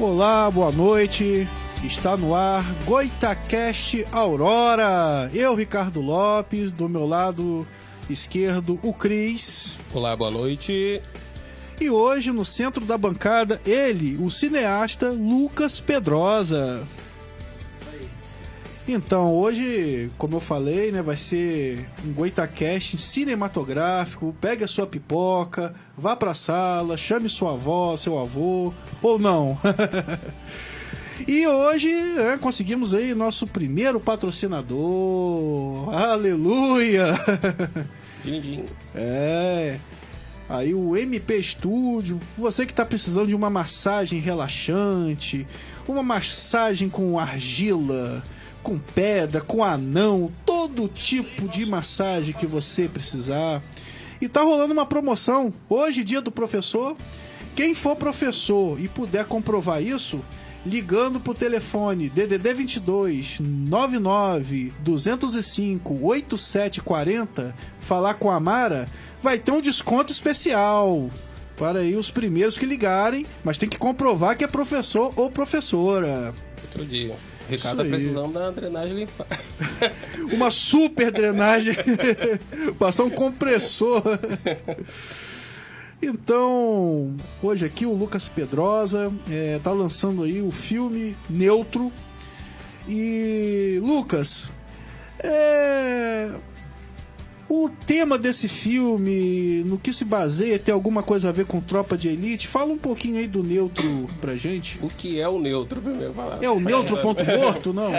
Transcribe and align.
Olá, 0.00 0.48
boa 0.48 0.70
noite. 0.70 1.48
Está 1.82 2.16
no 2.16 2.32
ar 2.32 2.64
Goitacast 2.84 4.06
Aurora. 4.12 5.28
Eu, 5.34 5.56
Ricardo 5.56 6.00
Lopes, 6.00 6.70
do 6.70 6.88
meu 6.88 7.04
lado 7.04 7.66
esquerdo, 8.08 8.78
o 8.84 8.92
Cris. 8.92 9.76
Olá, 9.92 10.14
boa 10.14 10.30
noite. 10.30 11.02
E 11.80 11.90
hoje, 11.90 12.30
no 12.30 12.44
centro 12.44 12.84
da 12.84 12.96
bancada, 12.96 13.60
ele, 13.66 14.16
o 14.22 14.30
cineasta 14.30 15.10
Lucas 15.10 15.80
Pedrosa. 15.80 16.86
Então, 18.86 19.34
hoje, 19.34 20.12
como 20.16 20.36
eu 20.36 20.40
falei, 20.40 20.92
né, 20.92 21.02
vai 21.02 21.16
ser 21.16 21.90
um 22.06 22.12
Goitacast 22.12 22.96
cinematográfico. 22.98 24.34
Pegue 24.40 24.62
a 24.62 24.68
sua 24.68 24.86
pipoca, 24.86 25.74
vá 25.96 26.14
pra 26.14 26.34
sala, 26.34 26.96
chame 26.96 27.28
sua 27.28 27.54
avó, 27.54 27.96
seu 27.96 28.16
avô, 28.16 28.72
ou 29.02 29.18
não. 29.18 29.58
e 31.26 31.46
hoje 31.46 31.92
né, 31.92 32.38
conseguimos 32.40 32.94
aí 32.94 33.14
nosso 33.14 33.46
primeiro 33.46 34.00
patrocinador. 34.00 35.94
Aleluia! 35.94 37.06
Din, 38.22 38.40
din. 38.40 38.64
É. 38.94 39.78
Aí 40.48 40.74
o 40.74 40.96
MP 40.96 41.42
Studio, 41.42 42.18
você 42.36 42.64
que 42.64 42.72
está 42.72 42.84
precisando 42.84 43.28
de 43.28 43.34
uma 43.34 43.50
massagem 43.50 44.18
relaxante, 44.18 45.46
uma 45.86 46.02
massagem 46.02 46.88
com 46.88 47.18
argila, 47.18 48.24
com 48.62 48.78
pedra, 48.78 49.40
com 49.40 49.62
anão, 49.62 50.32
todo 50.46 50.88
tipo 50.88 51.46
de 51.48 51.66
massagem 51.66 52.34
que 52.34 52.46
você 52.46 52.88
precisar. 52.88 53.62
E 54.20 54.28
tá 54.28 54.42
rolando 54.42 54.72
uma 54.72 54.86
promoção 54.86 55.52
hoje, 55.68 56.02
dia 56.02 56.20
do 56.20 56.32
professor. 56.32 56.96
Quem 57.54 57.74
for 57.74 57.96
professor 57.96 58.80
e 58.80 58.88
puder 58.88 59.24
comprovar 59.24 59.82
isso, 59.82 60.20
ligando 60.64 61.20
pro 61.20 61.34
telefone 61.34 62.08
DDD 62.08 62.54
22 62.54 63.36
99 63.40 64.72
205 64.80 65.94
8740, 66.02 67.54
falar 67.80 68.14
com 68.14 68.30
a 68.30 68.38
Mara, 68.38 68.88
vai 69.22 69.38
ter 69.38 69.52
um 69.52 69.60
desconto 69.60 70.12
especial 70.12 71.10
para 71.56 71.80
aí 71.80 71.96
os 71.96 72.10
primeiros 72.10 72.56
que 72.56 72.64
ligarem, 72.64 73.26
mas 73.42 73.58
tem 73.58 73.68
que 73.68 73.78
comprovar 73.78 74.36
que 74.36 74.44
é 74.44 74.46
professor 74.46 75.12
ou 75.16 75.30
professora. 75.30 76.32
Outro 76.62 76.86
dia. 76.86 77.14
O 77.48 77.50
Ricardo 77.50 77.82
tá 77.82 77.88
precisando 77.88 78.32
da 78.32 78.50
drenagem 78.50 78.94
linfática. 78.94 79.42
Uma 80.32 80.50
super 80.50 81.10
drenagem, 81.10 81.74
passar 82.78 83.04
um 83.04 83.10
compressor. 83.10 84.02
Então, 86.00 87.16
hoje 87.42 87.64
aqui 87.64 87.84
o 87.84 87.94
Lucas 87.94 88.28
Pedrosa 88.28 89.12
é, 89.30 89.60
tá 89.62 89.72
lançando 89.72 90.22
aí 90.22 90.40
o 90.40 90.50
filme 90.50 91.16
Neutro. 91.28 91.92
E 92.86 93.80
Lucas, 93.82 94.52
é, 95.18 96.30
o 97.48 97.68
tema 97.68 98.16
desse 98.16 98.48
filme, 98.48 99.64
no 99.64 99.78
que 99.78 99.92
se 99.92 100.04
baseia, 100.04 100.58
tem 100.58 100.72
alguma 100.72 101.02
coisa 101.02 101.30
a 101.30 101.32
ver 101.32 101.46
com 101.46 101.60
Tropa 101.60 101.96
de 101.96 102.08
Elite? 102.08 102.46
Fala 102.46 102.72
um 102.72 102.78
pouquinho 102.78 103.18
aí 103.18 103.26
do 103.26 103.42
Neutro 103.42 104.08
pra 104.20 104.36
gente. 104.36 104.78
O 104.80 104.88
que 104.88 105.20
é 105.20 105.28
o 105.28 105.40
neutro, 105.40 105.80
primeiro 105.80 106.14
falar. 106.14 106.42
É 106.42 106.48
o 106.48 106.60
Neutro 106.60 106.96
ponto 106.98 107.24
morto, 107.24 107.72
não? 107.72 107.90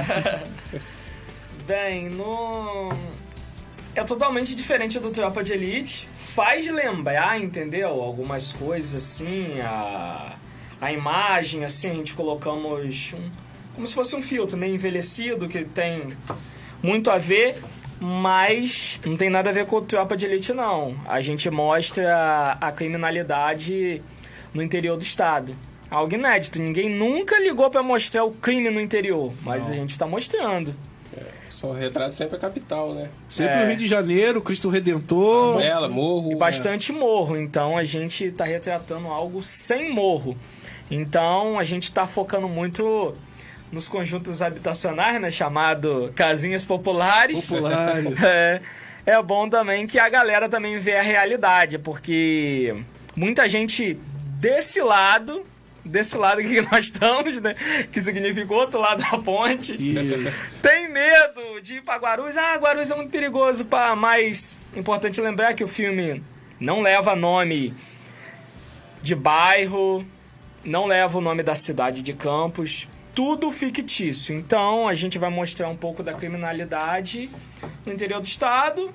Bem, 1.68 2.10
no. 2.10 2.90
É 3.96 4.04
totalmente 4.04 4.56
diferente 4.56 5.00
do 5.00 5.10
Tropa 5.12 5.44
de 5.44 5.54
Elite. 5.54 6.08
Faz 6.18 6.70
lembrar, 6.72 7.40
entendeu? 7.42 7.90
Algumas 8.02 8.54
coisas 8.54 8.96
assim, 8.96 9.60
a, 9.62 10.34
a 10.80 10.94
imagem, 10.94 11.66
assim, 11.66 11.90
a 11.92 11.94
gente 11.96 12.14
colocamos 12.14 13.14
um- 13.14 13.30
como 13.74 13.88
se 13.88 13.94
fosse 13.96 14.16
um 14.16 14.22
filtro 14.22 14.58
meio 14.58 14.76
envelhecido 14.76 15.48
que 15.48 15.64
tem 15.66 16.10
muito 16.84 17.10
a 17.10 17.18
ver, 17.18 17.58
mas 18.00 19.00
não 19.06 19.18
tem 19.18 19.30
nada 19.30 19.50
a 19.50 19.54
ver 19.54 19.66
com 19.66 19.78
o 19.78 19.82
Tropa 19.82 20.16
de 20.16 20.26
Elite, 20.26 20.54
não. 20.54 20.96
A 21.08 21.22
gente 21.22 21.50
mostra 21.50 22.58
a 22.62 22.72
criminalidade 22.72 24.02
no 24.54 24.62
interior 24.62 24.96
do 24.98 25.04
estado. 25.04 25.56
Algo 25.90 26.14
inédito, 26.14 26.60
ninguém 26.60 26.90
nunca 26.90 27.40
ligou 27.40 27.70
pra 27.70 27.82
mostrar 27.82 28.24
o 28.24 28.32
crime 28.32 28.70
no 28.70 28.80
interior, 28.80 29.34
mas 29.42 29.68
a 29.70 29.74
gente 29.74 29.98
tá 29.98 30.06
mostrando. 30.06 30.76
Só 31.50 31.72
retrato 31.72 32.14
sempre 32.16 32.36
a 32.36 32.40
capital, 32.40 32.94
né? 32.94 33.10
Sempre 33.28 33.54
É. 33.54 33.62
no 33.62 33.68
Rio 33.68 33.78
de 33.78 33.88
Janeiro, 33.88 34.42
Cristo 34.42 34.70
Redentor. 34.70 35.58
Bela, 35.58 35.90
morro. 35.90 36.32
E 36.32 36.36
bastante 36.36 36.92
morro, 36.92 37.38
então 37.38 37.78
a 37.78 37.84
gente 37.84 38.32
tá 38.32 38.44
retratando 38.46 39.08
algo 39.08 39.42
sem 39.42 39.92
morro. 39.92 40.38
Então 40.92 41.60
a 41.60 41.64
gente 41.64 41.92
tá 41.92 42.08
focando 42.08 42.48
muito 42.48 43.14
nos 43.72 43.88
conjuntos 43.88 44.42
habitacionais, 44.42 45.22
né? 45.22 45.30
Chamado 45.30 46.12
casinhas 46.16 46.66
populares. 46.66 47.46
Populares. 47.46 48.16
É, 48.24 48.62
é 49.06 49.24
bom 49.24 49.50
também 49.50 49.88
que 49.88 49.98
a 49.98 50.10
galera 50.10 50.48
também 50.50 50.78
vê 50.78 50.98
a 50.98 51.02
realidade, 51.02 51.80
porque 51.80 52.76
muita 53.16 53.48
gente 53.48 53.98
desse 54.40 54.82
lado, 54.82 55.44
desse 55.90 56.18
lado 56.18 56.42
que 56.42 56.62
nós 56.72 56.86
estamos, 56.86 57.42
né? 57.42 57.56
Que 57.92 58.00
significa 58.02 58.54
o 58.54 58.58
outro 58.58 58.80
lado 58.80 59.02
da 59.02 59.18
ponte. 59.18 59.76
Tem 60.62 60.90
medo 60.90 61.62
de 61.62 61.76
ir 61.76 61.82
pra 61.82 61.98
Guarulhos. 61.98 62.38
Ah, 62.38 62.56
Guarulhos 62.58 62.92
é 62.92 62.96
muito 62.96 63.10
perigoso, 63.10 63.66
pá. 63.66 63.96
Mas 63.96 64.56
importante 64.76 65.20
lembrar 65.20 65.54
que 65.54 65.64
o 65.64 65.68
filme 65.68 66.24
não 66.60 66.82
leva 66.82 67.16
nome 67.16 67.74
de 69.02 69.16
bairro, 69.16 70.06
não 70.64 70.86
leva 70.86 71.18
o 71.18 71.22
nome 71.22 71.44
da 71.44 71.56
cidade 71.56 72.02
de 72.02 72.14
Campos. 72.14 72.88
Tudo 73.16 73.52
fictício. 73.52 74.36
Então 74.36 74.88
a 74.88 74.94
gente 74.94 75.18
vai 75.18 75.30
mostrar 75.30 75.68
um 75.68 75.76
pouco 75.76 76.04
da 76.04 76.14
criminalidade 76.14 77.30
no 77.86 77.92
interior 77.92 78.22
do 78.22 78.28
estado, 78.28 78.94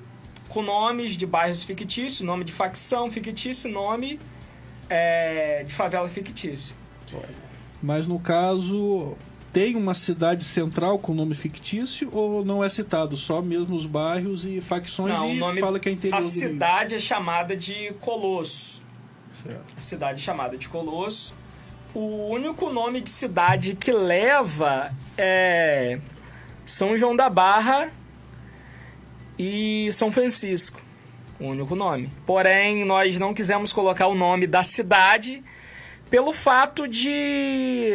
com 0.49 0.61
nomes 0.61 1.17
de 1.17 1.25
bairros 1.25 1.63
fictícios, 1.63 2.21
nome 2.21 2.43
de 2.43 2.51
facção 2.51 3.11
fictício, 3.11 3.69
nome 3.69 4.19
é, 4.89 5.63
de 5.63 5.73
favela 5.73 6.07
fictício. 6.07 6.75
Mas 7.81 8.07
no 8.07 8.19
caso, 8.19 9.15
tem 9.53 9.75
uma 9.75 9.93
cidade 9.93 10.43
central 10.43 10.97
com 10.99 11.13
nome 11.13 11.35
fictício 11.35 12.09
ou 12.11 12.43
não 12.43 12.63
é 12.63 12.69
citado? 12.69 13.15
Só 13.17 13.41
mesmo 13.41 13.75
os 13.75 13.85
bairros 13.85 14.43
e 14.45 14.59
facções 14.61 15.17
Não, 15.19 15.31
e 15.31 15.37
nome- 15.37 15.61
fala 15.61 15.79
que 15.79 15.89
é 15.89 15.91
interior 15.91 16.17
A 16.17 16.19
do 16.21 16.25
Rio. 16.25 16.33
cidade 16.33 16.95
é 16.95 16.99
chamada 16.99 17.55
de 17.55 17.93
Colosso. 17.99 18.81
Certo. 19.43 19.61
A 19.77 19.81
cidade 19.81 20.19
é 20.21 20.23
chamada 20.23 20.57
de 20.57 20.67
Colosso. 20.69 21.33
O 21.93 22.27
único 22.29 22.69
nome 22.69 22.99
de 23.01 23.09
cidade 23.09 23.75
que 23.75 23.91
leva 23.91 24.91
é 25.17 25.99
São 26.65 26.97
João 26.97 27.15
da 27.15 27.29
Barra 27.29 27.89
e 29.37 29.89
São 29.91 30.11
Francisco. 30.11 30.81
O 31.39 31.47
único 31.47 31.75
nome. 31.75 32.09
Porém, 32.25 32.85
nós 32.85 33.17
não 33.19 33.33
quisemos 33.33 33.73
colocar 33.73 34.07
o 34.07 34.15
nome 34.15 34.47
da 34.47 34.63
cidade 34.63 35.43
pelo 36.15 36.31
fato 36.31 36.87
de 36.87 37.91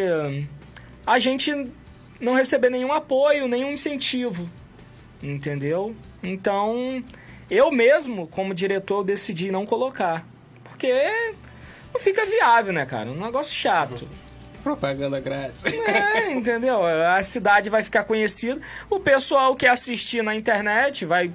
a 1.07 1.19
gente 1.19 1.73
não 2.21 2.35
receber 2.35 2.69
nenhum 2.69 2.93
apoio, 2.93 3.49
nenhum 3.49 3.73
incentivo. 3.73 4.47
Entendeu? 5.23 5.97
Então, 6.23 7.03
eu 7.51 7.73
mesmo, 7.73 8.27
como 8.27 8.53
diretor, 8.53 9.05
decidi 9.05 9.51
não 9.51 9.65
colocar. 9.65 10.27
Porque 10.63 10.93
não 11.95 11.99
fica 11.99 12.27
viável, 12.27 12.75
né, 12.75 12.85
cara? 12.85 13.09
Um 13.09 13.19
negócio 13.19 13.55
chato. 13.55 14.07
Propaganda 14.63 15.21
grátis. 15.21 15.65
É, 15.65 16.33
entendeu? 16.33 16.81
A 16.85 17.23
cidade 17.23 17.71
vai 17.71 17.83
ficar 17.83 18.05
conhecida. 18.05 18.61
O 18.89 19.01
pessoal 19.01 19.55
que 19.57 19.67
assistir 19.67 20.23
na 20.23 20.35
internet 20.35 21.05
vai, 21.05 21.31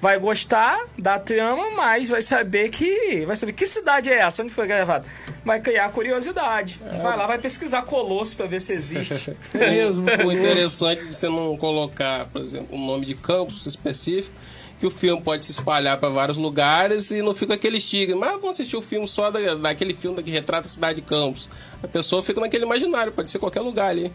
vai 0.00 0.18
gostar 0.18 0.84
da 0.98 1.18
trama, 1.18 1.70
mas 1.76 2.08
vai 2.08 2.22
saber 2.22 2.70
que. 2.70 3.24
Vai 3.26 3.36
saber 3.36 3.52
que 3.52 3.66
cidade 3.66 4.10
é 4.10 4.18
essa, 4.18 4.42
onde 4.42 4.52
foi 4.52 4.66
gravado. 4.66 5.06
Vai 5.44 5.60
criar 5.60 5.90
curiosidade. 5.90 6.78
Vai 7.02 7.16
lá, 7.16 7.26
vai 7.26 7.38
pesquisar 7.38 7.82
Colosso 7.82 8.36
pra 8.36 8.46
ver 8.46 8.60
se 8.60 8.72
existe. 8.74 9.36
É 9.54 9.58
mesmo. 9.70 10.06
O 10.24 10.32
interessante 10.32 11.06
de 11.06 11.14
você 11.14 11.28
não 11.28 11.56
colocar, 11.56 12.26
por 12.26 12.42
exemplo, 12.42 12.76
um 12.76 12.86
nome 12.86 13.06
de 13.06 13.14
campus 13.14 13.66
específico, 13.66 14.34
que 14.80 14.86
o 14.86 14.90
filme 14.90 15.22
pode 15.22 15.44
se 15.44 15.52
espalhar 15.52 15.98
para 16.00 16.08
vários 16.08 16.38
lugares 16.38 17.10
e 17.10 17.20
não 17.22 17.34
fica 17.34 17.54
aquele 17.54 17.76
estigma. 17.76 18.16
Mas 18.18 18.40
vamos 18.40 18.56
assistir 18.56 18.76
o 18.76 18.82
filme 18.82 19.06
só 19.06 19.30
da, 19.30 19.54
daquele 19.54 19.92
filme 19.94 20.22
que 20.22 20.30
retrata 20.30 20.66
a 20.66 20.70
cidade 20.70 21.00
de 21.00 21.06
Campos. 21.06 21.48
A 21.82 21.86
pessoa 21.86 22.22
fica 22.22 22.40
naquele 22.40 22.64
imaginário, 22.64 23.12
pode 23.12 23.30
ser 23.30 23.38
qualquer 23.38 23.60
lugar 23.60 23.90
ali. 23.90 24.10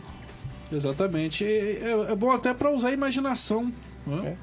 Exatamente. 0.71 1.45
É, 1.45 2.07
é 2.09 2.15
bom 2.15 2.31
até 2.31 2.53
para 2.53 2.71
usar 2.71 2.89
a 2.89 2.91
imaginação. 2.91 3.71
né? 4.07 4.35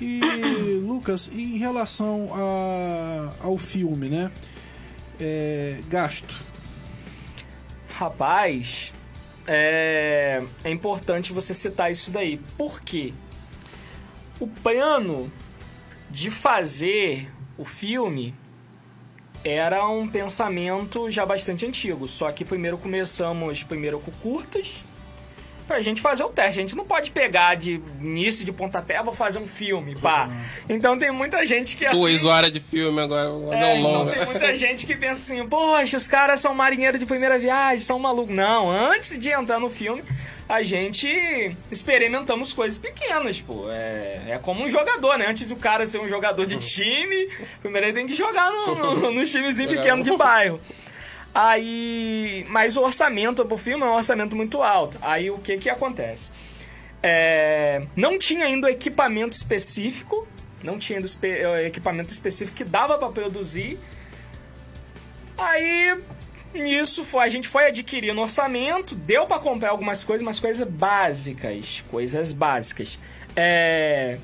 E, 0.00 0.20
Lucas, 0.86 1.30
em 1.34 1.56
relação 1.56 2.28
a- 2.34 3.30
ao 3.40 3.56
filme, 3.56 4.08
né? 4.08 4.30
É, 5.18 5.78
gasto. 5.88 6.34
Rapaz, 7.88 8.92
é, 9.46 10.42
é 10.64 10.70
importante 10.70 11.32
você 11.32 11.54
citar 11.54 11.90
isso 11.92 12.10
daí. 12.10 12.38
Por 12.58 12.80
quê? 12.80 13.12
O 14.42 14.48
plano 14.48 15.30
de 16.10 16.28
fazer 16.28 17.30
o 17.56 17.64
filme 17.64 18.34
era 19.44 19.88
um 19.88 20.08
pensamento 20.08 21.08
já 21.12 21.24
bastante 21.24 21.64
antigo. 21.64 22.08
Só 22.08 22.32
que 22.32 22.44
primeiro 22.44 22.76
começamos 22.76 23.62
primeiro 23.62 24.00
com 24.00 24.10
curtas, 24.10 24.82
pra 25.68 25.78
gente 25.80 26.00
fazer 26.00 26.24
o 26.24 26.28
teste. 26.28 26.58
A 26.58 26.62
gente 26.62 26.74
não 26.74 26.84
pode 26.84 27.12
pegar 27.12 27.54
de 27.54 27.80
início 28.00 28.44
de 28.44 28.50
pontapé, 28.50 28.96
ah, 28.96 29.02
vou 29.02 29.14
fazer 29.14 29.38
um 29.38 29.46
filme, 29.46 29.94
pá. 29.94 30.28
Então 30.68 30.98
tem 30.98 31.12
muita 31.12 31.46
gente 31.46 31.76
que 31.76 31.86
assim, 31.86 31.96
Duas 31.96 32.24
horas 32.24 32.52
de 32.52 32.58
filme 32.58 33.00
agora, 33.00 33.30
vou 33.30 33.54
é, 33.54 33.56
um 33.56 33.78
então 33.78 33.92
longo. 33.92 34.10
tem 34.10 34.26
muita 34.26 34.56
gente 34.58 34.86
que 34.86 34.96
pensa 34.96 35.32
assim, 35.32 35.48
poxa, 35.48 35.96
os 35.96 36.08
caras 36.08 36.40
são 36.40 36.52
marinheiros 36.52 36.98
de 36.98 37.06
primeira 37.06 37.38
viagem, 37.38 37.78
são 37.78 37.96
malucos. 37.96 38.34
Não, 38.34 38.68
antes 38.68 39.16
de 39.16 39.28
entrar 39.28 39.60
no 39.60 39.70
filme, 39.70 40.02
a 40.52 40.62
gente 40.62 41.56
experimentamos 41.70 42.52
coisas 42.52 42.78
pequenas, 42.78 43.40
pô. 43.40 43.70
É, 43.70 44.32
é 44.32 44.38
como 44.38 44.62
um 44.62 44.68
jogador, 44.68 45.16
né? 45.16 45.26
Antes 45.26 45.46
do 45.46 45.56
cara 45.56 45.86
ser 45.86 45.98
um 45.98 46.08
jogador 46.08 46.44
de 46.44 46.58
time, 46.58 47.28
primeiro 47.62 47.86
ele 47.86 47.94
tem 47.94 48.06
que 48.06 48.12
jogar 48.14 48.50
no, 48.50 48.74
no, 48.74 49.10
nos 49.12 49.30
timezinhos 49.30 49.70
Jogar 49.70 49.82
pequenos 49.82 50.06
no- 50.06 50.12
de 50.12 50.18
bairro. 50.18 50.60
Aí. 51.34 52.44
Mas 52.50 52.76
o 52.76 52.82
orçamento 52.82 53.44
pro 53.46 53.56
filme 53.56 53.82
é 53.82 53.86
um 53.86 53.94
orçamento 53.94 54.36
muito 54.36 54.62
alto. 54.62 54.98
Aí 55.00 55.30
o 55.30 55.38
que 55.38 55.56
que 55.56 55.70
acontece? 55.70 56.32
É, 57.02 57.86
não 57.96 58.18
tinha 58.18 58.44
ainda 58.44 58.70
equipamento 58.70 59.34
específico, 59.34 60.28
não 60.62 60.78
tinha 60.78 60.98
ainda 60.98 61.08
eh, 61.22 61.66
equipamento 61.66 62.10
específico 62.12 62.56
que 62.56 62.62
dava 62.64 62.98
pra 62.98 63.08
produzir. 63.08 63.78
Aí, 65.38 65.98
nisso, 66.58 67.04
foi, 67.04 67.24
a 67.24 67.28
gente 67.28 67.48
foi 67.48 67.66
adquirindo 67.66 68.20
orçamento, 68.20 68.94
deu 68.94 69.26
pra 69.26 69.38
comprar 69.38 69.70
algumas 69.70 70.04
coisas, 70.04 70.24
mas 70.24 70.38
coisas 70.40 70.66
básicas, 70.66 71.82
coisas 71.90 72.32
básicas. 72.32 72.98
É, 73.34 74.18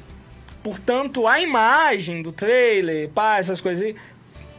portanto, 0.63 1.27
a 1.27 1.41
imagem 1.41 2.23
do 2.23 2.33
trailer, 2.33 3.09
pá, 3.11 3.39
essas 3.39 3.61
coisas 3.61 3.85
aí, 3.85 3.97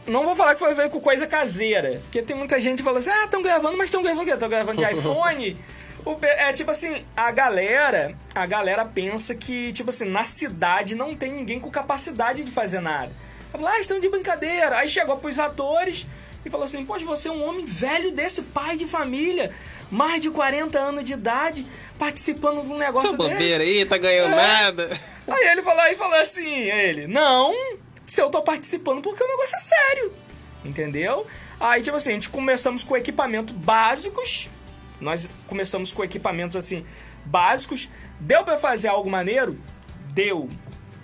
não 0.06 0.24
vou 0.24 0.34
falar 0.34 0.54
que 0.54 0.60
foi 0.60 0.74
feito 0.74 0.90
com 0.90 1.00
coisa 1.00 1.26
caseira, 1.26 2.00
porque 2.02 2.22
tem 2.22 2.36
muita 2.36 2.60
gente 2.60 2.78
que 2.78 2.84
fala 2.84 2.98
assim, 2.98 3.10
ah, 3.10 3.24
estão 3.24 3.42
gravando, 3.42 3.76
mas 3.76 3.86
estão 3.86 4.02
gravando 4.02 4.22
o 4.22 4.26
quê? 4.26 4.32
Estão 4.32 4.48
gravando 4.48 4.84
de 4.84 4.84
iPhone? 4.92 5.56
O 6.04 6.16
é 6.22 6.52
tipo 6.52 6.70
assim, 6.70 7.04
a 7.14 7.30
galera, 7.30 8.16
a 8.34 8.46
galera 8.46 8.84
pensa 8.84 9.34
que, 9.34 9.72
tipo 9.72 9.90
assim, 9.90 10.08
na 10.08 10.24
cidade 10.24 10.94
não 10.94 11.14
tem 11.14 11.32
ninguém 11.32 11.60
com 11.60 11.70
capacidade 11.70 12.42
de 12.42 12.50
fazer 12.50 12.80
nada. 12.80 13.12
Fala, 13.52 13.72
ah, 13.72 13.80
estão 13.80 14.00
de 14.00 14.08
brincadeira. 14.08 14.78
Aí 14.78 14.88
chegou 14.88 15.16
pros 15.18 15.38
atores 15.38 16.06
e 16.44 16.50
falou 16.50 16.64
assim, 16.66 16.84
poxa, 16.84 17.04
você 17.04 17.28
é 17.28 17.32
um 17.32 17.44
homem 17.46 17.64
velho 17.64 18.12
desse, 18.12 18.42
pai 18.42 18.76
de 18.76 18.86
família, 18.86 19.54
mais 19.90 20.20
de 20.22 20.30
40 20.30 20.78
anos 20.78 21.04
de 21.04 21.12
idade, 21.12 21.66
participando 21.98 22.62
de 22.62 22.72
um 22.72 22.78
negócio 22.78 23.16
desse. 23.16 23.30
bobeira 23.30 23.62
aí, 23.64 23.84
tá 23.84 23.98
ganhando 23.98 24.32
É. 24.32 24.36
nada. 24.36 25.00
Aí 25.28 25.48
ele 25.48 25.62
falou, 25.62 25.80
aí 25.80 25.96
falou 25.96 26.18
assim, 26.18 26.48
ele, 26.48 27.06
não, 27.06 27.52
se 28.06 28.20
eu 28.20 28.30
tô 28.30 28.42
participando 28.42 29.00
porque 29.02 29.22
o 29.22 29.28
negócio 29.28 29.54
é 29.54 29.58
sério, 29.58 30.12
entendeu? 30.64 31.26
Aí, 31.58 31.82
tipo 31.82 31.96
assim, 31.96 32.10
a 32.10 32.14
gente 32.14 32.30
começamos 32.30 32.82
com 32.82 32.96
equipamentos 32.96 33.54
básicos, 33.54 34.48
nós 35.00 35.28
começamos 35.46 35.92
com 35.92 36.02
equipamentos, 36.02 36.56
assim, 36.56 36.84
básicos, 37.24 37.88
deu 38.18 38.42
pra 38.44 38.58
fazer 38.58 38.88
algo 38.88 39.10
maneiro? 39.10 39.58
Deu. 40.12 40.48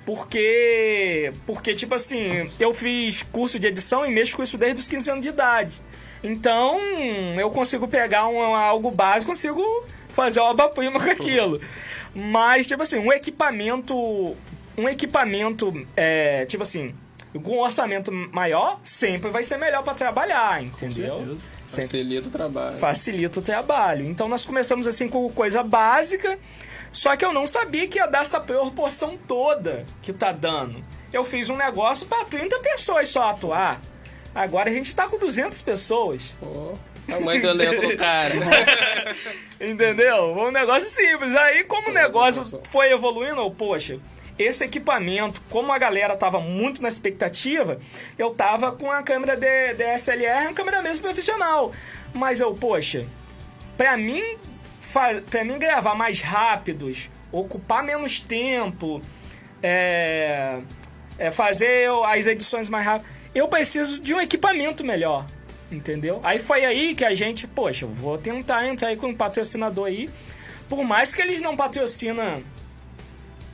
Porque, 0.06 1.32
porque, 1.44 1.74
tipo 1.74 1.96
assim, 1.96 2.48
eu 2.60 2.72
fiz 2.72 3.24
curso 3.24 3.58
de 3.58 3.66
edição 3.66 4.06
e 4.06 4.10
mexo 4.10 4.36
com 4.36 4.42
isso 4.44 4.56
desde 4.56 4.80
os 4.80 4.86
15 4.86 5.10
anos 5.10 5.22
de 5.22 5.28
idade. 5.30 5.82
Então, 6.22 6.78
eu 7.38 7.50
consigo 7.50 7.88
pegar 7.88 8.28
um, 8.28 8.54
algo 8.54 8.90
básico, 8.92 9.32
consigo 9.32 9.62
fazer 10.08 10.38
uma 10.38 10.50
obra-prima 10.50 11.00
com 11.00 11.10
aquilo. 11.10 11.60
Mas, 12.14 12.68
tipo 12.68 12.82
assim, 12.82 12.98
um 12.98 13.12
equipamento. 13.12 13.94
Um 14.78 14.88
equipamento, 14.88 15.86
é, 15.96 16.44
tipo 16.46 16.62
assim, 16.62 16.94
com 17.42 17.56
um 17.56 17.60
orçamento 17.60 18.12
maior, 18.12 18.78
sempre 18.84 19.30
vai 19.30 19.42
ser 19.42 19.56
melhor 19.56 19.82
pra 19.82 19.94
trabalhar, 19.94 20.62
entendeu? 20.62 21.38
Facilita 21.66 22.28
o 22.28 22.30
trabalho. 22.30 22.78
facilita 22.78 23.40
o 23.40 23.42
trabalho. 23.42 24.06
Então 24.06 24.28
nós 24.28 24.46
começamos 24.46 24.86
assim 24.86 25.08
com 25.08 25.28
coisa 25.30 25.62
básica, 25.62 26.38
só 26.96 27.14
que 27.14 27.22
eu 27.22 27.30
não 27.30 27.46
sabia 27.46 27.86
que 27.86 27.98
ia 27.98 28.06
dar 28.06 28.22
essa 28.22 28.40
proporção 28.40 29.18
toda 29.28 29.84
que 30.00 30.14
tá 30.14 30.32
dando. 30.32 30.82
Eu 31.12 31.26
fiz 31.26 31.50
um 31.50 31.56
negócio 31.56 32.06
pra 32.06 32.24
30 32.24 32.58
pessoas 32.60 33.10
só 33.10 33.28
atuar. 33.28 33.82
Agora 34.34 34.70
a 34.70 34.72
gente 34.72 34.96
tá 34.96 35.06
com 35.06 35.18
200 35.18 35.60
pessoas. 35.60 36.34
Pô, 36.40 36.72
tamanho 37.06 37.42
do 37.42 37.48
elenco 37.48 37.86
do 37.86 37.96
cara. 37.98 38.34
Entendeu? 39.60 40.32
Um 40.38 40.50
negócio 40.50 40.88
simples. 40.88 41.34
Aí, 41.34 41.64
como 41.64 41.90
o 41.90 41.92
negócio 41.92 42.62
foi 42.70 42.90
evoluindo, 42.90 43.42
eu, 43.42 43.50
poxa, 43.50 44.00
esse 44.38 44.64
equipamento, 44.64 45.42
como 45.50 45.74
a 45.74 45.78
galera 45.78 46.16
tava 46.16 46.40
muito 46.40 46.80
na 46.80 46.88
expectativa, 46.88 47.78
eu 48.18 48.30
tava 48.30 48.72
com 48.72 48.90
a 48.90 49.02
câmera 49.02 49.36
de, 49.36 49.74
DSLR, 49.74 50.46
uma 50.46 50.54
câmera 50.54 50.80
mesmo 50.80 51.02
profissional. 51.02 51.72
Mas 52.14 52.40
eu, 52.40 52.54
poxa, 52.54 53.04
pra 53.76 53.98
mim, 53.98 54.38
pra 55.30 55.44
mim 55.44 55.58
gravar 55.58 55.94
mais 55.94 56.20
rápidos, 56.20 57.10
ocupar 57.30 57.82
menos 57.82 58.20
tempo, 58.20 59.02
é, 59.62 60.60
é, 61.18 61.30
fazer 61.30 61.88
as 62.06 62.26
edições 62.26 62.70
mais 62.70 62.86
rápidas, 62.86 63.12
eu 63.34 63.46
preciso 63.48 64.00
de 64.00 64.14
um 64.14 64.20
equipamento 64.20 64.82
melhor. 64.82 65.26
Entendeu? 65.70 66.20
Aí 66.22 66.38
foi 66.38 66.64
aí 66.64 66.94
que 66.94 67.04
a 67.04 67.14
gente, 67.14 67.46
poxa, 67.46 67.86
vou 67.86 68.16
tentar 68.16 68.66
entrar 68.68 68.88
aí 68.88 68.96
com 68.96 69.08
um 69.08 69.14
patrocinador 69.14 69.86
aí. 69.88 70.08
Por 70.68 70.84
mais 70.84 71.14
que 71.14 71.20
eles 71.20 71.40
não 71.40 71.56
patrocinam 71.56 72.42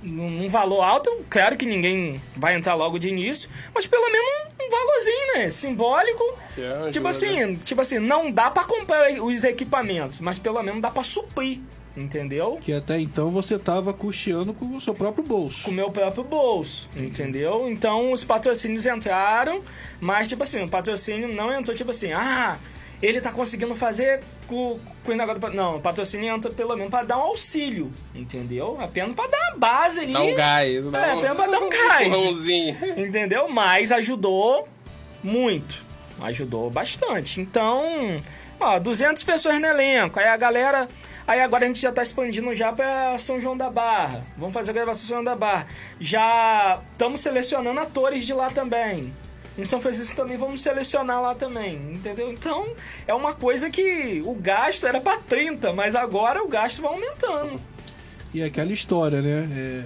num 0.02 0.48
valor 0.48 0.82
alto, 0.82 1.10
claro 1.30 1.56
que 1.56 1.64
ninguém 1.64 2.20
vai 2.36 2.54
entrar 2.54 2.74
logo 2.74 2.98
de 2.98 3.08
início, 3.08 3.48
mas 3.74 3.86
pelo 3.86 4.10
menos 4.10 4.28
um, 4.60 4.70
valorzinho, 4.70 5.34
né? 5.34 5.50
Simbólico. 5.50 6.24
Ajuda. 6.56 6.90
Tipo 6.90 7.08
assim, 7.08 7.54
tipo 7.56 7.80
assim, 7.80 7.98
não 7.98 8.30
dá 8.30 8.50
pra 8.50 8.64
comprar 8.64 9.10
os 9.20 9.44
equipamentos, 9.44 10.18
mas 10.18 10.38
pelo 10.38 10.62
menos 10.62 10.80
dá 10.80 10.90
pra 10.90 11.02
suprir, 11.02 11.60
entendeu? 11.96 12.58
Que 12.60 12.72
até 12.72 12.98
então 12.98 13.30
você 13.30 13.58
tava 13.58 13.92
custeando 13.92 14.52
com 14.52 14.76
o 14.76 14.80
seu 14.80 14.94
próprio 14.94 15.24
bolso. 15.24 15.62
com 15.64 15.70
o 15.70 15.74
meu 15.74 15.90
próprio 15.90 16.24
bolso, 16.24 16.88
entendeu? 16.96 17.68
Então 17.70 18.12
os 18.12 18.24
patrocínios 18.24 18.86
entraram, 18.86 19.62
mas 20.00 20.26
tipo 20.28 20.42
assim, 20.42 20.62
o 20.62 20.68
patrocínio 20.68 21.28
não 21.28 21.52
entrou 21.52 21.76
tipo 21.76 21.90
assim, 21.90 22.12
ah, 22.12 22.58
ele 23.02 23.20
tá 23.20 23.32
conseguindo 23.32 23.74
fazer 23.74 24.20
com, 24.46 24.78
com 25.04 25.12
o 25.12 25.14
negócio 25.16 25.50
Não, 25.54 25.76
o 25.76 25.80
patrocínio 25.80 26.32
entra 26.34 26.50
pelo 26.52 26.74
menos 26.76 26.90
pra 26.90 27.02
dar 27.02 27.18
um 27.18 27.22
auxílio, 27.22 27.92
entendeu? 28.14 28.78
Apenas 28.80 29.14
pra 29.14 29.26
dar 29.26 29.38
uma 29.50 29.58
base 29.58 30.00
ali. 30.00 30.12
Dá 30.12 30.22
um 30.22 30.34
gás. 30.34 30.84
Dá 30.86 31.06
É, 31.06 31.14
um, 31.14 31.18
apenas 31.18 31.36
pra 31.36 31.46
dar 31.48 31.58
um 31.60 31.68
gás. 31.68 32.06
empurrãozinho. 32.06 32.76
Entendeu? 32.96 33.48
Mas 33.48 33.90
ajudou 33.90 34.68
muito. 35.22 35.82
Ajudou 36.20 36.70
bastante. 36.70 37.40
Então, 37.40 38.22
ó, 38.60 38.78
200 38.78 39.22
pessoas 39.24 39.58
no 39.58 39.66
elenco. 39.66 40.18
Aí 40.20 40.28
a 40.28 40.36
galera. 40.36 40.88
Aí 41.26 41.40
agora 41.40 41.64
a 41.64 41.68
gente 41.68 41.80
já 41.80 41.92
tá 41.92 42.02
expandindo 42.02 42.52
já 42.54 42.72
pra 42.72 43.16
São 43.18 43.40
João 43.40 43.56
da 43.56 43.70
Barra. 43.70 44.22
Vamos 44.36 44.52
fazer 44.54 44.70
a 44.70 44.74
gravação 44.74 45.00
São 45.06 45.08
João 45.16 45.24
da 45.24 45.36
Barra. 45.36 45.66
Já 46.00 46.80
estamos 46.92 47.20
selecionando 47.20 47.78
atores 47.80 48.26
de 48.26 48.32
lá 48.34 48.50
também. 48.50 49.12
Em 49.56 49.64
São 49.64 49.80
Francisco 49.82 50.16
também 50.16 50.36
vamos 50.36 50.62
selecionar 50.62 51.20
lá 51.20 51.34
também, 51.34 51.74
entendeu? 51.92 52.32
Então, 52.32 52.68
é 53.06 53.12
uma 53.12 53.34
coisa 53.34 53.68
que 53.70 54.22
o 54.24 54.34
gasto 54.34 54.86
era 54.86 55.00
pra 55.00 55.18
30, 55.18 55.72
mas 55.72 55.94
agora 55.94 56.42
o 56.42 56.48
gasto 56.48 56.80
vai 56.80 56.92
aumentando. 56.92 57.60
E 58.32 58.42
aquela 58.42 58.72
história, 58.72 59.20
né? 59.20 59.46
É, 59.54 59.84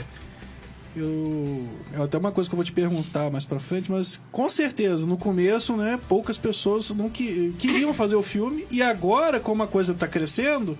eu. 0.96 1.66
É 1.92 2.00
até 2.00 2.16
uma 2.16 2.30
coisa 2.30 2.48
que 2.48 2.54
eu 2.54 2.56
vou 2.56 2.64
te 2.64 2.70
perguntar 2.70 3.28
mais 3.28 3.44
pra 3.44 3.58
frente, 3.58 3.90
mas 3.90 4.20
com 4.30 4.48
certeza, 4.48 5.04
no 5.04 5.18
começo, 5.18 5.76
né, 5.76 5.98
poucas 6.08 6.38
pessoas 6.38 6.90
não 6.90 7.10
que, 7.10 7.52
queriam 7.58 7.92
fazer 7.92 8.14
o 8.14 8.22
filme, 8.22 8.66
e 8.70 8.80
agora, 8.82 9.40
como 9.40 9.64
a 9.64 9.66
coisa 9.66 9.92
tá 9.94 10.06
crescendo, 10.06 10.78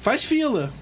faz 0.00 0.22
fila. 0.22 0.72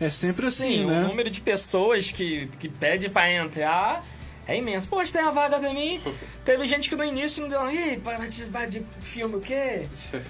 É 0.00 0.08
sempre 0.08 0.46
assim, 0.46 0.78
Sim, 0.78 0.86
né? 0.86 1.04
o 1.04 1.08
número 1.08 1.28
de 1.28 1.42
pessoas 1.42 2.10
que, 2.10 2.48
que 2.58 2.70
pede 2.70 3.10
pra 3.10 3.30
entrar 3.30 4.02
é 4.46 4.56
imenso. 4.56 4.88
Poxa, 4.88 5.12
tem 5.12 5.22
uma 5.22 5.32
vaga 5.32 5.58
pra 5.58 5.72
mim. 5.72 6.00
Teve 6.44 6.66
gente 6.66 6.88
que 6.88 6.96
no 6.96 7.04
início 7.04 7.42
não 7.42 7.48
deu. 7.48 7.70
Ih, 7.70 7.96
vai 7.96 8.16
participar 8.16 8.66
de 8.66 8.84
filme 9.00 9.36
o 9.36 9.40
quê? 9.40 9.86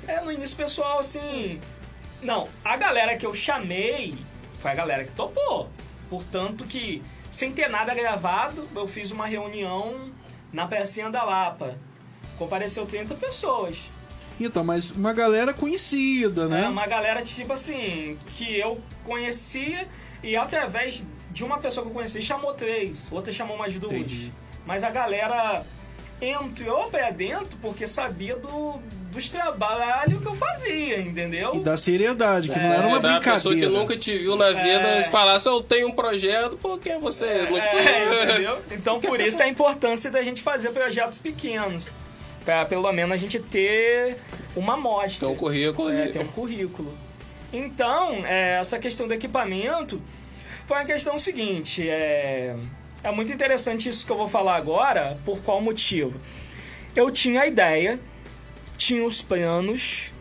É, 0.07 0.21
no 0.21 0.31
início, 0.31 0.57
pessoal, 0.57 0.99
assim. 0.99 1.61
Não, 2.23 2.49
a 2.65 2.77
galera 2.77 3.17
que 3.17 3.25
eu 3.25 3.35
chamei 3.35 4.15
foi 4.61 4.71
a 4.71 4.75
galera 4.75 5.05
que 5.05 5.13
topou. 5.13 5.71
Portanto, 6.09 6.65
que 6.65 7.03
sem 7.31 7.53
ter 7.53 7.69
nada 7.69 7.95
gravado, 7.95 8.69
eu 8.75 8.87
fiz 8.87 9.11
uma 9.11 9.27
reunião 9.27 10.13
na 10.53 10.67
Pracinha 10.67 11.09
da 11.09 11.23
Lapa. 11.23 11.79
Compareceu 12.37 12.87
30 12.87 13.15
pessoas. 13.15 13.79
Então, 14.39 14.65
mas 14.65 14.91
uma 14.91 15.13
galera 15.13 15.53
conhecida, 15.53 16.49
né? 16.49 16.65
É 16.65 16.69
uma 16.69 16.87
galera, 16.87 17.23
tipo 17.23 17.53
assim, 17.53 18.19
que 18.37 18.59
eu 18.59 18.81
conhecia 19.05 19.87
e 20.23 20.35
através 20.35 21.05
de 21.31 21.45
uma 21.45 21.59
pessoa 21.59 21.85
que 21.85 21.91
eu 21.91 21.95
conheci 21.95 22.23
chamou 22.23 22.53
três, 22.55 23.05
outra 23.11 23.33
chamou 23.33 23.57
mais 23.57 23.75
duas. 23.79 23.93
Entendi. 23.95 24.33
Mas 24.67 24.83
a 24.85 24.91
galera 24.91 25.65
entrou 26.21 26.89
pra 26.91 27.11
dentro 27.11 27.57
porque 27.63 27.87
sabia 27.87 28.37
do, 28.37 28.75
dos 29.11 29.29
trabalhos 29.31 30.21
que 30.21 30.27
eu 30.27 30.35
fazia, 30.37 31.01
entendeu? 31.01 31.55
E 31.55 31.61
da 31.61 31.77
seriedade, 31.79 32.51
que 32.51 32.59
não 32.59 32.73
era 32.73 32.87
uma 32.87 32.99
É, 32.99 33.01
da 33.01 33.21
pessoa 33.21 33.55
que 33.55 33.61
brincadeira. 33.61 33.71
nunca 33.81 33.97
te 33.97 34.19
viu 34.19 34.37
na 34.37 34.49
vida, 34.51 34.87
É. 34.89 35.03
se 35.03 35.11
falasse, 35.11 35.47
eu 35.49 35.63
tenho 35.63 35.89
um 35.89 35.93
projeto, 35.93 36.57
por 36.59 36.79
que 36.79 36.99
você 36.99 37.43
não 37.51 37.59
te 37.59 37.67
É, 37.67 38.25
entendeu? 38.25 38.59
Então 38.71 39.01
por 39.01 39.19
isso 39.23 39.43
a 39.43 39.49
importância 39.49 40.11
da 40.11 40.23
gente 40.23 40.43
fazer 40.43 40.71
projetos 40.71 41.19
pequenos. 41.19 41.91
Pra 42.45 42.65
pelo 42.65 42.91
menos 42.93 43.13
a 43.15 43.17
gente 43.17 43.39
ter 43.39 44.17
uma 44.57 44.75
amostra. 44.75 45.27
Tem 45.27 45.29
um 45.29 45.39
currículo 45.39 45.91
É, 45.91 46.09
tem 46.09 46.23
um 46.23 46.27
currículo. 46.29 46.95
Então, 47.53 48.25
é, 48.27 48.59
essa 48.61 48.79
questão 48.79 49.09
do 49.09 49.15
equipamento 49.15 50.01
foi 50.71 50.79
uma 50.79 50.85
questão 50.85 51.19
seguinte. 51.19 51.91
É, 51.91 52.55
é 53.03 53.11
muito 53.11 53.33
interessante 53.33 53.89
isso 53.89 54.07
que 54.07 54.13
eu 54.13 54.17
vou 54.17 54.29
falar 54.29 54.55
agora. 54.55 55.19
Por 55.25 55.43
qual 55.43 55.61
motivo? 55.61 56.15
Eu 56.95 57.11
tinha 57.11 57.41
a 57.41 57.47
ideia, 57.49 57.99
tinha 58.79 59.05
os 59.05 59.21
planos, 59.21 60.13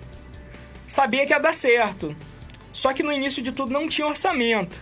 sabia 0.88 1.24
que 1.28 1.34
ia 1.34 1.40
dar 1.40 1.54
certo. 1.54 2.16
Só 2.74 2.94
que 2.94 3.04
no 3.04 3.14
início 3.14 3.44
de 3.44 3.52
tudo 3.52 3.72
não 3.72 3.88
tinha 3.88 4.08
orçamento. 4.08 4.82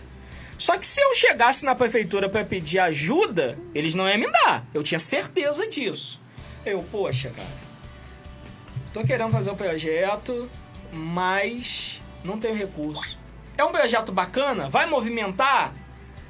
Só 0.56 0.78
que 0.78 0.86
se 0.86 1.02
eu 1.02 1.14
chegasse 1.14 1.66
na 1.66 1.74
prefeitura 1.74 2.30
para 2.30 2.46
pedir 2.46 2.78
ajuda, 2.78 3.58
eles 3.74 3.94
não 3.94 4.08
iam 4.08 4.16
me 4.16 4.32
dar. 4.32 4.66
Eu 4.72 4.82
tinha 4.82 4.98
certeza 4.98 5.66
disso. 5.66 6.18
Eu, 6.64 6.82
poxa, 6.90 7.28
cara, 7.28 7.58
tô 8.94 9.04
querendo 9.04 9.32
fazer 9.32 9.50
o 9.50 9.56
projeto, 9.56 10.48
mas 10.90 12.00
não 12.24 12.40
tenho 12.40 12.56
recurso. 12.56 13.18
É 13.58 13.64
um 13.64 13.72
projeto 13.72 14.12
bacana? 14.12 14.70
Vai 14.70 14.86
movimentar? 14.86 15.74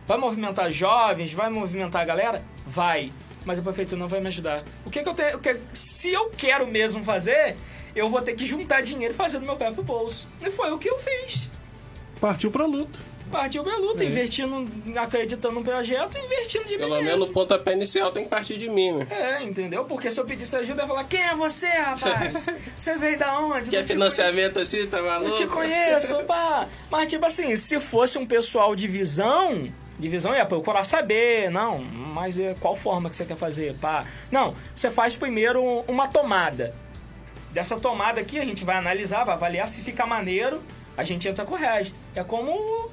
Vai 0.06 0.16
movimentar 0.18 0.72
jovens? 0.72 1.32
Vai 1.34 1.50
movimentar 1.50 2.00
a 2.02 2.04
galera? 2.04 2.42
Vai. 2.66 3.12
Mas 3.44 3.58
a 3.58 3.62
prefeitura 3.62 4.00
não 4.00 4.08
vai 4.08 4.20
me 4.20 4.28
ajudar. 4.28 4.64
O 4.84 4.90
que, 4.90 5.02
que 5.02 5.08
eu 5.08 5.14
tenho. 5.14 5.38
que- 5.38 5.60
se 5.74 6.10
eu 6.10 6.30
quero 6.30 6.66
mesmo 6.66 7.04
fazer, 7.04 7.54
eu 7.94 8.08
vou 8.10 8.22
ter 8.22 8.34
que 8.34 8.46
juntar 8.46 8.80
dinheiro 8.80 9.12
e 9.12 9.16
fazer 9.16 9.38
do 9.38 9.44
meu 9.46 9.56
próprio 9.56 9.84
bolso. 9.84 10.26
E 10.40 10.50
foi 10.50 10.72
o 10.72 10.78
que 10.78 10.88
eu 10.88 10.98
fiz. 10.98 11.48
Partiu 12.20 12.50
pra 12.50 12.64
luta. 12.66 12.98
Partiu 13.30 13.62
pra 13.62 13.76
luta, 13.76 14.02
É. 14.02 14.06
investindo, 14.06 14.66
acreditando 14.98 15.54
no 15.56 15.62
projeto 15.64 16.16
e 16.16 16.20
investindo 16.24 16.64
de 16.64 16.72
mim 16.74 16.78
Pelo 16.78 17.02
menos 17.02 17.28
o 17.28 17.32
pontapé 17.32 17.72
inicial 17.74 18.10
tem 18.10 18.24
que 18.24 18.28
partir 18.30 18.56
de 18.58 18.68
mim, 18.68 18.92
né? 18.92 19.06
É, 19.10 19.42
entendeu? 19.42 19.84
Porque 19.84 20.10
se 20.10 20.18
eu 20.20 20.24
pedisse 20.24 20.56
ajuda, 20.56 20.82
eu 20.82 20.84
ia 20.84 20.88
falar: 20.88 21.04
Quem 21.04 21.22
é 21.22 21.34
você, 21.34 21.68
rapaz? 21.68 22.46
Você 22.76 22.96
veio 22.96 23.18
da 23.18 23.38
onde? 23.40 23.70
Quer 23.70 23.84
financiamento 23.86 24.58
assim, 24.58 24.86
tá 24.86 24.98
Eu 24.98 25.04
maluco? 25.06 25.36
te 25.36 25.46
conheço, 25.46 26.16
pá. 26.26 26.66
Mas, 26.90 27.08
tipo 27.10 27.26
assim, 27.26 27.54
se 27.56 27.78
fosse 27.80 28.16
um 28.18 28.26
pessoal 28.26 28.74
de 28.76 28.86
visão, 28.88 29.64
de 29.98 30.08
visão 30.08 30.34
ia 30.34 30.46
procurar 30.46 30.84
saber, 30.84 31.50
não, 31.50 31.78
mas 31.80 32.38
é, 32.38 32.54
qual 32.60 32.76
forma 32.76 33.10
que 33.10 33.16
você 33.16 33.24
quer 33.24 33.36
fazer, 33.36 33.74
pá. 33.74 34.04
Não, 34.30 34.54
você 34.74 34.90
faz 34.90 35.14
primeiro 35.16 35.62
uma 35.88 36.06
tomada. 36.08 36.74
Dessa 37.52 37.78
tomada 37.80 38.20
aqui, 38.20 38.38
a 38.38 38.44
gente 38.44 38.64
vai 38.64 38.76
analisar, 38.76 39.24
vai 39.24 39.34
avaliar 39.34 39.66
se 39.66 39.82
fica 39.82 40.06
maneiro, 40.06 40.62
a 40.96 41.02
gente 41.02 41.26
entra 41.26 41.44
com 41.44 41.54
o 41.54 41.56
resto. 41.56 41.96
É 42.14 42.22
como 42.22 42.90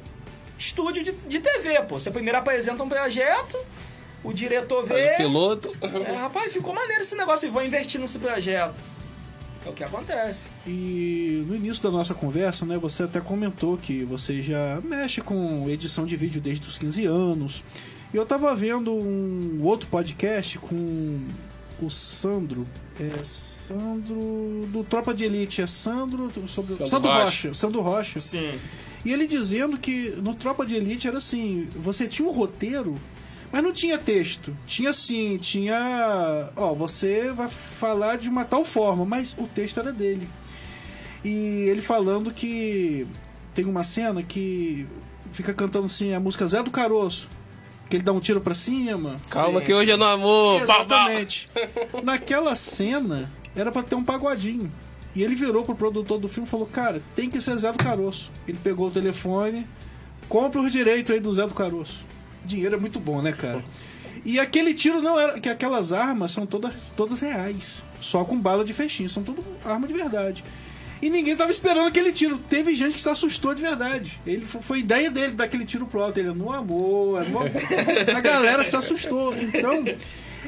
estúdio 0.57 1.03
de, 1.03 1.11
de 1.11 1.39
TV, 1.39 1.81
pô. 1.83 1.99
Você 1.99 2.11
primeiro 2.11 2.37
apresenta 2.37 2.83
um 2.83 2.89
projeto, 2.89 3.57
o 4.23 4.33
diretor 4.33 4.87
Faz 4.87 5.03
vê. 5.03 5.13
o 5.13 5.17
piloto. 5.17 5.75
É, 5.81 6.15
rapaz, 6.15 6.51
ficou 6.53 6.73
maneiro 6.73 7.01
esse 7.01 7.15
negócio 7.15 7.47
e 7.47 7.49
vou 7.49 7.63
investir 7.63 7.99
nesse 7.99 8.19
projeto. 8.19 8.75
É 9.65 9.69
o 9.69 9.73
que 9.73 9.83
acontece. 9.83 10.47
E 10.67 11.43
no 11.47 11.55
início 11.55 11.81
da 11.81 11.89
nossa 11.89 12.13
conversa, 12.13 12.65
né, 12.65 12.77
você 12.77 13.03
até 13.03 13.19
comentou 13.19 13.77
que 13.77 14.03
você 14.03 14.41
já 14.41 14.79
mexe 14.83 15.21
com 15.21 15.67
edição 15.67 16.05
de 16.05 16.15
vídeo 16.15 16.39
desde 16.39 16.67
os 16.67 16.77
15 16.77 17.05
anos. 17.05 17.63
E 18.13 18.17
eu 18.17 18.25
tava 18.25 18.55
vendo 18.55 18.93
um 18.93 19.59
outro 19.63 19.87
podcast 19.87 20.59
com 20.59 21.19
o 21.81 21.89
Sandro. 21.89 22.67
É 22.99 23.23
Sandro. 23.23 24.67
Do 24.67 24.85
Tropa 24.87 25.13
de 25.13 25.23
Elite. 25.25 25.61
É 25.61 25.67
Sandro. 25.67 26.31
Sobre, 26.47 26.73
Sandro 26.73 26.87
Sandro 26.87 27.11
Rocha. 27.11 27.23
Rocha. 27.23 27.53
Sandro 27.53 27.81
Rocha. 27.81 28.19
Sim. 28.19 28.59
E 29.05 29.13
ele 29.13 29.27
dizendo 29.27 29.77
que 29.77 30.09
no 30.17 30.33
Tropa 30.33 30.65
de 30.65 30.75
Elite 30.75 31.07
era 31.07 31.19
assim: 31.19 31.69
você 31.75 32.07
tinha 32.07 32.27
um 32.27 32.31
roteiro, 32.31 32.99
mas 33.51 33.63
não 33.63 33.71
tinha 33.71 33.99
texto. 33.99 34.57
Tinha 34.65 34.89
assim, 34.89 35.37
tinha. 35.37 36.49
Ó, 36.55 36.73
você 36.73 37.31
vai 37.31 37.47
falar 37.47 38.17
de 38.17 38.27
uma 38.27 38.43
tal 38.43 38.65
forma, 38.65 39.05
mas 39.05 39.35
o 39.37 39.45
texto 39.45 39.79
era 39.79 39.93
dele. 39.93 40.27
E 41.23 41.67
ele 41.69 41.81
falando 41.81 42.31
que 42.31 43.05
tem 43.53 43.65
uma 43.65 43.83
cena 43.83 44.23
que 44.23 44.87
fica 45.31 45.53
cantando 45.53 45.85
assim 45.85 46.13
a 46.13 46.19
música 46.19 46.45
Zé 46.47 46.63
do 46.63 46.71
Caroço. 46.71 47.29
Que 47.87 47.97
ele 47.97 48.03
dá 48.03 48.11
um 48.11 48.19
tiro 48.19 48.41
pra 48.41 48.55
cima. 48.55 49.17
Calma 49.29 49.59
Sim. 49.59 49.65
que 49.67 49.73
hoje 49.73 49.91
é 49.91 49.97
no 49.97 50.05
amor. 50.05 50.59
Exatamente. 50.59 51.47
Naquela 52.03 52.55
cena, 52.55 53.31
era 53.55 53.71
pra 53.71 53.83
ter 53.83 53.93
um 53.93 54.03
pagodinho. 54.03 54.71
E 55.15 55.23
ele 55.23 55.35
virou 55.35 55.63
pro 55.63 55.75
produtor 55.75 56.19
do 56.19 56.27
filme 56.27 56.47
e 56.47 56.51
falou: 56.51 56.65
Cara, 56.65 57.01
tem 57.15 57.29
que 57.29 57.39
ser 57.39 57.57
Zé 57.57 57.71
do 57.71 57.77
Caroço. 57.77 58.31
Ele 58.47 58.57
pegou 58.61 58.87
o 58.87 58.91
telefone, 58.91 59.65
compra 60.27 60.61
os 60.61 60.71
direitos 60.71 61.13
aí 61.13 61.19
do 61.19 61.31
Zé 61.33 61.47
do 61.47 61.53
Caroço. 61.53 62.03
Dinheiro 62.43 62.75
é 62.75 62.79
muito 62.79 62.99
bom, 62.99 63.21
né, 63.21 63.31
cara? 63.31 63.63
E 64.25 64.39
aquele 64.39 64.73
tiro 64.73 65.01
não 65.01 65.19
era. 65.19 65.39
Que 65.39 65.49
aquelas 65.49 65.93
armas 65.93 66.31
são 66.31 66.45
todas, 66.45 66.73
todas 66.97 67.21
reais. 67.21 67.85
Só 68.01 68.25
com 68.25 68.37
bala 68.37 68.65
de 68.65 68.73
fechinho. 68.73 69.09
São 69.09 69.23
tudo 69.23 69.43
arma 69.63 69.87
de 69.87 69.93
verdade. 69.93 70.43
E 71.01 71.09
ninguém 71.09 71.35
tava 71.35 71.51
esperando 71.51 71.87
aquele 71.87 72.11
tiro. 72.11 72.37
Teve 72.49 72.75
gente 72.75 72.95
que 72.95 73.01
se 73.01 73.09
assustou 73.09 73.53
de 73.53 73.61
verdade. 73.61 74.19
Ele 74.25 74.45
foi, 74.45 74.79
ideia 74.79 75.11
dele 75.11 75.33
daquele 75.33 75.63
tiro 75.63 75.85
pro 75.85 76.01
alto. 76.01 76.19
Ele, 76.19 76.33
no 76.33 76.51
amor, 76.51 77.21
é 77.21 77.29
no 77.29 77.39
amor. 77.39 77.51
A 78.15 78.21
galera 78.21 78.63
se 78.63 78.75
assustou. 78.75 79.35
Então, 79.35 79.85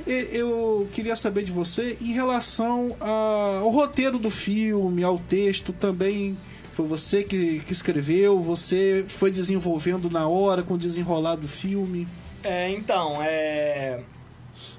eu 0.05 0.87
queria 0.93 1.15
saber 1.15 1.43
de 1.43 1.51
você 1.51 1.97
em 2.01 2.11
relação 2.11 2.95
ao 2.99 3.69
roteiro 3.69 4.17
do 4.17 4.29
filme, 4.29 5.03
ao 5.03 5.17
texto 5.17 5.73
também. 5.73 6.37
Foi 6.73 6.85
você 6.85 7.23
que, 7.23 7.59
que 7.61 7.71
escreveu? 7.71 8.39
Você 8.41 9.05
foi 9.07 9.31
desenvolvendo 9.31 10.09
na 10.09 10.27
hora 10.27 10.61
com 10.61 10.75
o 10.75 10.77
desenrolar 10.77 11.35
do 11.35 11.47
filme? 11.47 12.07
É, 12.43 12.69
então, 12.69 13.17
é. 13.21 13.99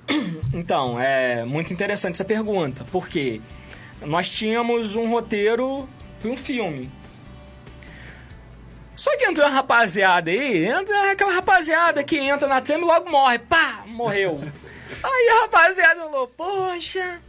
Então, 0.54 0.98
é 0.98 1.44
muito 1.44 1.72
interessante 1.72 2.14
essa 2.14 2.24
pergunta, 2.24 2.84
porque 2.90 3.40
nós 4.06 4.28
tínhamos 4.28 4.96
um 4.96 5.10
roteiro 5.10 5.88
para 6.20 6.30
um 6.30 6.36
filme. 6.36 6.90
Só 8.96 9.16
que 9.16 9.26
entrou 9.26 9.46
uma 9.46 9.54
rapaziada 9.54 10.30
aí, 10.30 10.66
entra 10.66 11.12
aquela 11.12 11.32
rapaziada 11.32 12.02
que 12.02 12.16
entra 12.16 12.48
na 12.48 12.60
trama 12.60 12.84
e 12.84 12.86
logo 12.86 13.10
morre. 13.10 13.38
Pá! 13.38 13.84
Morreu. 13.86 14.40
Aí 15.02 15.28
a 15.28 15.42
rapaziada 15.42 16.00
falou, 16.00 16.28
poxa. 16.28 17.20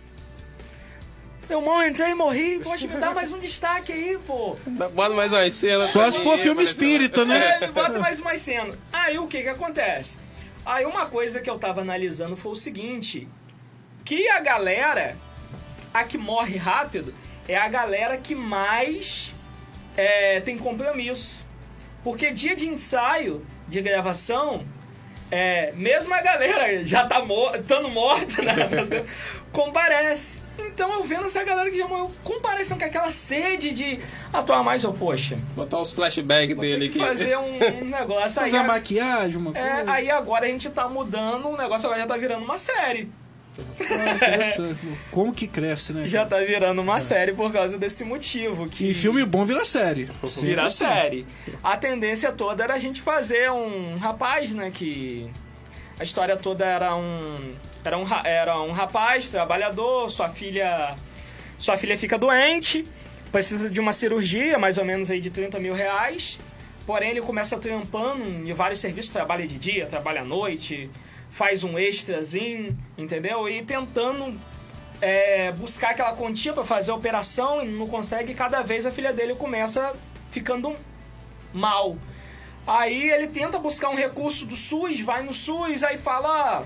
Eu 1.50 1.62
mal 1.62 1.84
entrei 1.84 2.12
e 2.12 2.16
morri, 2.16 2.60
poxa, 2.64 2.88
me 2.88 2.96
dá 2.98 3.12
mais 3.12 3.32
um 3.32 3.40
destaque 3.40 3.92
aí, 3.92 4.18
pô. 4.28 4.56
Bota 4.94 5.16
mais 5.16 5.34
uma 5.34 5.50
cena. 5.50 5.88
Só 5.88 6.10
se 6.12 6.20
for 6.20 6.38
filme 6.38 6.64
espírita, 6.64 7.26
né? 7.26 7.60
É, 7.62 7.68
bota 7.68 7.98
mais 7.98 8.20
uma 8.20 8.38
cena. 8.38 8.78
Aí 8.94 9.18
o 9.18 9.28
que 9.28 9.42
que 9.42 9.50
acontece? 9.50 10.20
Aí 10.64 10.86
uma 10.86 11.08
coisa 11.08 11.42
que 11.42 11.50
eu 11.50 11.58
tava 11.58 11.82
analisando 11.82 12.38
foi 12.38 12.52
o 12.52 12.56
seguinte: 12.56 13.28
que 14.06 14.30
a 14.30 14.40
galera, 14.40 15.18
a 15.92 16.04
que 16.04 16.20
morre 16.20 16.58
rápido, 16.58 17.16
é 17.48 17.58
a 17.58 17.68
galera 17.68 18.18
que 18.18 18.36
mais 18.36 19.34
é, 19.98 20.40
tem 20.42 20.56
compromisso. 20.56 21.40
Porque 22.04 22.32
dia 22.32 22.56
de 22.56 22.68
ensaio, 22.68 23.46
de 23.68 23.82
gravação, 23.82 24.66
é, 25.32 25.72
mesmo 25.76 26.14
a 26.14 26.22
galera 26.22 26.86
já 26.86 27.06
tá 27.06 27.24
mor 27.24 27.56
estando 27.56 27.90
morta, 27.90 28.42
né? 28.42 28.54
comparece. 29.52 30.40
Então 30.60 30.92
eu 30.94 31.04
vendo 31.04 31.26
essa 31.26 31.44
galera 31.44 31.70
que 31.72 31.78
já 31.78 31.88
morreu 31.88 32.12
comparecendo 32.24 32.80
com 32.80 32.86
aquela 32.86 33.12
sede 33.12 33.72
de 33.72 34.00
atuar 34.32 34.64
mais, 34.64 34.84
eu, 34.84 34.94
poxa, 34.94 35.38
Botar 35.56 35.80
uns 35.80 35.92
flashbacks 35.92 36.58
dele 36.58 36.88
aqui. 36.88 37.00
fazer 37.00 37.38
um, 37.38 37.82
um 37.82 37.86
negócio 37.90 38.42
aí. 38.42 38.52
Fazer 38.52 38.58
a 38.58 38.64
maquiagem, 38.64 39.38
uma 39.38 39.54
coisa. 39.54 39.68
É, 39.68 39.84
aí 39.88 40.12
agora 40.12 40.46
a 40.46 40.50
gente 40.50 40.70
tá 40.70 40.88
mudando, 40.88 41.48
o 41.48 41.58
negócio 41.58 41.86
agora 41.86 42.02
já 42.02 42.08
tá 42.08 42.18
virando 42.18 42.44
uma 42.44 42.58
série. 42.58 43.10
Ah, 43.80 44.14
interessante. 44.16 44.80
Como 45.12 45.34
que 45.34 45.48
cresce, 45.48 45.94
né? 45.94 46.08
Já 46.08 46.26
tá 46.26 46.40
virando 46.40 46.82
uma 46.82 47.00
série 47.00 47.34
por 47.34 47.52
causa 47.52 47.78
desse 47.78 48.04
motivo. 48.04 48.68
Que 48.70 48.92
E 48.92 48.94
filme 48.94 49.24
bom 49.26 49.46
vira 49.46 49.64
série. 49.66 50.10
Sempre 50.26 50.50
vira 50.50 50.70
série. 50.70 51.26
A 51.64 51.78
tendência 51.78 52.32
toda 52.32 52.64
era 52.64 52.74
a 52.76 52.80
gente 52.80 53.02
fazer 53.02 53.52
um 53.52 53.98
rapaz, 53.98 54.52
né, 54.52 54.72
que... 54.74 55.30
A 56.00 56.04
história 56.04 56.38
toda 56.38 56.66
era 56.66 56.96
um... 56.96 57.54
Era 57.84 57.98
um, 57.98 58.04
ra- 58.04 58.24
era 58.26 58.62
um 58.62 58.72
rapaz, 58.72 59.30
trabalhador, 59.30 60.10
sua 60.10 60.30
filha... 60.30 60.96
Sua 61.58 61.78
filha 61.78 61.98
fica 61.98 62.18
doente, 62.18 62.88
precisa 63.34 63.70
de 63.70 63.82
uma 63.82 63.92
cirurgia, 63.92 64.58
mais 64.58 64.78
ou 64.78 64.86
menos 64.86 65.12
aí 65.12 65.20
de 65.20 65.30
30 65.30 65.60
mil 65.60 65.74
reais. 65.74 66.40
Porém, 66.86 67.12
ele 67.12 67.22
começa 67.22 67.58
trampando 67.58 68.24
em 68.24 68.54
vários 68.54 68.80
serviços, 68.80 69.12
trabalha 69.12 69.46
de 69.46 69.58
dia, 69.60 69.86
trabalha 69.86 70.22
à 70.22 70.24
noite, 70.24 70.90
faz 71.30 71.64
um 71.64 71.78
extrazinho, 71.78 72.78
entendeu? 72.98 73.48
E 73.48 73.64
tentando 73.64 74.40
é, 75.02 75.52
buscar 75.52 75.92
aquela 75.92 76.16
quantia 76.16 76.54
para 76.54 76.64
fazer 76.64 76.92
a 76.92 76.96
operação 76.96 77.64
e 77.64 77.68
não 77.68 77.88
consegue, 77.88 78.34
cada 78.34 78.62
vez 78.62 78.86
a 78.86 78.92
filha 78.92 79.14
dele 79.14 79.36
começa 79.36 79.94
ficando 80.32 80.76
mal. 81.54 81.98
Aí 82.68 83.10
ele 83.10 83.28
tenta 83.28 83.58
buscar 83.58 83.90
um 83.90 83.96
recurso 83.96 84.46
do 84.46 84.56
SUS, 84.56 85.00
vai 85.00 85.24
no 85.24 85.34
SUS, 85.34 85.84
aí 85.84 85.98
fala: 85.98 86.30
"Ah, 86.30 86.64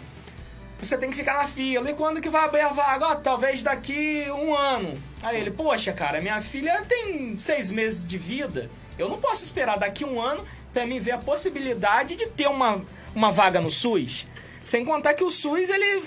você 0.86 0.98
tem 0.98 1.10
que 1.10 1.16
ficar 1.16 1.36
na 1.36 1.48
fila. 1.48 1.90
E 1.90 1.94
quando 1.94 2.20
que 2.20 2.30
vai 2.30 2.44
abrir 2.44 2.62
a 2.62 2.70
vaga? 2.70 3.08
Ó, 3.08 3.16
talvez 3.16 3.64
daqui 3.64 4.26
um 4.32 4.54
ano. 4.54 4.96
Aí 5.22 5.40
ele, 5.40 5.52
poxa, 5.52 5.94
cara, 5.94 6.20
minha 6.20 6.42
filha 6.42 6.84
tem 6.88 7.38
seis 7.38 7.72
meses 7.72 8.06
de 8.06 8.18
vida. 8.18 8.70
Eu 8.98 9.08
não 9.08 9.20
posso 9.20 9.44
esperar 9.44 9.78
daqui 9.78 10.04
um 10.04 10.22
ano 10.22 10.46
pra 10.74 10.86
mim 10.86 11.00
ver 11.00 11.12
a 11.12 11.18
possibilidade 11.18 12.16
de 12.16 12.28
ter 12.28 12.48
uma, 12.48 12.82
uma 13.16 13.32
vaga 13.32 13.62
no 13.62 13.72
SUS. 13.72 14.28
Sem 14.64 14.86
contar 14.86 15.14
que 15.14 15.24
o 15.24 15.30
SUS, 15.32 15.70
ele 15.70 16.04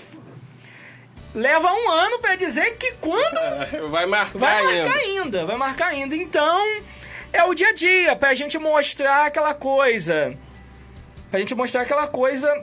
leva 1.34 1.70
um 1.72 1.90
ano 1.90 2.18
pra 2.18 2.34
dizer 2.36 2.76
que 2.78 2.92
quando 2.92 3.90
Vai 3.90 4.06
marcar 4.06 4.38
vai 4.38 4.66
ainda. 4.66 4.84
marcar 4.88 4.98
ainda, 5.00 5.46
vai 5.46 5.56
marcar 5.56 5.86
ainda. 5.88 6.16
Então, 6.16 6.82
é 7.32 7.44
o 7.44 7.54
dia 7.54 7.68
a 7.68 7.72
dia, 7.74 8.16
pra 8.16 8.32
gente 8.34 8.58
mostrar 8.58 9.26
aquela 9.26 9.52
coisa. 9.54 10.34
Pra 11.30 11.38
gente 11.40 11.54
mostrar 11.54 11.82
aquela 11.82 12.06
coisa. 12.08 12.60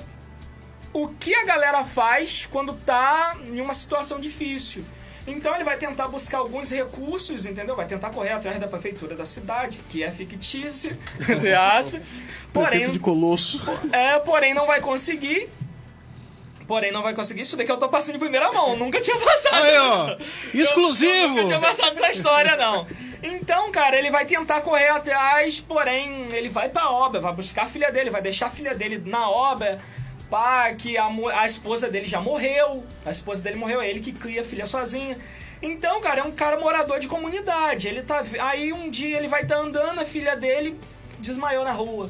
O 0.92 1.08
que 1.08 1.34
a 1.34 1.44
galera 1.46 1.84
faz 1.84 2.46
quando 2.52 2.74
tá 2.74 3.36
em 3.48 3.60
uma 3.62 3.74
situação 3.74 4.20
difícil. 4.20 4.84
Então 5.26 5.56
ele 5.56 5.64
vai 5.64 5.78
tentar 5.78 6.08
buscar 6.08 6.40
alguns 6.40 6.70
recursos, 6.70 7.46
entendeu? 7.46 7.76
Vai 7.76 7.86
tentar 7.88 8.10
correr 8.10 8.32
atrás 8.34 8.60
da 8.60 8.68
prefeitura 8.68 9.16
da 9.16 9.26
cidade, 9.26 9.80
que 9.90 10.04
é 10.04 10.12
fictícia, 10.12 10.98
entre 11.30 11.54
aspas. 11.54 12.02
Porém, 12.52 12.70
Prefeito 12.70 12.92
de 12.92 13.00
Colosso. 13.00 13.64
é, 13.92 14.20
porém 14.20 14.54
não 14.54 14.68
vai 14.68 14.82
conseguir. 14.82 15.50
Porém 16.68 16.92
não 16.92 17.02
vai 17.02 17.14
conseguir. 17.14 17.42
Isso 17.42 17.58
daqui 17.58 17.72
eu 17.72 17.78
tô 17.78 17.90
passando 17.90 18.14
de 18.14 18.20
primeira 18.20 18.52
mão. 18.52 18.76
Nunca 18.76 19.02
tinha 19.02 19.18
passado. 19.18 19.56
Aí, 19.56 19.78
ó. 19.78 20.18
Exclusivo. 20.54 21.12
Eu 21.12 21.30
nunca 21.30 21.44
tinha 21.46 21.60
passado 21.60 21.92
essa 21.98 22.12
história, 22.12 22.56
não. 22.56 22.88
Então, 23.22 23.72
cara, 23.72 23.98
ele 23.98 24.12
vai 24.12 24.26
tentar 24.26 24.62
correr 24.62 24.90
atrás, 24.90 25.60
porém, 25.60 26.28
ele 26.34 26.50
vai 26.50 26.68
pra 26.68 26.90
obra, 26.90 27.22
vai 27.22 27.34
buscar 27.34 27.64
a 27.64 27.68
filha 27.68 27.90
dele, 27.90 28.10
vai 28.10 28.22
deixar 28.22 28.48
a 28.48 28.50
filha 28.50 28.76
dele 28.76 29.02
na 29.06 29.30
obra. 29.30 29.80
Pá, 30.30 30.74
que 30.74 30.98
a, 30.98 31.08
a 31.36 31.46
esposa 31.46 31.90
dele 31.90 32.08
já 32.08 32.20
morreu. 32.20 32.84
A 33.06 33.12
esposa 33.12 33.42
dele 33.42 33.56
morreu, 33.56 33.82
é 33.82 33.90
ele 33.90 34.02
que 34.02 34.12
cria 34.12 34.42
a 34.42 34.46
filha 34.46 34.68
sozinha. 34.68 35.18
Então, 35.62 36.02
cara, 36.02 36.22
é 36.22 36.24
um 36.24 36.32
cara 36.32 36.60
morador 36.60 37.00
de 37.00 37.08
comunidade. 37.08 37.88
Ele 37.88 38.02
tá. 38.02 38.24
Aí 38.42 38.74
um 38.74 38.90
dia 38.90 39.18
ele 39.18 39.30
vai 39.30 39.44
estar 39.44 39.58
andando, 39.58 40.00
a 40.00 40.06
filha 40.06 40.36
dele 40.36 40.78
desmaiou 41.20 41.64
na 41.64 41.72
rua. 41.72 42.10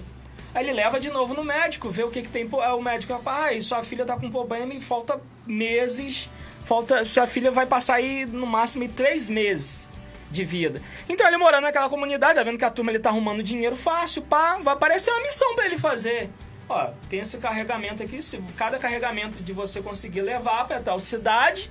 Aí 0.54 0.66
ele 0.66 0.74
leva 0.74 1.00
de 1.00 1.10
novo 1.10 1.34
no 1.34 1.44
médico, 1.44 1.90
vê 1.90 2.04
o 2.04 2.12
que, 2.12 2.22
que 2.22 2.30
tem. 2.30 2.46
O 2.46 2.82
médico 2.82 3.20
ah, 3.26 3.50
sua 3.62 3.84
filha 3.84 4.06
tá 4.06 4.16
com 4.16 4.30
problema 4.30 4.74
e 4.74 4.82
falta 4.82 5.20
meses. 5.46 6.30
Falta. 6.66 7.04
Sua 7.04 7.26
filha 7.26 7.52
vai 7.52 7.66
passar 7.66 7.96
aí 7.96 8.26
no 8.26 8.46
máximo 8.46 8.88
três 8.90 9.30
meses 9.30 9.90
de 10.30 10.44
vida. 10.44 10.82
Então 11.08 11.28
ele 11.28 11.38
morando 11.38 11.64
naquela 11.64 11.88
comunidade, 11.90 12.36
tá 12.36 12.44
vendo 12.44 12.58
que 12.58 12.66
a 12.66 12.72
turma 12.72 12.92
ele 12.92 13.00
tá 13.00 13.10
arrumando 13.10 13.44
dinheiro 13.44 13.76
fácil, 13.76 14.24
pá, 14.24 14.58
vai 14.62 14.74
aparecer 14.74 15.12
uma 15.12 15.22
missão 15.22 15.56
pra 15.56 15.66
ele 15.66 15.78
fazer. 15.78 16.30
Ó, 16.68 16.90
tem 17.10 17.20
esse 17.20 17.38
carregamento 17.38 18.02
aqui, 18.02 18.22
se 18.22 18.42
cada 18.58 18.80
carregamento 18.80 19.44
de 19.44 19.54
você 19.54 19.82
conseguir 19.82 20.22
levar 20.22 20.66
pra 20.66 20.80
tal 20.80 21.00
cidade, 21.00 21.70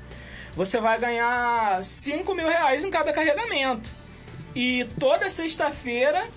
você 0.55 0.81
vai 0.81 0.99
ganhar 0.99 1.83
5 1.83 2.35
mil 2.35 2.47
reais 2.47 2.85
em 2.85 2.90
cada 2.90 3.12
carregamento. 3.12 3.90
E 4.55 4.87
toda 5.01 5.29
sexta-feira, 5.29 6.29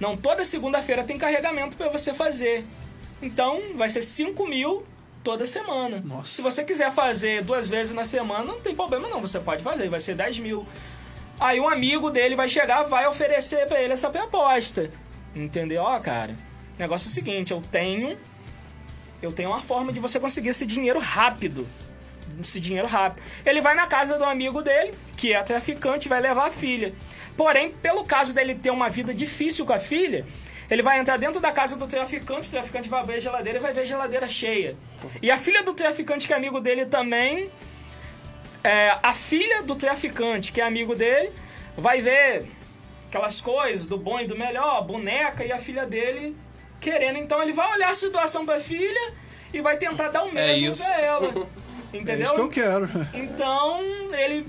não, 0.00 0.16
toda 0.16 0.44
segunda-feira 0.44 1.04
tem 1.04 1.18
carregamento 1.18 1.76
pra 1.76 1.88
você 1.88 2.12
fazer. 2.12 2.64
Então 3.22 3.60
vai 3.76 3.88
ser 3.88 4.02
5 4.02 4.46
mil 4.46 4.84
toda 5.22 5.46
semana. 5.46 6.02
Nossa. 6.04 6.30
Se 6.30 6.42
você 6.42 6.64
quiser 6.64 6.92
fazer 6.92 7.42
duas 7.42 7.68
vezes 7.68 7.94
na 7.94 8.04
semana, 8.04 8.44
não 8.44 8.60
tem 8.60 8.74
problema 8.74 9.08
não, 9.08 9.20
você 9.20 9.40
pode 9.40 9.62
fazer, 9.62 9.88
vai 9.88 10.00
ser 10.00 10.14
10 10.14 10.38
mil. 10.38 10.66
Aí 11.40 11.58
um 11.58 11.68
amigo 11.68 12.10
dele 12.10 12.36
vai 12.36 12.48
chegar, 12.48 12.84
vai 12.84 13.06
oferecer 13.06 13.66
pra 13.66 13.80
ele 13.80 13.92
essa 13.92 14.10
proposta. 14.10 14.90
Entendeu? 15.34 15.82
Ó, 15.82 15.98
cara, 15.98 16.36
o 16.76 16.80
negócio 16.80 17.08
é 17.08 17.10
o 17.10 17.12
seguinte, 17.12 17.52
eu 17.52 17.62
tenho 17.72 18.16
eu 19.24 19.32
tenho 19.32 19.48
uma 19.48 19.60
forma 19.60 19.90
de 19.90 19.98
você 19.98 20.20
conseguir 20.20 20.50
esse 20.50 20.66
dinheiro 20.66 20.98
rápido. 20.98 21.66
Esse 22.40 22.60
dinheiro 22.60 22.86
rápido. 22.86 23.22
Ele 23.46 23.60
vai 23.62 23.74
na 23.74 23.86
casa 23.86 24.18
do 24.18 24.24
amigo 24.24 24.60
dele, 24.60 24.92
que 25.16 25.32
é 25.32 25.42
traficante, 25.42 26.08
vai 26.08 26.20
levar 26.20 26.48
a 26.48 26.50
filha. 26.50 26.92
Porém, 27.36 27.70
pelo 27.70 28.04
caso 28.04 28.32
dele 28.32 28.54
ter 28.54 28.70
uma 28.70 28.88
vida 28.88 29.12
difícil 29.12 29.66
com 29.66 29.72
a 29.72 29.78
filha, 29.78 30.24
ele 30.70 30.82
vai 30.82 30.98
entrar 30.98 31.16
dentro 31.18 31.40
da 31.40 31.52
casa 31.52 31.76
do 31.76 31.86
traficante, 31.86 32.48
o 32.48 32.50
traficante 32.50 32.88
vai 32.88 33.00
abrir 33.00 33.16
a 33.16 33.20
geladeira 33.20 33.58
e 33.58 33.62
vai 33.62 33.72
ver 33.72 33.80
a 33.82 33.84
geladeira 33.84 34.28
cheia. 34.28 34.76
E 35.20 35.30
a 35.30 35.36
filha 35.38 35.62
do 35.62 35.74
traficante, 35.74 36.26
que 36.26 36.32
é 36.32 36.36
amigo 36.36 36.60
dele 36.60 36.86
também, 36.86 37.50
é, 38.62 38.96
a 39.02 39.12
filha 39.12 39.62
do 39.62 39.74
traficante, 39.74 40.52
que 40.52 40.60
é 40.60 40.64
amigo 40.64 40.94
dele, 40.94 41.30
vai 41.76 42.00
ver 42.00 42.46
aquelas 43.08 43.40
coisas 43.40 43.86
do 43.86 43.98
bom 43.98 44.20
e 44.20 44.26
do 44.26 44.36
melhor, 44.36 44.78
a 44.78 44.80
boneca 44.80 45.44
e 45.44 45.52
a 45.52 45.58
filha 45.58 45.86
dele 45.86 46.36
querendo. 46.80 47.18
Então 47.18 47.42
ele 47.42 47.52
vai 47.52 47.70
olhar 47.72 47.90
a 47.90 47.94
situação 47.94 48.46
pra 48.46 48.58
filha 48.60 49.12
e 49.52 49.60
vai 49.60 49.76
tentar 49.76 50.08
dar 50.08 50.24
o 50.24 50.32
mesmo 50.32 50.72
isso. 50.72 50.84
pra 50.84 51.00
ela. 51.00 51.46
É 51.94 51.96
Entendeu? 51.96 52.24
isso 52.24 52.34
que 52.34 52.40
eu 52.40 52.48
quero. 52.48 52.88
Então, 53.14 53.80
ele. 54.14 54.44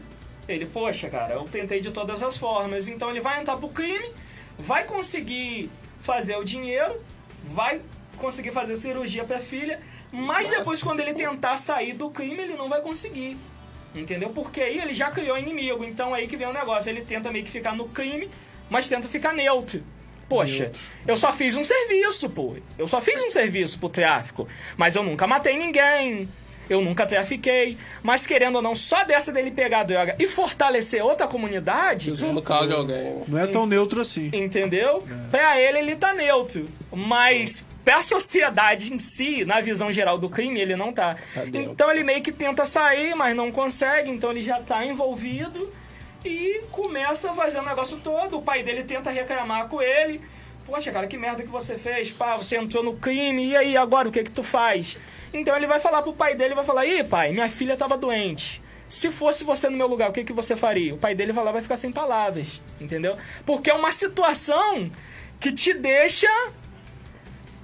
Ele, 0.47 0.65
poxa, 0.65 1.09
cara, 1.09 1.33
eu 1.33 1.43
tentei 1.45 1.81
de 1.81 1.91
todas 1.91 2.21
as 2.21 2.37
formas. 2.37 2.87
Então 2.87 3.09
ele 3.09 3.19
vai 3.19 3.41
entrar 3.41 3.57
pro 3.57 3.69
crime, 3.69 4.11
vai 4.57 4.83
conseguir 4.83 5.69
fazer 6.01 6.35
o 6.37 6.43
dinheiro, 6.43 7.01
vai 7.45 7.81
conseguir 8.17 8.51
fazer 8.51 8.77
cirurgia 8.77 9.23
pra 9.23 9.39
filha, 9.39 9.79
mas 10.11 10.49
depois, 10.49 10.81
quando 10.81 11.01
ele 11.01 11.13
tentar 11.13 11.57
sair 11.57 11.93
do 11.93 12.09
crime, 12.09 12.43
ele 12.43 12.55
não 12.55 12.69
vai 12.69 12.81
conseguir. 12.81 13.37
Entendeu? 13.93 14.29
Porque 14.29 14.61
aí 14.61 14.79
ele 14.79 14.93
já 14.93 15.09
criou 15.09 15.37
inimigo. 15.37 15.83
Então 15.83 16.13
aí 16.13 16.27
que 16.27 16.37
vem 16.37 16.47
o 16.47 16.53
negócio. 16.53 16.89
Ele 16.89 17.01
tenta 17.01 17.31
meio 17.31 17.43
que 17.45 17.51
ficar 17.51 17.75
no 17.75 17.87
crime, 17.87 18.29
mas 18.69 18.87
tenta 18.87 19.07
ficar 19.07 19.33
neutro. 19.33 19.83
Poxa, 20.27 20.63
Neutro. 20.63 20.81
eu 21.07 21.15
só 21.15 21.31
fiz 21.31 21.55
um 21.55 21.63
serviço, 21.63 22.29
pô. 22.29 22.55
Eu 22.77 22.87
só 22.87 22.99
fiz 22.99 23.21
um 23.21 23.29
serviço 23.29 23.79
pro 23.79 23.89
tráfico. 23.89 24.47
Mas 24.75 24.95
eu 24.95 25.03
nunca 25.03 25.27
matei 25.27 25.57
ninguém. 25.57 26.27
Eu 26.69 26.81
nunca 26.81 27.05
trafiquei. 27.05 27.77
Mas 28.01 28.25
querendo 28.25 28.55
ou 28.55 28.61
não, 28.61 28.75
só 28.75 29.03
dessa 29.03 29.31
dele 29.31 29.51
pegar 29.51 29.81
a 29.81 29.83
droga 29.83 30.15
e 30.17 30.27
fortalecer 30.27 31.03
outra 31.03 31.27
comunidade, 31.27 32.11
Usando 32.11 32.37
o 32.37 32.41
carro 32.41 32.67
de 32.67 32.73
alguém. 32.73 33.23
Não 33.27 33.37
é 33.39 33.47
tão 33.47 33.65
neutro 33.65 34.01
assim. 34.01 34.29
entendeu? 34.33 35.03
Pra 35.29 35.59
ele, 35.59 35.79
ele 35.79 35.95
tá 35.95 36.13
neutro. 36.13 36.67
Mas 36.91 37.63
pra 37.83 38.01
sociedade 38.01 38.93
em 38.93 38.99
si, 38.99 39.45
na 39.45 39.61
visão 39.61 39.91
geral 39.91 40.17
do 40.17 40.29
crime, 40.29 40.59
ele 40.59 40.75
não 40.75 40.91
tá. 40.91 41.17
Tá 41.33 41.43
então 41.45 41.91
ele 41.91 42.03
meio 42.03 42.21
que 42.21 42.31
tenta 42.31 42.65
sair, 42.65 43.13
mas 43.15 43.35
não 43.35 43.51
consegue. 43.51 44.09
Então 44.09 44.31
ele 44.31 44.41
já 44.41 44.59
tá 44.59 44.83
envolvido 44.85 45.71
e 46.23 46.61
começa 46.71 47.31
a 47.31 47.35
fazer 47.35 47.59
o 47.59 47.65
negócio 47.65 47.97
todo. 47.97 48.37
O 48.37 48.41
pai 48.41 48.63
dele 48.63 48.83
tenta 48.83 49.11
reclamar 49.11 49.67
com 49.67 49.81
ele. 49.81 50.19
Poxa, 50.65 50.91
cara, 50.91 51.05
que 51.05 51.15
merda 51.15 51.43
que 51.43 51.49
você 51.49 51.77
fez? 51.77 52.09
Pá, 52.11 52.35
você 52.35 52.57
entrou 52.57 52.83
no 52.83 52.95
crime, 52.95 53.49
e 53.49 53.55
aí 53.55 53.77
agora 53.77 54.09
o 54.09 54.11
que 54.11 54.23
que 54.23 54.31
tu 54.31 54.41
faz? 54.41 54.97
Então 55.35 55.55
ele 55.55 55.67
vai 55.67 55.79
falar 55.79 56.01
pro 56.01 56.13
pai 56.13 56.35
dele, 56.35 56.55
vai 56.55 56.65
falar, 56.65 56.85
ih 56.85 57.03
pai, 57.03 57.31
minha 57.31 57.49
filha 57.49 57.75
tava 57.75 57.97
doente. 57.97 58.61
Se 58.87 59.11
fosse 59.11 59.43
você 59.43 59.69
no 59.69 59.77
meu 59.77 59.87
lugar, 59.87 60.09
o 60.09 60.13
que, 60.13 60.23
que 60.23 60.33
você 60.33 60.55
faria? 60.55 60.93
O 60.93 60.97
pai 60.97 61.15
dele 61.15 61.33
vai 61.33 61.43
lá 61.43 61.51
vai 61.51 61.61
ficar 61.61 61.75
sem 61.77 61.91
palavras, 61.91 62.61
entendeu? 62.79 63.17
Porque 63.45 63.69
é 63.69 63.73
uma 63.73 63.91
situação 63.91 64.89
que 65.39 65.51
te 65.51 65.73
deixa 65.73 66.27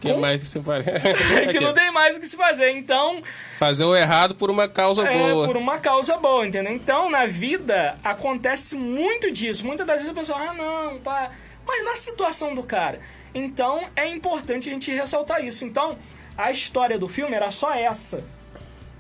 que 0.02 0.12
mais 0.14 0.42
que 0.42 0.48
você 0.48 0.60
faria? 0.60 1.00
que 1.54 1.60
não 1.60 1.74
tem 1.74 1.92
mais 1.92 2.18
o 2.18 2.20
que 2.20 2.26
se 2.26 2.36
fazer. 2.36 2.72
Então, 2.72 3.22
Fazer 3.60 3.86
o 3.86 3.96
errado 3.96 4.34
por 4.34 4.50
uma 4.50 4.68
causa 4.68 5.08
é 5.08 5.16
boa. 5.16 5.46
por 5.46 5.56
uma 5.56 5.78
causa 5.78 6.18
boa, 6.18 6.46
entendeu? 6.46 6.74
Então, 6.74 7.08
na 7.10 7.28
vida, 7.28 7.96
acontece 8.04 8.76
muito 8.76 9.32
disso. 9.32 9.64
Muitas 9.64 9.86
das 9.86 9.98
vezes 9.98 10.12
a 10.12 10.20
pessoa, 10.20 10.40
ah, 10.40 10.54
não, 10.56 11.00
tá. 11.00 11.32
Mas 11.66 11.86
na 11.86 11.96
situação 11.96 12.56
do 12.56 12.64
cara. 12.64 13.00
Então, 13.34 13.88
é 13.96 14.08
importante 14.08 14.68
a 14.68 14.74
gente 14.74 14.92
ressaltar 14.92 15.46
isso. 15.46 15.64
Então, 15.64 15.98
a 16.38 16.52
história 16.52 16.98
do 16.98 17.08
filme 17.08 17.36
era 17.36 17.52
só 17.52 17.74
essa. 17.74 18.24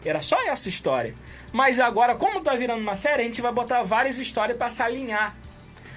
Era 0.04 0.22
só 0.22 0.42
essa 0.48 0.70
história. 0.70 1.14
Mas 1.52 1.80
agora, 1.80 2.16
como 2.16 2.42
tá 2.42 2.56
virando 2.56 2.82
uma 2.82 2.96
série, 2.96 3.22
a 3.22 3.26
gente 3.26 3.42
vai 3.42 3.52
botar 3.52 3.84
várias 3.84 4.18
histórias 4.18 4.58
pra 4.58 4.70
se 4.70 4.82
alinhar. 4.82 5.36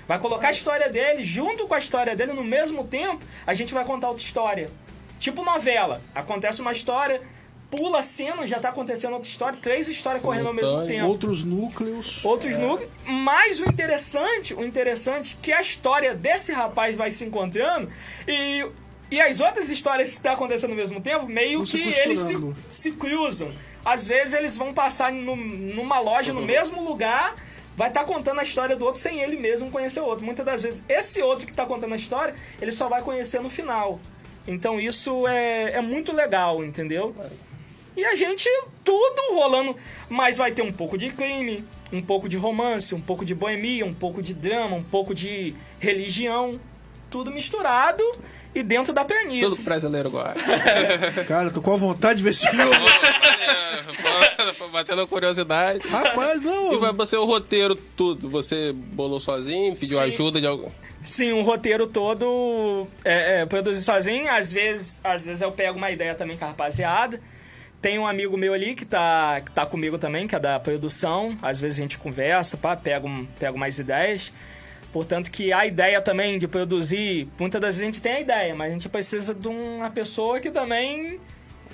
Vai 0.07 0.19
colocar 0.19 0.49
a 0.49 0.51
história 0.51 0.91
dele 0.91 1.25
junto 1.25 1.67
com 1.67 1.75
a 1.75 1.79
história 1.79 2.15
dele 2.15 2.33
no 2.33 2.45
mesmo 2.45 2.85
tempo, 2.87 3.25
a 3.47 3.55
gente 3.55 3.73
vai 3.73 3.85
contar 3.85 4.09
outra 4.09 4.23
história. 4.23 4.71
Tipo 5.19 5.45
novela. 5.45 6.03
Acontece 6.15 6.61
uma 6.61 6.73
história, 6.73 7.23
pula 7.71 8.01
a 8.01 8.03
cena, 8.03 8.47
já 8.47 8.59
tá 8.59 8.69
acontecendo 8.69 9.15
outra 9.15 9.29
história, 9.29 9.59
três 9.61 9.89
histórias 9.89 10.23
correndo 10.23 10.49
ao 10.49 10.53
mesmo 10.53 10.87
tempo. 10.87 11.07
Outros 11.07 11.43
núcleos. 11.43 12.23
Outros 12.23 12.59
núcleos. 12.59 12.91
Mas 13.07 13.61
o 13.61 13.65
interessante, 13.65 14.53
o 14.53 14.65
interessante 14.65 15.39
é 15.41 15.43
que 15.43 15.53
a 15.53 15.61
história 15.61 16.15
desse 16.15 16.53
rapaz 16.53 16.97
vai 16.97 17.11
se 17.11 17.25
encontrando 17.25 17.91
e, 18.29 18.67
e 19.11 19.21
as 19.21 19.41
outras 19.41 19.69
histórias 19.71 20.11
que 20.11 20.17
estão 20.17 20.33
acontecendo 20.33 20.71
ao 20.71 20.77
mesmo 20.77 21.01
tempo, 21.01 21.27
meio 21.27 21.65
se 21.65 21.73
que 21.79 21.89
eles 21.89 22.19
se, 22.19 22.37
se 22.71 22.93
cruzam. 22.93 23.53
Às 23.85 24.07
vezes 24.07 24.33
eles 24.35 24.57
vão 24.57 24.73
passar 24.73 25.13
no- 25.13 25.37
numa 25.37 25.99
loja 26.01 26.33
no 26.33 26.41
mesmo 26.43 26.83
lugar, 26.83 27.35
vai 27.77 27.89
estar 27.89 28.05
contando 28.05 28.41
a 28.41 28.43
história 28.43 28.75
do 28.77 28.85
outro 28.85 29.01
sem 29.01 29.21
ele 29.21 29.37
mesmo 29.37 29.71
conhecer 29.71 30.01
o 30.01 30.05
outro. 30.07 30.25
Muitas 30.25 30.45
das 30.47 30.63
vezes 30.63 30.83
esse 30.89 31.21
outro 31.23 31.45
que 31.45 31.53
está 31.53 31.67
contando 31.67 31.93
a 31.93 31.97
história, 31.97 32.35
ele 32.63 32.73
só 32.73 32.89
vai 32.89 33.03
conhecer 33.03 33.41
no 33.41 33.51
final. 33.51 34.01
Então 34.49 34.81
isso 34.81 35.27
é, 35.29 35.73
é 35.73 35.81
muito 35.81 36.13
legal, 36.15 36.65
entendeu? 36.65 37.15
E 37.97 38.05
a 38.05 38.17
gente, 38.17 38.49
tudo 38.83 39.35
rolando, 39.35 39.77
mas 40.09 40.37
vai 40.37 40.51
ter 40.51 40.63
um 40.63 40.73
pouco 40.73 40.99
de 40.99 41.11
crime, 41.11 41.65
um 41.93 42.03
pouco 42.03 42.29
de 42.29 42.37
romance, 42.37 42.95
um 42.95 43.01
pouco 43.01 43.25
de 43.25 43.35
boemia, 43.35 43.87
um 43.87 43.95
pouco 43.95 44.21
de 44.23 44.35
drama, 44.35 44.77
um 44.77 44.83
pouco 44.83 45.15
de 45.15 45.55
religião, 45.79 46.59
tudo 47.11 47.31
misturado 47.31 48.03
e 48.55 48.63
dentro 48.63 48.93
da 48.93 49.05
pernice. 49.05 49.65
brasileiro 49.65 50.09
agora. 50.09 50.35
Cara, 51.27 51.51
tô 51.51 51.61
com 51.61 51.75
a 51.75 51.77
vontade 51.77 52.19
de 52.19 52.23
ver 52.25 52.31
esse 52.31 52.49
filme. 52.49 52.71
Batendo 54.73 55.07
curiosidade. 55.07 55.87
Rapaz, 55.89 56.41
E 56.41 56.45
não. 56.45 56.93
vai 56.95 57.07
ser 57.07 57.17
o 57.17 57.25
roteiro 57.25 57.75
tudo. 57.97 58.29
Você 58.29 58.73
bolou 58.73 59.21
sozinho, 59.21 59.75
pediu 59.77 59.99
Sim. 59.99 60.05
ajuda 60.05 60.41
de 60.41 60.47
algum. 60.47 60.69
Sim, 61.03 61.33
o 61.33 61.43
roteiro 61.43 61.87
todo 61.87 62.87
é, 63.05 63.43
é, 63.43 63.47
produzir 63.47 63.83
sozinho, 63.83 64.31
às 64.31 64.51
vezes, 64.53 65.01
às 65.05 65.25
vezes 65.27 65.43
eu 65.43 65.53
pego 65.53 65.77
uma 65.77 65.91
ideia 65.91 66.15
também 66.15 66.37
com 66.37 66.47
a 66.47 66.49
rapaziada. 66.49 67.21
tem 67.81 67.99
um 67.99 68.07
amigo 68.07 68.37
meu 68.39 68.55
ali 68.55 68.75
que 68.75 68.87
tá, 68.87 69.43
que 69.45 69.51
tá 69.53 69.67
comigo 69.67 69.99
também, 69.99 70.27
que 70.27 70.35
é 70.35 70.41
da 70.41 70.59
produção. 70.59 71.37
Às 71.43 71.61
vezes 71.61 71.79
a 71.79 71.83
gente 71.83 71.99
conversa, 71.99 72.57
pá, 72.57 72.75
pega, 72.75 73.07
um, 73.07 73.27
pega 73.39 73.57
mais 73.57 73.79
ideias. 73.79 74.33
Portanto, 74.95 75.29
que 75.33 75.53
a 75.53 75.67
ideia 75.67 76.01
também 76.01 76.39
de 76.39 76.47
produzir, 76.47 77.27
muitas 77.37 77.61
das 77.61 77.71
vezes 77.75 77.83
a 77.83 77.87
gente 77.87 78.01
tem 78.01 78.13
a 78.13 78.21
ideia, 78.21 78.55
mas 78.55 78.71
a 78.71 78.73
gente 78.73 78.89
precisa 78.89 79.35
de 79.35 79.49
uma 79.49 79.91
pessoa 79.91 80.39
que 80.39 80.53
também 80.53 81.19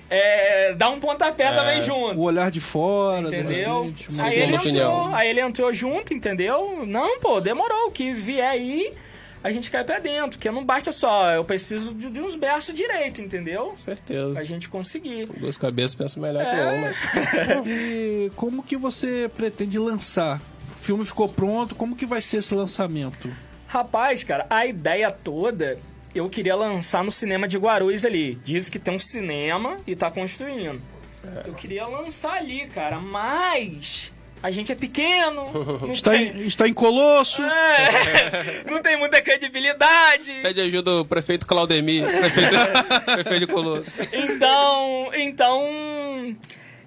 é, 0.08 0.72
dá 0.72 0.88
um 0.88 0.98
pontapé 0.98 1.44
É. 1.44 1.52
também 1.54 1.82
O 1.82 1.84
junto. 1.84 2.18
olhar 2.20 2.50
de 2.50 2.60
fora, 2.62 3.28
Entendeu? 3.28 3.92
de 3.94 4.04
repente, 4.04 4.20
Aí 4.22 4.38
ele, 4.40 4.56
entrou, 4.56 5.14
aí 5.14 5.28
ele 5.28 5.40
entrou 5.40 5.74
junto, 5.74 6.14
entendeu? 6.14 6.82
Não, 6.86 7.20
pô, 7.20 7.42
demorou. 7.42 7.88
O 7.88 7.90
que 7.92 8.14
vier 8.14 8.48
aí, 8.48 8.90
a 9.44 9.52
gente 9.52 9.70
cai 9.70 9.84
pra 9.84 9.98
dentro. 9.98 10.30
Porque 10.38 10.50
não 10.50 10.64
basta 10.64 10.90
só, 10.90 11.30
eu 11.32 11.44
preciso 11.44 11.92
de, 11.92 12.08
de 12.10 12.20
uns 12.20 12.34
berços 12.36 12.74
direito, 12.74 13.20
entendeu? 13.20 13.66
Com 13.66 13.76
certeza. 13.78 14.32
Pra 14.32 14.44
gente 14.44 14.66
conseguir. 14.70 15.26
Duas 15.26 15.58
cabeças 15.58 15.94
pensam 15.94 16.22
melhor 16.22 16.42
que 16.42 16.50
É. 16.50 16.64
uma. 16.64 17.62
E 17.68 18.32
como 18.34 18.62
que 18.62 18.78
você 18.78 19.30
pretende 19.36 19.78
lançar? 19.78 20.40
O 20.80 20.82
filme 20.82 21.04
ficou 21.04 21.28
pronto, 21.28 21.74
como 21.74 21.94
que 21.94 22.06
vai 22.06 22.22
ser 22.22 22.38
esse 22.38 22.54
lançamento? 22.54 23.30
Rapaz, 23.66 24.24
cara, 24.24 24.46
a 24.48 24.66
ideia 24.66 25.12
toda 25.12 25.78
eu 26.14 26.28
queria 26.28 26.56
lançar 26.56 27.04
no 27.04 27.12
cinema 27.12 27.46
de 27.46 27.58
Guarulhos 27.58 28.04
ali. 28.04 28.36
Diz 28.44 28.68
que 28.70 28.78
tem 28.78 28.94
um 28.94 28.98
cinema 28.98 29.76
e 29.86 29.94
tá 29.94 30.10
construindo. 30.10 30.80
Eu 31.46 31.52
queria 31.52 31.86
lançar 31.86 32.32
ali, 32.32 32.66
cara, 32.66 32.98
mas 32.98 34.10
a 34.42 34.50
gente 34.50 34.72
é 34.72 34.74
pequeno. 34.74 35.50
Está 35.92 36.12
tem, 36.12 36.28
em, 36.28 36.46
está 36.46 36.66
em 36.66 36.72
Colosso? 36.72 37.42
É, 37.42 38.64
não 38.70 38.80
tem 38.80 38.96
muita 38.96 39.20
credibilidade. 39.20 40.32
Pede 40.42 40.62
ajuda 40.62 41.02
o 41.02 41.04
prefeito 41.04 41.46
Claudemir, 41.46 42.04
prefeito, 42.04 42.54
prefeito 43.04 43.40
de 43.40 43.46
Colosso. 43.46 43.94
Então, 44.12 45.10
então, 45.14 46.34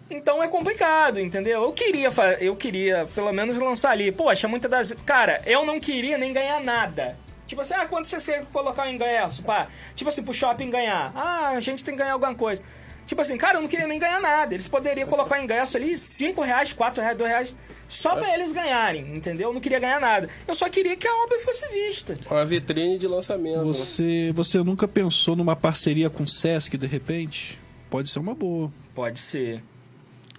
então 0.10 0.44
é 0.44 0.48
complicado, 0.48 1.20
entendeu? 1.20 1.64
Eu 1.64 1.74
queria, 1.74 2.12
eu 2.40 2.56
queria 2.56 3.08
pelo 3.14 3.32
menos 3.32 3.58
lançar 3.58 3.92
ali. 3.92 4.12
Poxa, 4.12 4.48
muitas 4.48 4.70
das, 4.70 4.92
cara, 5.06 5.42
eu 5.46 5.66
não 5.66 5.80
queria 5.80 6.18
nem 6.18 6.34
ganhar 6.34 6.60
nada. 6.60 7.18
Tipo 7.48 7.62
assim, 7.62 7.74
ah, 7.74 7.86
quanto 7.86 8.08
você 8.08 8.20
quer 8.20 8.46
colocar 8.52 8.88
o 8.88 8.90
ingresso, 8.90 9.44
pá? 9.44 9.68
Tipo 9.96 10.10
assim, 10.10 10.24
pro 10.24 10.34
shopping 10.34 10.70
ganhar. 10.70 11.12
Ah, 11.16 11.50
a 11.50 11.60
gente 11.60 11.84
tem 11.84 11.94
que 11.94 12.00
ganhar 12.00 12.14
alguma 12.14 12.34
coisa. 12.34 12.64
Tipo 13.06 13.22
assim, 13.22 13.38
cara, 13.38 13.58
eu 13.58 13.62
não 13.62 13.68
queria 13.68 13.86
nem 13.86 14.00
ganhar 14.00 14.22
nada. 14.22 14.54
Eles 14.54 14.68
poderiam 14.68 15.08
colocar 15.08 15.40
o 15.40 15.44
ingresso 15.44 15.78
ali, 15.78 15.98
5 15.98 16.42
reais, 16.42 16.72
4 16.72 17.02
reais, 17.02 17.18
2 17.18 17.30
reais, 17.30 17.56
só 17.90 18.16
pra 18.16 18.34
eles 18.34 18.54
ganharem, 18.54 19.16
entendeu? 19.16 19.50
Eu 19.50 19.54
não 19.54 19.62
queria 19.62 19.80
ganhar 19.80 20.00
nada. 20.00 20.30
Eu 20.48 20.56
só 20.56 20.70
queria 20.70 20.96
que 20.96 21.08
a 21.08 21.16
obra 21.24 21.40
fosse 21.42 21.68
vista. 21.68 22.18
Uma 22.32 22.46
vitrine 22.46 22.98
de 22.98 23.08
lançamento. 23.08 23.66
Você, 23.66 24.32
você 24.34 24.58
nunca 24.60 24.88
pensou 24.88 25.36
numa 25.36 25.56
parceria 25.56 26.10
com 26.10 26.24
o 26.24 26.28
Sesc, 26.28 26.78
de 26.78 26.88
repente? 26.88 27.60
Pode 27.90 28.10
ser 28.10 28.20
uma 28.20 28.34
boa. 28.34 28.72
Pode 28.96 29.20
ser. 29.20 29.62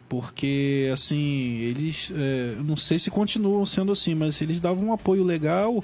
Porque, 0.09 0.90
assim, 0.93 1.57
eles. 1.61 2.12
é, 2.14 2.55
não 2.64 2.77
sei 2.77 2.99
se 2.99 3.11
continuam 3.11 3.64
sendo 3.67 3.90
assim, 3.93 4.14
mas 4.14 4.40
eles 4.43 4.61
davam 4.61 4.87
um 4.88 4.93
apoio 4.93 5.25
legal 5.25 5.83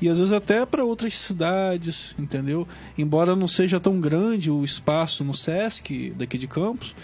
e 0.00 0.08
às 0.08 0.18
vezes 0.18 0.32
até 0.32 0.64
para 0.64 0.84
outras 0.84 1.16
cidades, 1.18 2.14
entendeu? 2.18 2.66
Embora 2.96 3.34
não 3.36 3.46
seja 3.48 3.78
tão 3.80 4.00
grande 4.00 4.50
o 4.50 4.64
espaço 4.64 5.22
no 5.24 5.34
Sesc 5.34 6.12
daqui 6.16 6.38
de 6.38 6.46
Campos. 6.46 6.94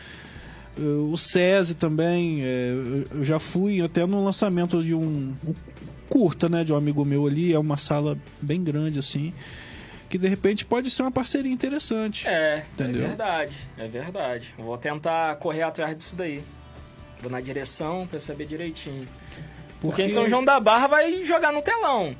eh, 0.79 0.81
O 0.81 1.17
SESI 1.17 1.75
também, 1.75 2.41
eu- 2.41 3.07
eu 3.19 3.25
já 3.25 3.39
fui 3.39 3.81
até 3.81 4.05
no 4.07 4.25
lançamento 4.25 4.83
de 4.83 4.95
um, 4.95 5.33
um 5.47 5.55
curta, 6.09 6.49
né, 6.49 6.65
de 6.65 6.73
um 6.73 6.77
amigo 6.77 7.05
meu 7.05 7.27
ali, 7.27 7.53
é 7.53 7.59
uma 7.59 7.77
sala 7.77 8.17
bem 8.41 8.63
grande 8.63 8.99
assim, 8.99 9.33
que 10.09 10.19
de 10.19 10.29
repente 10.29 10.65
pode 10.65 10.91
ser 10.91 11.03
uma 11.03 11.11
parceria 11.11 11.53
interessante. 11.53 12.27
É, 12.29 12.63
Entendeu? 12.75 13.05
é 13.05 13.09
verdade, 13.09 13.59
é 13.79 13.87
verdade. 13.89 14.55
Eu 14.59 14.65
Vou 14.65 14.79
tentar 14.79 15.35
correr 15.37 15.63
atrás 15.63 15.97
disso 15.97 16.15
daí. 16.17 16.43
Vou 17.21 17.31
na 17.31 17.41
direção 17.41 18.07
pra 18.07 18.21
saber 18.21 18.47
direitinho. 18.47 19.07
Porque 19.81 20.03
em 20.03 20.09
São 20.09 20.29
João 20.29 20.45
da 20.45 20.59
Barra 20.61 20.87
vai 20.87 21.25
jogar 21.25 21.53
no 21.53 21.63
telão. 21.63 22.15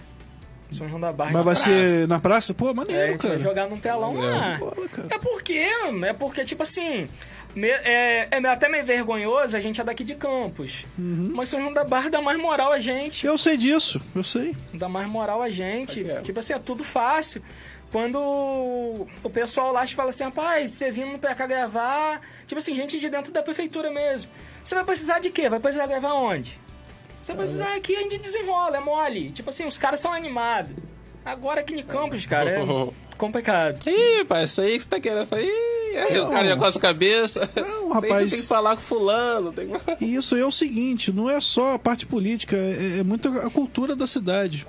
São 0.73 0.89
João 0.89 1.01
da 1.01 1.13
Barra 1.13 1.31
Mas 1.33 1.39
na 1.39 1.43
vai 1.45 1.55
praça. 1.55 1.71
ser 1.71 2.09
na 2.09 2.19
praça? 2.21 2.55
Pô, 2.55 2.69
É, 2.69 2.71
a 2.71 2.75
maneiro, 2.75 3.13
gente 3.13 3.21
vai 3.23 3.31
cara. 3.33 3.43
jogar 3.43 3.69
no 3.69 3.77
telão 3.79 4.15
lá. 4.15 4.57
Bola, 4.59 4.89
cara. 4.89 5.09
É 5.11 5.19
porque, 5.19 5.53
é 6.07 6.13
porque, 6.13 6.45
tipo 6.45 6.63
assim, 6.65 7.09
me- 7.55 7.69
é, 7.69 8.29
é 8.31 8.47
até 8.49 8.69
meio 8.69 8.85
vergonhoso, 8.85 9.57
a 9.57 9.61
gente 9.61 9.81
é 9.81 9.85
daqui 9.85 10.03
de 10.03 10.15
Campos. 10.17 10.85
Uhum. 10.99 11.31
Mas 11.35 11.49
São 11.51 11.61
João 11.61 11.73
da 11.73 11.85
Barra 11.85 12.09
dá 12.09 12.21
mais 12.21 12.39
moral 12.41 12.73
a 12.73 12.79
gente. 12.81 13.25
Eu 13.25 13.39
sei 13.39 13.57
disso, 13.57 14.01
eu 14.17 14.25
sei. 14.25 14.57
Dá 14.73 14.89
mais 14.89 15.07
moral 15.07 15.41
a 15.43 15.49
gente. 15.49 16.05
É. 16.11 16.21
Tipo 16.23 16.41
assim, 16.41 16.55
é 16.55 16.59
tudo 16.59 16.83
fácil. 16.83 17.41
Quando 17.95 18.19
o 18.19 19.31
pessoal 19.33 19.73
lá 19.73 19.87
te 19.87 19.95
fala 19.95 20.11
assim, 20.11 20.25
rapaz, 20.25 20.73
você 20.73 20.91
vindo 20.91 21.17
pra 21.17 21.33
cá 21.33 21.47
gravar. 21.47 22.21
Tipo 22.45 22.59
assim, 22.59 22.75
gente 22.75 22.99
de 22.99 23.09
dentro 23.09 23.33
da 23.33 23.41
prefeitura 23.41 23.89
mesmo. 23.89 24.29
Você 24.65 24.75
vai 24.75 24.83
precisar 24.83 25.21
de 25.21 25.31
quê? 25.31 25.49
Vai 25.49 25.61
precisar 25.61 25.87
gravar 25.87 26.15
onde? 26.15 26.59
Você 27.23 27.33
vai 27.33 27.45
precisar 27.45 27.77
aqui, 27.77 27.95
a 27.95 28.03
gente 28.03 28.19
desenrola, 28.19 28.79
é 28.79 28.81
mole. 28.81 29.31
Tipo 29.31 29.51
assim, 29.51 29.65
os 29.65 29.79
caras 29.79 30.01
são 30.01 30.13
animados. 30.13 30.75
Agora 31.25 31.61
aqui 31.61 31.73
em 31.73 31.85
Campos, 31.85 32.27
cara, 32.27 32.51
é 32.51 32.67
complicado. 33.17 33.79
Ih, 33.89 34.25
pai, 34.25 34.43
isso 34.43 34.61
aí 34.61 34.77
que 34.77 34.83
você 34.83 34.91
tá 34.91 34.99
querendo. 34.99 35.29
Aí 35.33 36.19
o 36.19 36.31
cara 36.31 36.49
já 36.49 36.57
coça 36.57 36.79
a 36.79 36.83
cabeça. 36.83 37.49
Não, 37.55 37.93
rapaz. 37.93 38.33
Tem 38.33 38.41
que 38.41 38.47
falar 38.49 38.75
com 38.75 38.83
fulano. 38.83 39.53
Tem. 39.53 39.69
E 40.01 40.17
isso 40.17 40.37
é 40.37 40.45
o 40.45 40.51
seguinte, 40.51 41.13
não 41.13 41.31
é 41.31 41.41
só 41.41 41.75
a 41.75 41.79
parte 41.79 42.07
política, 42.07 42.57
é, 42.57 42.99
é 42.99 43.03
muito 43.05 43.29
a 43.29 43.49
cultura 43.51 43.95
da 43.95 44.09
cidade. 44.09 44.67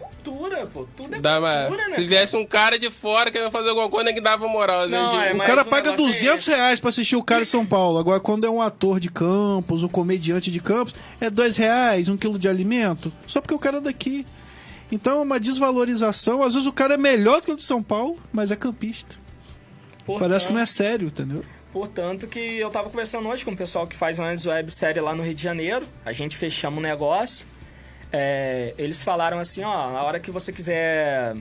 Cultura, 0.56 0.68
pô. 0.74 0.88
Tudo 0.96 1.15
é 1.15 1.20
Dá, 1.20 1.39
mas, 1.39 1.68
cultura, 1.68 1.89
né? 1.89 1.96
se 1.98 2.04
viesse 2.06 2.36
um 2.36 2.46
cara 2.46 2.78
de 2.80 2.89
fora 2.89 3.30
querendo 3.32 3.52
fazer 3.52 3.70
alguma 3.70 3.89
coisa, 3.89 4.12
que 4.13 4.22
dava 4.22 4.48
moral. 4.48 4.88
né? 4.88 4.98
Não, 4.98 5.22
é, 5.22 5.34
O 5.34 5.38
cara 5.39 5.62
o 5.62 5.65
paga 5.65 5.91
negócio 5.91 6.06
é 6.08 6.12
200 6.12 6.48
reais 6.48 6.80
pra 6.80 6.89
assistir 6.89 7.15
o 7.15 7.24
cara 7.24 7.41
em 7.41 7.46
São 7.46 7.65
Paulo. 7.65 7.98
Agora, 7.98 8.20
quando 8.20 8.46
é 8.46 8.50
um 8.50 8.62
ator 8.62 9.00
de 9.00 9.10
Campos, 9.10 9.84
um 9.84 9.88
comediante 9.88 10.52
de 10.52 10.60
Campos, 10.60 10.96
é 11.20 11.30
dois 11.30 11.56
reais, 11.58 12.10
um 12.10 12.18
quilo 12.18 12.38
de 12.39 12.48
alimento, 12.48 13.12
só 13.28 13.41
porque 13.41 13.54
o 13.54 13.60
cara 13.60 13.78
é 13.78 13.82
daqui. 13.82 14.26
Então 14.91 15.20
é 15.20 15.22
uma 15.24 15.39
desvalorização. 15.39 16.44
Às 16.44 16.54
vezes 16.54 16.68
o 16.68 16.74
cara 16.74 16.94
é 16.94 16.98
melhor 16.98 17.39
do 17.41 17.46
que 17.48 17.52
o 17.52 17.58
de 17.58 17.63
São 17.63 17.82
Paulo, 17.82 18.18
mas 18.32 18.52
é 18.52 18.56
campista. 18.56 19.15
Portanto- 20.06 20.28
Parece 20.30 20.48
que 20.48 20.54
não 20.54 20.62
é 20.62 20.65
sério, 20.65 21.08
entendeu? 21.08 21.44
Portanto, 21.74 22.28
que 22.28 22.39
eu 22.39 22.70
tava 22.70 22.89
conversando 22.89 23.28
hoje 23.28 23.44
com 23.44 23.52
o 23.52 23.58
pessoal 23.58 23.86
que 23.86 23.96
faz 23.98 24.18
uma 24.18 24.30
websérie 24.30 25.02
lá 25.02 25.13
no 25.13 25.24
Rio 25.24 25.34
de 25.36 25.44
Janeiro. 25.44 25.86
A 26.06 26.13
gente 26.13 26.38
fechamos 26.38 26.80
um 26.80 26.82
negócio. 26.82 27.46
É, 28.17 28.73
eles 28.78 29.04
falaram 29.04 29.39
assim, 29.39 29.62
ó, 29.62 29.73
a 29.73 30.01
hora 30.04 30.21
que 30.21 30.32
você 30.32 30.49
quiser 30.54 31.36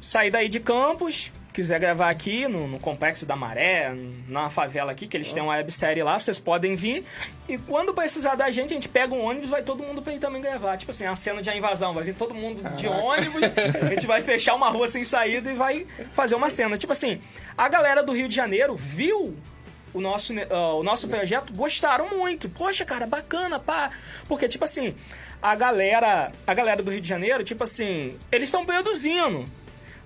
sair 0.00 0.32
daí 0.32 0.48
de 0.48 0.58
Campos, 0.58 1.30
quiser 1.52 1.78
gravar 1.78 2.10
aqui 2.10 2.48
no, 2.48 2.66
no 2.66 2.80
Complexo 2.80 3.24
da 3.24 3.36
Maré, 3.36 3.94
na 4.26 4.50
favela 4.50 4.90
aqui, 4.90 5.06
que 5.06 5.16
eles 5.16 5.32
têm 5.32 5.40
uma 5.40 5.52
websérie 5.52 6.02
lá, 6.02 6.18
vocês 6.18 6.40
podem 6.40 6.74
vir. 6.74 7.04
E 7.48 7.56
quando 7.56 7.94
precisar 7.94 8.34
da 8.34 8.50
gente, 8.50 8.72
a 8.72 8.74
gente 8.74 8.88
pega 8.88 9.14
um 9.14 9.20
ônibus, 9.20 9.48
vai 9.48 9.62
todo 9.62 9.80
mundo 9.84 10.02
pra 10.02 10.12
ir 10.12 10.18
também 10.18 10.42
gravar. 10.42 10.76
Tipo 10.76 10.90
assim, 10.90 11.04
a 11.04 11.14
cena 11.14 11.40
de 11.40 11.48
a 11.48 11.56
invasão, 11.56 11.94
vai 11.94 12.02
vir 12.02 12.16
todo 12.16 12.34
mundo 12.34 12.60
de 12.74 12.88
ônibus, 12.88 13.42
a 13.80 13.90
gente 13.90 14.08
vai 14.08 14.22
fechar 14.24 14.56
uma 14.56 14.70
rua 14.70 14.88
sem 14.88 15.04
saída 15.04 15.52
e 15.52 15.54
vai 15.54 15.86
fazer 16.14 16.34
uma 16.34 16.50
cena. 16.50 16.76
Tipo 16.76 16.94
assim, 16.94 17.20
a 17.56 17.68
galera 17.68 18.02
do 18.02 18.12
Rio 18.12 18.28
de 18.28 18.34
Janeiro 18.34 18.74
viu 18.74 19.36
o 19.94 20.00
nosso, 20.00 20.32
ah, 20.50 20.74
o 20.74 20.82
nosso 20.82 21.08
projeto, 21.08 21.52
gostaram 21.52 22.08
muito. 22.10 22.48
Poxa, 22.48 22.84
cara, 22.84 23.06
bacana, 23.06 23.58
pá. 23.58 23.90
Porque, 24.28 24.48
tipo 24.48 24.64
assim, 24.64 24.94
a 25.40 25.54
galera, 25.54 26.32
a 26.46 26.54
galera 26.54 26.82
do 26.82 26.90
Rio 26.90 27.00
de 27.00 27.08
Janeiro, 27.08 27.42
tipo 27.44 27.64
assim, 27.64 28.16
eles 28.30 28.48
estão 28.48 28.64
produzindo, 28.64 29.44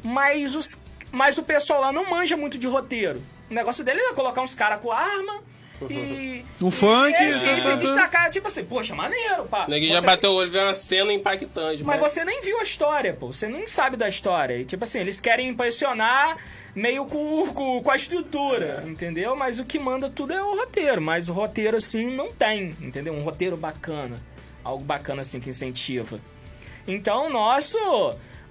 mas, 0.03 0.55
os, 0.55 0.81
mas 1.13 1.39
o 1.39 1.43
pessoal 1.43 1.81
lá 1.81 1.93
não 1.93 2.09
manja 2.11 2.37
muito 2.37 2.59
de 2.59 2.67
roteiro. 2.67 3.23
O 3.51 3.55
negócio 3.55 3.85
deles 3.85 4.03
é 4.11 4.13
colocar 4.13 4.43
uns 4.43 4.55
caras 4.55 4.81
com 4.81 4.91
arma 4.91 5.43
e. 5.91 6.45
Um 6.61 6.69
e- 6.69 6.73
funk, 6.73 7.15
É, 7.15 7.31
tá, 7.31 7.61
se 7.61 7.77
destacar, 7.77 8.31
tipo 8.31 8.49
assim, 8.49 8.65
poxa, 8.65 8.95
maneiro, 8.95 9.45
pá. 9.45 9.67
Ninguém 9.69 9.93
já 9.93 10.01
bateu 10.01 10.31
o 10.31 10.35
olho 10.37 10.49
e 10.49 10.51
vê 10.51 10.59
uma 10.59 10.75
cena 10.75 11.13
impactante. 11.13 11.85
mas 11.85 12.01
você 12.01 12.25
nem 12.25 12.41
viu 12.41 12.59
a 12.59 12.63
história, 12.63 13.13
pô. 13.13 13.29
Você 13.33 13.47
nem 13.47 13.67
sabe 13.67 13.97
da 13.97 14.09
história. 14.09 14.57
E, 14.59 14.65
tipo 14.65 14.85
assim, 14.85 15.01
eles 15.01 15.21
querem 15.21 15.49
impressionar 15.49 16.39
meio 16.77 17.07
com, 17.07 17.49
com, 17.55 17.83
com 17.83 17.91
a 17.91 17.97
estrutura, 17.97 18.85
entendeu? 18.87 19.35
Mas 19.35 19.59
o 19.59 19.65
que 19.65 19.79
manda 19.79 20.09
tudo 20.11 20.33
é 20.33 20.41
o 20.43 20.57
roteiro. 20.59 21.01
Mas 21.01 21.29
o 21.29 21.33
roteiro, 21.33 21.77
assim, 21.79 22.15
não 22.15 22.31
tem, 22.31 22.75
entendeu? 22.81 23.13
Um 23.15 23.23
roteiro 23.25 23.57
bacana. 23.57 24.21
Algo 24.63 24.85
bacana, 24.85 25.23
assim, 25.23 25.41
que 25.41 25.51
incentiva. 25.51 26.21
Então, 26.87 27.31
nosso... 27.31 27.79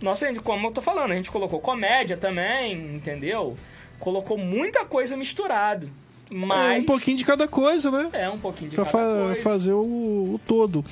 Nossa, 0.02 0.34
como 0.42 0.68
eu 0.68 0.72
tô 0.72 0.82
falando, 0.82 1.12
a 1.12 1.16
gente 1.16 1.32
colocou 1.32 1.60
comédia 1.60 2.18
também, 2.18 2.74
entendeu? 2.74 3.56
Colocou 4.00 4.38
muita 4.38 4.84
coisa 4.86 5.16
misturado. 5.16 5.90
Mas... 6.30 6.76
É 6.78 6.80
um 6.80 6.84
pouquinho 6.86 7.16
de 7.18 7.24
cada 7.24 7.48
coisa, 7.48 7.92
né? 7.92 8.10
É, 8.12 8.30
um 8.30 8.38
pouquinho 8.40 8.72
de 8.72 8.76
Pra 8.76 8.84
cada 8.86 8.98
fa- 8.98 9.24
coisa. 9.26 9.42
fazer 9.42 9.74
o, 9.74 10.34
o 10.34 10.42
todo. 10.48 10.84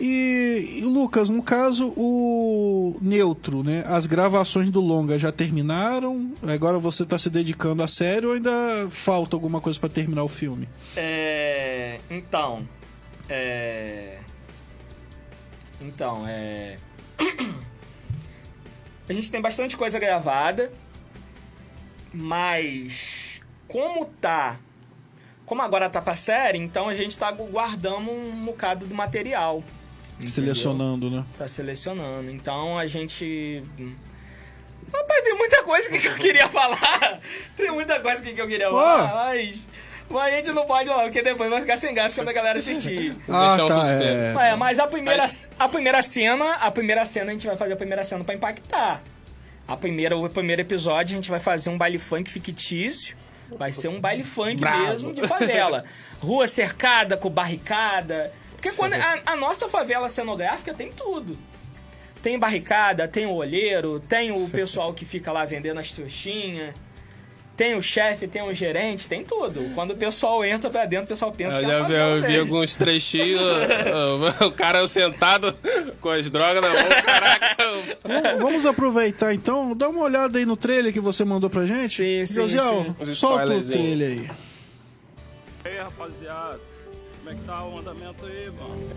E, 0.00 0.80
e, 0.80 0.84
Lucas, 0.84 1.30
no 1.30 1.42
caso, 1.42 1.92
o 1.96 2.96
Neutro, 3.00 3.62
né? 3.62 3.84
As 3.86 4.06
gravações 4.06 4.70
do 4.70 4.80
longa 4.80 5.18
já 5.18 5.30
terminaram? 5.30 6.32
Agora 6.42 6.78
você 6.78 7.06
tá 7.06 7.18
se 7.18 7.30
dedicando 7.30 7.82
a 7.82 7.86
sério 7.86 8.30
ou 8.30 8.34
ainda 8.34 8.88
falta 8.90 9.36
alguma 9.36 9.60
coisa 9.60 9.78
pra 9.78 9.88
terminar 9.88 10.24
o 10.24 10.28
filme? 10.28 10.68
É. 10.96 11.98
Então. 12.10 12.68
É. 13.28 14.18
Então, 15.80 16.24
é. 16.26 16.76
A 19.06 19.12
gente 19.12 19.30
tem 19.30 19.40
bastante 19.40 19.76
coisa 19.76 19.98
gravada, 19.98 20.72
mas 22.10 23.42
como 23.68 24.06
tá 24.06 24.58
como 25.44 25.62
agora 25.62 25.90
tá 25.90 26.00
pra 26.00 26.16
série, 26.16 26.58
então 26.58 26.88
a 26.88 26.94
gente 26.94 27.16
tá 27.18 27.30
guardando 27.30 28.10
um 28.10 28.44
bocado 28.44 28.86
do 28.86 28.94
material. 28.94 29.62
Entendeu? 30.14 30.28
Selecionando, 30.54 31.10
né? 31.10 31.24
Tá 31.38 31.48
selecionando. 31.48 32.30
Então 32.30 32.78
a 32.78 32.86
gente. 32.86 33.62
Rapaz, 34.92 35.24
tem 35.24 35.34
muita 35.36 35.62
coisa 35.62 35.88
que 35.88 36.06
eu 36.06 36.14
queria 36.14 36.48
falar. 36.48 37.20
Tem 37.56 37.70
muita 37.70 37.98
coisa 38.00 38.22
que 38.22 38.38
eu 38.38 38.46
queria 38.46 38.70
falar, 38.70 39.14
mas. 39.14 39.66
Mas 40.08 40.34
a 40.34 40.36
gente 40.36 40.52
não 40.52 40.66
pode 40.66 40.88
falar, 40.88 41.04
porque 41.04 41.22
depois 41.22 41.48
vai 41.48 41.62
ficar 41.62 41.76
sem 41.78 41.94
graça 41.94 42.14
quando 42.16 42.28
a 42.28 42.32
galera 42.32 42.58
assistir. 42.58 43.16
Ah, 43.28 43.56
deixar 43.56 43.74
tá. 43.74 44.44
É. 44.46 44.50
É, 44.50 44.56
mas 44.56 44.78
a 44.78 44.86
primeira, 44.86 45.26
a 45.58 45.68
primeira 45.68 46.02
cena, 46.02 46.54
a 46.56 46.70
primeira 46.70 47.06
cena, 47.06 47.30
a 47.30 47.32
gente 47.32 47.46
vai 47.46 47.56
fazer 47.56 47.72
a 47.72 47.76
primeira 47.76 48.04
cena 48.04 48.22
pra 48.22 48.34
impactar. 48.34 49.02
A 49.66 49.76
primeira, 49.76 50.16
o 50.16 50.28
primeiro 50.28 50.60
episódio 50.60 51.14
a 51.14 51.16
gente 51.16 51.30
vai 51.30 51.40
fazer 51.40 51.70
um 51.70 51.78
baile 51.78 51.98
funk 51.98 52.30
fictício. 52.30 53.16
Vai 53.58 53.72
ser 53.72 53.88
um 53.88 54.00
baile 54.00 54.24
funk 54.24 54.56
Bravo. 54.56 54.86
mesmo 54.88 55.14
de 55.14 55.26
favela. 55.26 55.84
Rua 56.20 56.46
cercada, 56.46 57.16
com 57.16 57.30
barricada. 57.30 58.30
Porque 58.64 58.76
quando 58.78 58.94
a, 58.94 59.20
a 59.26 59.36
nossa 59.36 59.68
favela 59.68 60.08
cenográfica 60.08 60.72
tem 60.72 60.90
tudo. 60.90 61.36
Tem 62.22 62.38
barricada, 62.38 63.06
tem 63.06 63.26
o 63.26 63.34
olheiro, 63.34 64.00
tem 64.00 64.32
o 64.32 64.48
pessoal 64.48 64.94
que 64.94 65.04
fica 65.04 65.30
lá 65.30 65.44
vendendo 65.44 65.78
as 65.78 65.92
trouxinhas. 65.92 66.74
Tem 67.54 67.76
o 67.76 67.82
chefe, 67.82 68.26
tem 68.26 68.42
o 68.42 68.54
gerente, 68.54 69.06
tem 69.06 69.22
tudo. 69.22 69.70
Quando 69.74 69.90
o 69.90 69.96
pessoal 69.96 70.42
entra 70.44 70.70
pra 70.70 70.86
dentro, 70.86 71.04
o 71.04 71.08
pessoal 71.08 71.30
pensa 71.30 71.60
Eu 71.60 71.66
que 71.66 71.66
é 71.66 71.68
já 71.68 71.84
a 71.84 71.86
vi, 71.86 71.94
eu 71.94 72.22
vi 72.22 72.38
alguns 72.40 72.74
trechinhos, 72.74 73.40
o 74.40 74.50
cara 74.50 74.88
sentado 74.88 75.54
com 76.00 76.08
as 76.08 76.28
drogas 76.30 76.62
na 76.62 76.68
mão, 76.68 77.02
caraca. 77.04 77.56
Vamos, 78.40 78.66
aproveitar 78.66 79.32
então, 79.34 79.76
dá 79.76 79.88
uma 79.88 80.00
olhada 80.00 80.38
aí 80.38 80.46
no 80.46 80.56
trailer 80.56 80.92
que 80.92 80.98
você 81.00 81.24
mandou 81.24 81.48
pra 81.48 81.64
gente. 81.66 81.96
Sim, 81.96 82.26
sim, 82.26 82.34
Josiel, 82.34 82.96
sim. 83.04 83.14
Solta 83.14 83.54
o 83.54 83.62
trailer 83.62 84.10
aí. 84.10 84.30
E 85.64 85.68
aí, 85.68 85.78
rapaziada, 85.78 86.58
é 87.34 87.38
que 87.38 87.44
tá 87.44 87.64
o 87.64 87.78
andamento 87.78 88.26
aí, 88.26 88.50
mano? 88.50 88.90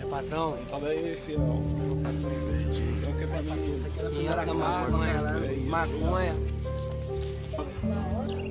É 0.00 0.06
patrão, 0.06 0.58
Fala 0.70 0.88
aí, 0.88 1.16
fiel. 1.24 1.38
Então, 1.38 3.10
o 3.10 3.18
que 3.18 3.26
pra 3.26 3.42
mim? 3.42 4.26
entra 4.26 4.54
maconha, 4.54 5.22
maconha. 5.66 6.32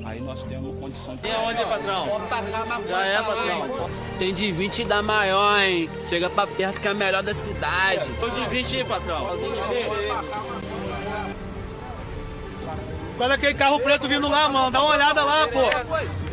Aí 0.06 0.22
nós 0.22 0.44
temos 0.44 0.80
condição 0.80 1.16
de... 1.16 1.28
E 1.28 1.32
onde, 1.32 1.66
patrão? 1.66 2.08
Já 2.88 3.06
é, 3.06 3.22
patrão. 3.22 3.90
Tem 4.20 4.34
de 4.34 4.52
20 4.52 4.86
da 4.86 5.02
maior, 5.02 5.60
hein? 5.60 5.90
Chega 6.08 6.30
pra 6.30 6.48
perto 6.48 6.80
que 6.80 6.88
é 6.88 6.92
a 6.92 6.94
melhor 6.94 7.24
da 7.24 7.34
cidade. 7.34 8.12
Tô 8.20 8.30
de 8.30 8.46
20 8.48 8.78
aí, 8.78 8.84
patrão. 8.84 9.30
Olha 13.20 13.36
aquele 13.36 13.54
carro 13.54 13.80
preto 13.80 14.08
vindo 14.08 14.28
lá, 14.28 14.50
mano. 14.50 14.72
Dá 14.72 14.82
uma 14.82 14.94
olhada 14.94 15.24
lá, 15.24 15.48
pô. 15.48 16.33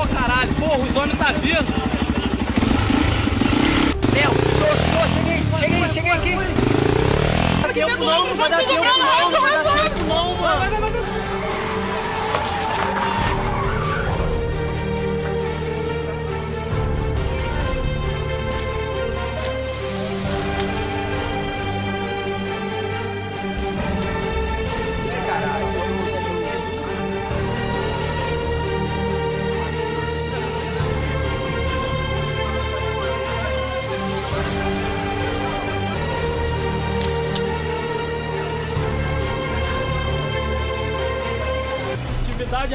Ô, 0.00 0.06
caralho, 0.06 0.54
porra, 0.54 0.78
os 0.78 0.96
homens 0.96 1.18
tá 1.18 1.30
vindo. 1.32 1.74
Meu, 4.14 4.30
sujou, 4.40 4.74
sujou, 4.74 5.08
cheguei, 5.08 5.44
cheguei, 5.58 5.88
cheguei 5.90 6.10
aqui. 6.10 6.30
Tempo 7.74 8.04
não, 8.04 8.26
não 8.26 8.34
vai 8.34 8.48
dar 8.48 8.58
tempo 8.60 8.82
não, 8.82 9.30
não 9.30 9.40
vai 9.42 9.52
dar 9.52 9.74
tempo 9.76 10.04
não, 10.08 10.36
mano. 10.38 11.19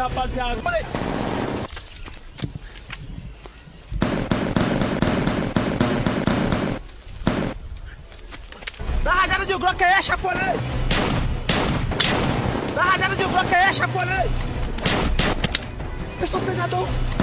Rapaziada. 0.06 0.62
Dá 9.04 9.12
rajada 9.12 9.46
de 9.48 9.54
Glock 9.56 9.84
aí, 9.84 10.04
chaponei! 10.04 10.60
Dá 12.76 12.84
rajada 12.84 13.16
de 13.16 13.24
Glock 13.24 13.56
aí, 13.56 13.74
chaponei! 13.74 14.30
Eu 16.20 16.26
estou 16.26 16.42
pesadão! 16.42 17.15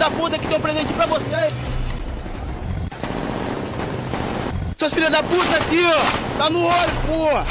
Da 0.00 0.10
puta 0.10 0.38
que 0.38 0.46
tem 0.46 0.56
um 0.56 0.60
presente 0.62 0.90
pra 0.94 1.04
você! 1.04 1.52
Seus 4.74 4.94
filhos 4.94 5.10
da 5.10 5.22
puta 5.22 5.56
aqui, 5.58 5.84
ó! 5.84 6.38
Tá 6.38 6.48
no 6.48 6.64
olho, 6.64 6.72
porra! 7.06 7.44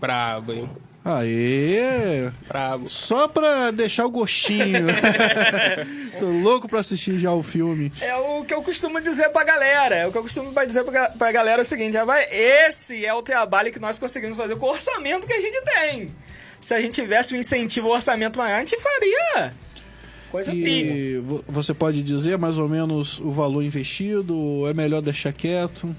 Brabo, 0.00 0.52
hein? 0.54 0.70
Aê! 1.04 2.30
Brabo. 2.46 2.88
Só 2.88 3.28
pra 3.28 3.70
deixar 3.70 4.06
o 4.06 4.10
gostinho. 4.10 4.86
Tô 6.18 6.26
louco 6.26 6.68
pra 6.68 6.80
assistir 6.80 7.18
já 7.18 7.32
o 7.32 7.42
filme. 7.42 7.92
É 8.00 8.14
o 8.16 8.44
que 8.44 8.52
eu 8.54 8.62
costumo 8.62 9.00
dizer 9.00 9.28
pra 9.30 9.44
galera. 9.44 9.94
É 9.96 10.06
o 10.06 10.12
que 10.12 10.18
eu 10.18 10.22
costumo 10.22 10.52
dizer 10.66 10.84
pra, 10.84 11.10
pra 11.10 11.32
galera 11.32 11.62
é 11.62 11.64
o 11.64 11.66
seguinte, 11.66 11.96
esse 12.30 13.04
é 13.04 13.12
o 13.14 13.22
trabalho 13.22 13.72
que 13.72 13.78
nós 13.78 13.98
conseguimos 13.98 14.36
fazer 14.36 14.56
com 14.56 14.66
o 14.66 14.70
orçamento 14.70 15.26
que 15.26 15.32
a 15.32 15.40
gente 15.40 15.60
tem. 15.62 16.10
Se 16.60 16.74
a 16.74 16.80
gente 16.80 16.94
tivesse 17.00 17.34
um 17.34 17.38
incentivo, 17.38 17.88
um 17.88 17.92
orçamento 17.92 18.38
maior, 18.38 18.56
a 18.56 18.60
gente 18.60 18.76
faria. 18.80 19.54
Coisa. 20.30 20.52
E 20.52 21.18
vo- 21.24 21.42
você 21.48 21.72
pode 21.72 22.02
dizer 22.02 22.36
mais 22.36 22.58
ou 22.58 22.68
menos 22.68 23.18
o 23.20 23.30
valor 23.30 23.62
investido? 23.62 24.36
Ou 24.36 24.68
é 24.68 24.74
melhor 24.74 25.00
deixar 25.00 25.32
quieto? 25.32 25.94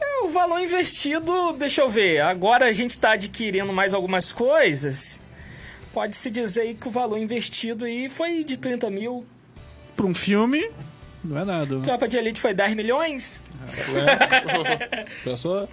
É, 0.00 0.24
O 0.24 0.30
valor 0.30 0.60
investido, 0.60 1.52
deixa 1.52 1.82
eu 1.82 1.90
ver. 1.90 2.20
Agora 2.20 2.64
a 2.66 2.72
gente 2.72 2.98
tá 2.98 3.12
adquirindo 3.12 3.72
mais 3.72 3.92
algumas 3.92 4.32
coisas. 4.32 5.20
Pode-se 5.96 6.30
dizer 6.30 6.60
aí 6.60 6.74
que 6.74 6.88
o 6.88 6.90
valor 6.90 7.18
investido 7.18 7.86
aí 7.86 8.10
foi 8.10 8.44
de 8.44 8.58
30 8.58 8.90
mil. 8.90 9.24
Pra 9.96 10.04
um 10.04 10.14
filme, 10.14 10.70
não 11.24 11.38
é 11.38 11.42
nada. 11.46 11.78
Né? 11.78 11.84
Tropa 11.84 12.06
de 12.06 12.18
Elite 12.18 12.38
foi 12.38 12.52
10 12.52 12.74
milhões. 12.74 13.40
Né? 13.94 15.06
Pensou? 15.24 15.66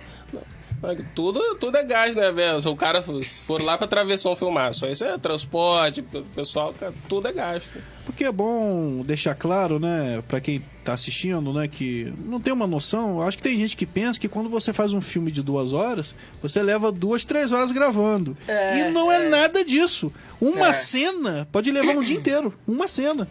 Tudo, 1.15 1.39
tudo 1.55 1.77
é 1.77 1.83
gás, 1.83 2.15
né, 2.15 2.31
velho? 2.31 2.61
Se 2.61 2.67
o 2.67 2.75
cara 2.75 3.01
for 3.01 3.61
lá 3.61 3.77
pra 3.77 3.87
travessão 3.87 4.35
filmar, 4.35 4.73
só 4.73 4.87
isso 4.87 5.03
é 5.03 5.17
transporte, 5.17 6.01
pessoal, 6.35 6.73
tudo 7.07 7.27
é 7.27 7.31
gasto. 7.31 7.69
Porque 8.05 8.25
é 8.25 8.31
bom 8.31 9.01
deixar 9.05 9.33
claro, 9.33 9.79
né, 9.79 10.21
pra 10.27 10.41
quem 10.41 10.61
tá 10.83 10.91
assistindo, 10.93 11.53
né, 11.53 11.69
que 11.69 12.13
não 12.25 12.39
tem 12.41 12.51
uma 12.51 12.67
noção. 12.67 13.19
Eu 13.21 13.23
acho 13.27 13.37
que 13.37 13.43
tem 13.43 13.55
gente 13.57 13.77
que 13.77 13.85
pensa 13.85 14.19
que 14.19 14.27
quando 14.27 14.49
você 14.49 14.73
faz 14.73 14.91
um 14.91 14.99
filme 14.99 15.31
de 15.31 15.41
duas 15.41 15.71
horas, 15.71 16.13
você 16.41 16.61
leva 16.61 16.91
duas, 16.91 17.23
três 17.23 17.53
horas 17.53 17.71
gravando. 17.71 18.35
É, 18.45 18.79
e 18.79 18.91
não 18.91 19.09
é, 19.09 19.29
nada 19.29 19.63
disso. 19.63 20.11
Uma 20.41 20.69
É. 20.69 20.73
cena 20.73 21.47
pode 21.51 21.71
levar 21.71 21.93
um 21.95 22.03
dia 22.03 22.17
inteiro. 22.17 22.53
Uma 22.67 22.87
cena. 22.89 23.27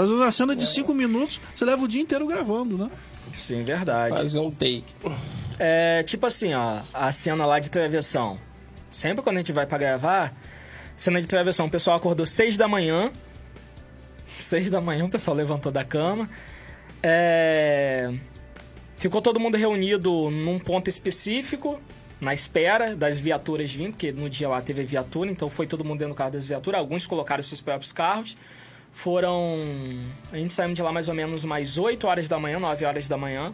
Vezes 0.00 0.10
uma 0.10 0.32
cena 0.32 0.56
de 0.56 0.66
5 0.66 0.92
minutos, 0.92 1.40
você 1.54 1.64
leva 1.64 1.84
o 1.84 1.88
dia 1.88 2.02
inteiro 2.02 2.26
gravando, 2.26 2.76
né? 2.76 2.90
Sim, 3.38 3.62
verdade. 3.62 4.16
Fazer 4.16 4.40
um 4.40 4.50
take. 4.50 4.84
É, 5.58 6.02
tipo 6.02 6.26
assim, 6.26 6.52
ó, 6.52 6.80
a 6.92 7.12
cena 7.12 7.46
lá 7.46 7.60
de 7.60 7.70
travessão. 7.70 8.38
Sempre 8.90 9.22
quando 9.22 9.36
a 9.36 9.38
gente 9.40 9.52
vai 9.52 9.66
pra 9.66 9.78
gravar, 9.78 10.34
cena 10.96 11.20
de 11.20 11.28
travessão, 11.28 11.66
o 11.66 11.70
pessoal 11.70 11.96
acordou 11.96 12.26
seis 12.26 12.56
da 12.56 12.66
manhã. 12.66 13.12
Seis 14.40 14.68
da 14.68 14.80
manhã, 14.80 15.04
o 15.04 15.08
pessoal 15.08 15.36
levantou 15.36 15.70
da 15.70 15.84
cama. 15.84 16.28
É, 17.02 18.12
ficou 18.96 19.22
todo 19.22 19.38
mundo 19.38 19.56
reunido 19.56 20.30
num 20.30 20.58
ponto 20.58 20.88
específico, 20.88 21.80
na 22.20 22.34
espera 22.34 22.96
das 22.96 23.18
viaturas 23.18 23.72
vindo, 23.72 23.92
porque 23.92 24.10
no 24.10 24.28
dia 24.28 24.48
lá 24.48 24.60
teve 24.60 24.82
viatura, 24.82 25.30
então 25.30 25.48
foi 25.48 25.66
todo 25.66 25.84
mundo 25.84 25.98
dentro 25.98 26.14
do 26.14 26.16
carro 26.16 26.32
das 26.32 26.46
viaturas. 26.46 26.80
Alguns 26.80 27.06
colocaram 27.06 27.42
seus 27.42 27.60
próprios 27.60 27.92
carros. 27.92 28.36
Foram. 28.94 29.58
A 30.32 30.38
gente 30.38 30.54
saímos 30.54 30.76
de 30.76 30.82
lá 30.82 30.92
mais 30.92 31.08
ou 31.08 31.14
menos 31.14 31.42
umas 31.44 31.76
8 31.76 32.06
horas 32.06 32.28
da 32.28 32.38
manhã, 32.38 32.58
9 32.60 32.84
horas 32.84 33.08
da 33.08 33.18
manhã. 33.18 33.52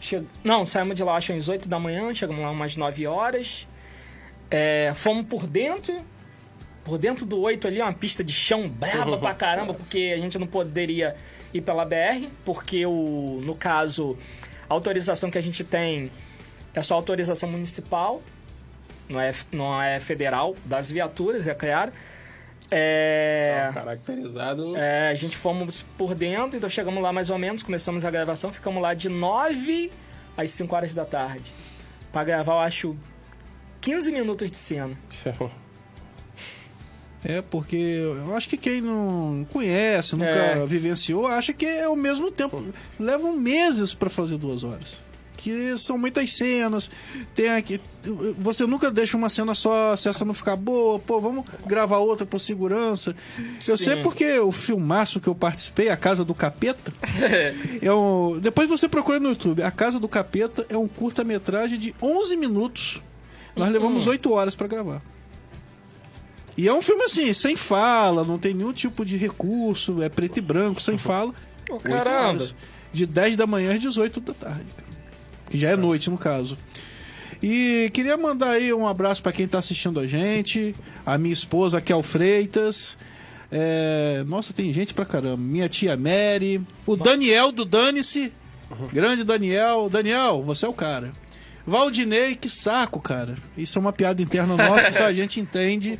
Che... 0.00 0.22
Não, 0.42 0.64
saímos 0.64 0.96
de 0.96 1.04
lá 1.04 1.14
acho 1.14 1.32
às 1.32 1.46
8 1.46 1.68
da 1.68 1.78
manhã, 1.78 2.12
chegamos 2.14 2.42
lá 2.42 2.50
umas 2.50 2.74
9 2.74 3.06
horas. 3.06 3.66
É, 4.50 4.92
fomos 4.96 5.26
por 5.26 5.46
dentro. 5.46 5.94
Por 6.82 6.96
dentro 6.96 7.26
do 7.26 7.38
8 7.38 7.68
ali, 7.68 7.82
uma 7.82 7.92
pista 7.92 8.24
de 8.24 8.32
chão 8.32 8.66
braba 8.66 9.18
pra 9.18 9.34
caramba, 9.36 9.74
porque 9.74 10.12
a 10.16 10.18
gente 10.18 10.38
não 10.38 10.46
poderia 10.46 11.14
ir 11.52 11.60
pela 11.60 11.84
BR, 11.84 12.26
porque 12.44 12.86
o, 12.86 13.42
no 13.44 13.54
caso, 13.54 14.16
a 14.68 14.72
autorização 14.72 15.30
que 15.30 15.36
a 15.36 15.42
gente 15.42 15.62
tem 15.62 16.10
é 16.72 16.80
só 16.80 16.94
autorização 16.94 17.50
municipal, 17.50 18.22
não 19.06 19.20
é, 19.20 19.34
não 19.52 19.82
é 19.82 20.00
federal, 20.00 20.56
das 20.64 20.90
viaturas, 20.90 21.46
é 21.46 21.54
claro. 21.54 21.92
É, 22.70 23.70
Caracterizado. 23.72 24.76
é, 24.76 25.08
a 25.08 25.14
gente 25.14 25.36
fomos 25.36 25.84
por 25.96 26.14
dentro, 26.14 26.56
então 26.56 26.68
chegamos 26.68 27.02
lá 27.02 27.12
mais 27.12 27.30
ou 27.30 27.38
menos, 27.38 27.62
começamos 27.62 28.04
a 28.04 28.10
gravação, 28.10 28.52
ficamos 28.52 28.82
lá 28.82 28.92
de 28.94 29.08
9 29.08 29.90
às 30.36 30.50
5 30.50 30.74
horas 30.76 30.92
da 30.94 31.04
tarde. 31.04 31.50
Pra 32.12 32.24
gravar, 32.24 32.52
eu 32.54 32.58
acho, 32.60 32.96
15 33.80 34.12
minutos 34.12 34.50
de 34.50 34.56
cena. 34.56 34.96
É, 37.24 37.42
porque 37.42 37.76
eu 37.76 38.36
acho 38.36 38.48
que 38.48 38.56
quem 38.56 38.80
não 38.80 39.44
conhece, 39.52 40.14
nunca 40.14 40.30
É. 40.30 40.66
vivenciou, 40.66 41.26
acha 41.26 41.52
que 41.52 41.66
é 41.66 41.88
o 41.88 41.96
mesmo 41.96 42.30
tempo. 42.30 42.64
Levam 42.98 43.32
meses 43.36 43.92
pra 43.92 44.08
fazer 44.08 44.38
duas 44.38 44.62
horas. 44.62 44.98
Que 45.38 45.78
são 45.78 45.96
muitas 45.96 46.32
cenas. 46.32 46.90
Tem 47.34 47.48
aqui. 47.48 47.80
Você 48.38 48.66
nunca 48.66 48.90
deixa 48.90 49.16
uma 49.16 49.28
cena 49.28 49.54
só 49.54 49.94
se 49.94 50.08
essa 50.08 50.24
não 50.24 50.34
ficar 50.34 50.56
boa. 50.56 50.98
Pô, 50.98 51.20
vamos 51.20 51.44
gravar 51.64 51.98
outra 51.98 52.26
por 52.26 52.40
segurança. 52.40 53.14
Eu 53.66 53.78
Sim. 53.78 53.84
sei 53.84 54.02
porque 54.02 54.38
o 54.40 54.50
filmaço 54.50 55.20
que 55.20 55.28
eu 55.28 55.34
participei, 55.36 55.90
A 55.90 55.96
Casa 55.96 56.24
do 56.24 56.34
Capeta, 56.34 56.92
é 57.80 57.92
um. 57.92 58.38
Depois 58.40 58.68
você 58.68 58.88
procura 58.88 59.20
no 59.20 59.28
YouTube. 59.28 59.62
A 59.62 59.70
Casa 59.70 60.00
do 60.00 60.08
Capeta 60.08 60.66
é 60.68 60.76
um 60.76 60.88
curta-metragem 60.88 61.78
de 61.78 61.94
11 62.02 62.36
minutos. 62.36 63.00
Nós 63.54 63.68
levamos 63.70 64.06
8 64.08 64.30
horas 64.32 64.56
pra 64.56 64.66
gravar. 64.66 65.00
E 66.56 66.66
é 66.66 66.72
um 66.74 66.82
filme 66.82 67.04
assim, 67.04 67.32
sem 67.32 67.54
fala, 67.54 68.24
não 68.24 68.36
tem 68.38 68.52
nenhum 68.52 68.72
tipo 68.72 69.04
de 69.04 69.16
recurso, 69.16 70.02
é 70.02 70.08
preto 70.08 70.38
e 70.38 70.40
branco, 70.40 70.82
sem 70.82 70.98
fala. 70.98 71.32
Ô, 71.70 71.74
Oito 71.74 71.82
caramba! 71.84 72.28
horas. 72.30 72.54
De 72.92 73.06
10 73.06 73.36
da 73.36 73.46
manhã 73.46 73.72
às 73.74 73.80
18 73.80 74.20
da 74.20 74.34
tarde. 74.34 74.66
cara. 74.76 74.87
Que 75.50 75.58
já 75.58 75.70
é 75.70 75.76
noite, 75.76 76.10
no 76.10 76.18
caso. 76.18 76.56
E 77.42 77.90
queria 77.92 78.16
mandar 78.16 78.50
aí 78.50 78.72
um 78.72 78.86
abraço 78.86 79.22
pra 79.22 79.32
quem 79.32 79.46
tá 79.46 79.58
assistindo 79.58 80.00
a 80.00 80.06
gente. 80.06 80.74
A 81.06 81.16
minha 81.16 81.32
esposa, 81.32 81.80
Kel 81.80 82.02
Freitas. 82.02 82.96
É, 83.50 84.24
Nossa, 84.26 84.52
tem 84.52 84.72
gente 84.72 84.92
pra 84.92 85.04
caramba. 85.04 85.38
Minha 85.38 85.68
tia 85.68 85.96
Mary. 85.96 86.60
O 86.84 86.96
Daniel 86.96 87.52
do 87.52 87.64
Dane-se. 87.64 88.32
Grande 88.92 89.24
Daniel. 89.24 89.88
Daniel, 89.88 90.42
você 90.42 90.66
é 90.66 90.68
o 90.68 90.74
cara. 90.74 91.12
Valdinei, 91.66 92.34
que 92.34 92.48
saco, 92.48 93.00
cara. 93.00 93.36
Isso 93.56 93.78
é 93.78 93.80
uma 93.80 93.92
piada 93.92 94.22
interna 94.22 94.56
nossa 94.56 94.90
que 94.90 94.96
só 94.98 95.04
a 95.04 95.12
gente 95.12 95.38
entende. 95.38 95.98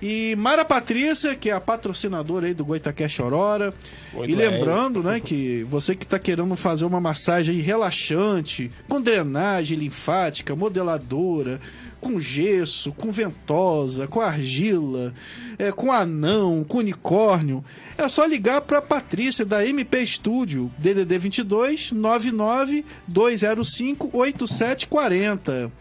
E 0.00 0.36
Mara 0.36 0.64
Patrícia, 0.64 1.34
que 1.34 1.50
é 1.50 1.52
a 1.52 1.60
patrocinadora 1.60 2.46
aí 2.46 2.54
do 2.54 2.64
Goitacast 2.64 3.20
Aurora. 3.20 3.74
Muito 4.12 4.30
e 4.30 4.36
bem. 4.36 4.48
lembrando, 4.48 5.02
né, 5.02 5.18
que 5.24 5.64
você 5.64 5.94
que 5.94 6.06
tá 6.06 6.18
querendo 6.18 6.54
fazer 6.56 6.84
uma 6.84 7.00
massagem 7.00 7.58
relaxante, 7.58 8.70
com 8.88 9.00
drenagem 9.00 9.76
linfática, 9.76 10.54
modeladora, 10.54 11.60
com 12.00 12.20
gesso, 12.20 12.92
com 12.92 13.10
ventosa, 13.10 14.06
com 14.06 14.20
argila, 14.20 15.12
é, 15.58 15.72
com 15.72 15.90
anão, 15.90 16.64
com 16.64 16.78
unicórnio, 16.78 17.64
é 17.96 18.08
só 18.08 18.24
ligar 18.24 18.60
para 18.60 18.80
Patrícia 18.80 19.44
da 19.44 19.66
MP 19.66 20.06
Studio, 20.06 20.70
DDD 20.78 21.18
22 21.18 21.92
99 21.92 22.84
205 23.08 24.10
8740. 24.12 25.72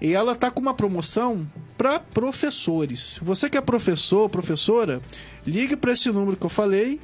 E 0.00 0.12
ela 0.14 0.34
tá 0.34 0.50
com 0.50 0.60
uma 0.60 0.74
promoção 0.74 1.46
para 1.76 2.00
professores. 2.00 3.18
Você 3.22 3.50
que 3.50 3.58
é 3.58 3.60
professor, 3.60 4.28
professora, 4.28 5.00
ligue 5.46 5.76
para 5.76 5.92
esse 5.92 6.10
número 6.10 6.36
que 6.36 6.46
eu 6.46 6.50
falei, 6.50 7.00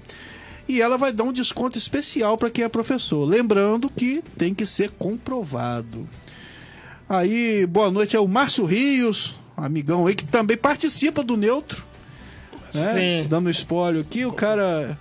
e 0.68 0.82
ela 0.82 0.98
vai 0.98 1.14
dar 1.14 1.24
um 1.24 1.32
desconto 1.32 1.78
especial 1.78 2.38
para 2.38 2.50
quem 2.50 2.64
é 2.64 2.70
professor. 2.70 3.24
Lembrando 3.24 3.88
que 3.90 4.24
tem 4.38 4.54
que 4.54 4.66
ser 4.66 4.90
comprovado. 4.92 6.10
Aí, 7.08 7.68
boa 7.68 7.92
noite 7.92 8.18
ao 8.18 8.28
Márcio 8.28 8.66
Rios, 8.66 9.36
amigão 9.56 10.08
aí 10.08 10.16
que 10.16 10.26
também 10.26 10.58
participa 10.58 11.24
do 11.24 11.38
Neutro. 11.38 11.86
Né? 12.74 13.24
Dando 13.30 13.50
spoiler 13.52 14.02
aqui, 14.02 14.26
o 14.26 14.34
cara 14.34 14.98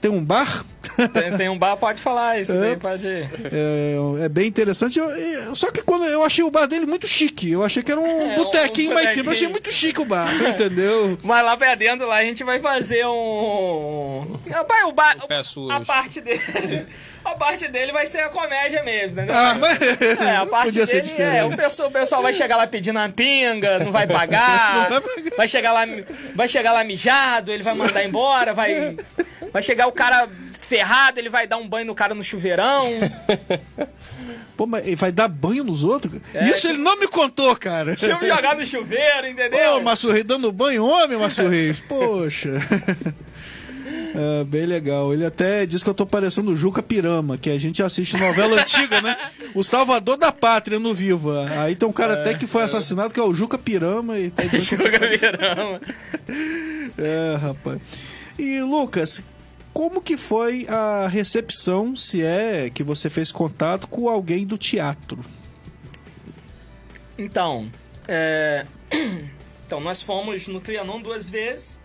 tem 0.00 0.10
um 0.10 0.24
bar. 0.24 0.64
Tem, 1.12 1.36
tem 1.36 1.48
um 1.48 1.58
bar, 1.58 1.76
pode 1.76 2.00
falar 2.00 2.40
isso, 2.40 2.52
É. 2.52 2.60
daí 2.60 2.76
pode. 2.76 3.06
É, 3.06 3.94
é 4.24 4.28
bem 4.28 4.48
interessante. 4.48 4.98
Eu- 4.98 5.08
eu- 5.10 5.54
só 5.54 5.70
que 5.70 5.82
quando 5.82 6.04
eu 6.06 6.24
achei 6.24 6.42
o 6.42 6.50
bar 6.50 6.66
dele 6.66 6.86
muito 6.86 7.06
chique. 7.06 7.50
Eu 7.50 7.62
achei 7.64 7.82
que 7.82 7.90
era 7.92 8.00
um 8.00 8.06
É, 8.32 8.34
um 8.34 8.36
botequinho 8.36 8.92
mais 8.94 9.10
simples. 9.10 9.26
Eu 9.26 9.32
achei 9.32 9.48
muito 9.48 9.70
chique 9.72 10.00
o 10.00 10.04
bar, 10.04 10.28
entendeu? 10.48 11.18
Mas 11.24 11.44
lá 11.44 11.56
pra 11.56 11.74
dentro, 11.74 12.06
lá 12.06 12.16
a 12.16 12.24
gente 12.24 12.42
vai 12.44 12.60
fazer 12.60 13.06
um. 13.06 14.38
Rapaz, 14.50 14.84
o 14.88 14.92
bar. 14.92 15.16
sujo. 15.44 15.70
A 15.70 15.80
parte 15.80 16.20
dele. 16.20 16.40
A 17.30 17.34
parte 17.36 17.68
dele 17.68 17.92
vai 17.92 18.06
ser 18.06 18.20
a 18.20 18.28
comédia 18.28 18.82
mesmo, 18.82 19.20
entendeu? 19.20 19.34
Ah, 19.36 19.54
mas... 19.54 19.78
É, 20.20 20.36
a 20.36 20.46
parte 20.46 20.66
Podia 20.66 20.86
ser 20.86 21.02
dele 21.02 21.22
é, 21.22 21.44
o 21.44 21.56
pessoal, 21.56 21.88
o 21.88 21.92
pessoal 21.92 22.22
vai 22.22 22.34
chegar 22.34 22.56
lá 22.56 22.66
pedindo 22.66 22.98
uma 22.98 23.08
pinga, 23.08 23.78
não 23.78 23.92
vai 23.92 24.06
pagar, 24.06 24.90
Não 24.90 25.00
vai 25.00 25.00
pagar. 25.00 25.36
vai 25.36 25.48
chegar 25.48 25.72
lá, 25.72 25.86
vai 26.34 26.48
chegar 26.48 26.72
lá 26.72 26.84
mijado, 26.84 27.52
ele 27.52 27.62
vai 27.62 27.74
mandar 27.74 28.04
embora, 28.04 28.52
vai, 28.52 28.96
vai 29.52 29.62
chegar 29.62 29.86
o 29.86 29.92
cara 29.92 30.28
ferrado, 30.60 31.18
ele 31.18 31.28
vai 31.28 31.46
dar 31.46 31.56
um 31.56 31.68
banho 31.68 31.86
no 31.86 31.94
cara 31.94 32.14
no 32.14 32.22
chuveirão. 32.22 32.82
Pô, 34.56 34.66
mas 34.66 34.86
ele 34.86 34.96
vai 34.96 35.10
dar 35.10 35.26
banho 35.26 35.64
nos 35.64 35.82
outros? 35.82 36.20
É, 36.34 36.48
Isso 36.50 36.68
ele 36.68 36.78
não 36.78 36.98
me 36.98 37.08
contou, 37.08 37.56
cara. 37.56 37.96
Deixa 37.96 38.06
eu 38.06 38.20
me 38.20 38.28
jogar 38.28 38.54
no 38.54 38.64
chuveiro, 38.66 39.26
entendeu? 39.26 39.76
Ô, 39.76 40.12
Reis 40.12 40.24
dando 40.24 40.52
banho, 40.52 40.84
homem, 40.84 41.18
Reis. 41.48 41.80
Poxa. 41.80 42.50
É, 44.14 44.44
bem 44.44 44.66
legal. 44.66 45.12
Ele 45.12 45.24
até 45.24 45.64
diz 45.66 45.82
que 45.82 45.90
eu 45.90 45.94
tô 45.94 46.06
parecendo 46.06 46.50
o 46.50 46.56
Juca 46.56 46.82
Pirama, 46.82 47.38
que 47.38 47.50
a 47.50 47.58
gente 47.58 47.82
assiste 47.82 48.16
novela 48.16 48.60
antiga, 48.60 49.00
né? 49.00 49.16
O 49.54 49.62
Salvador 49.62 50.16
da 50.16 50.32
Pátria 50.32 50.78
no 50.78 50.94
Viva. 50.94 51.48
Aí 51.50 51.74
tem 51.74 51.88
um 51.88 51.92
cara 51.92 52.14
até 52.20 52.34
que 52.34 52.46
foi 52.46 52.62
assassinado, 52.62 53.12
que 53.14 53.20
é 53.20 53.22
o 53.22 53.34
Juca 53.34 53.58
Pirama. 53.58 54.18
E 54.18 54.30
tá 54.30 54.42
tô 54.42 54.58
Chuveirão. 54.60 55.80
É, 56.98 57.36
rapaz. 57.40 57.80
E 58.38 58.60
Lucas, 58.62 59.22
como 59.72 60.02
que 60.02 60.16
foi 60.16 60.66
a 60.68 61.06
recepção, 61.06 61.94
se 61.94 62.24
é 62.24 62.70
que 62.70 62.82
você 62.82 63.08
fez 63.08 63.30
contato 63.30 63.86
com 63.86 64.08
alguém 64.08 64.46
do 64.46 64.58
teatro? 64.58 65.20
Então, 67.16 67.70
é... 68.08 68.66
então, 69.64 69.80
nós 69.80 70.02
fomos 70.02 70.48
no 70.48 70.60
Trianon 70.60 71.00
duas 71.00 71.30
vezes. 71.30 71.80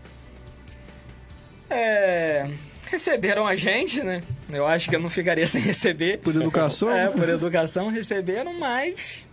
É... 1.75 2.49
Receberam 2.87 3.47
a 3.47 3.55
gente, 3.55 4.01
né? 4.01 4.21
Eu 4.51 4.65
acho 4.65 4.89
que 4.89 4.95
eu 4.95 4.99
não 4.99 5.09
ficaria 5.09 5.45
sem 5.47 5.61
receber. 5.61 6.19
Por 6.19 6.35
educação? 6.35 6.89
É, 6.89 7.09
por 7.09 7.27
educação 7.27 7.89
receberam, 7.89 8.53
mas. 8.59 9.27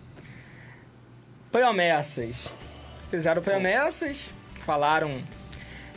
Promessas. 1.50 2.48
Fizeram 3.10 3.42
promessas, 3.42 4.32
falaram 4.64 5.20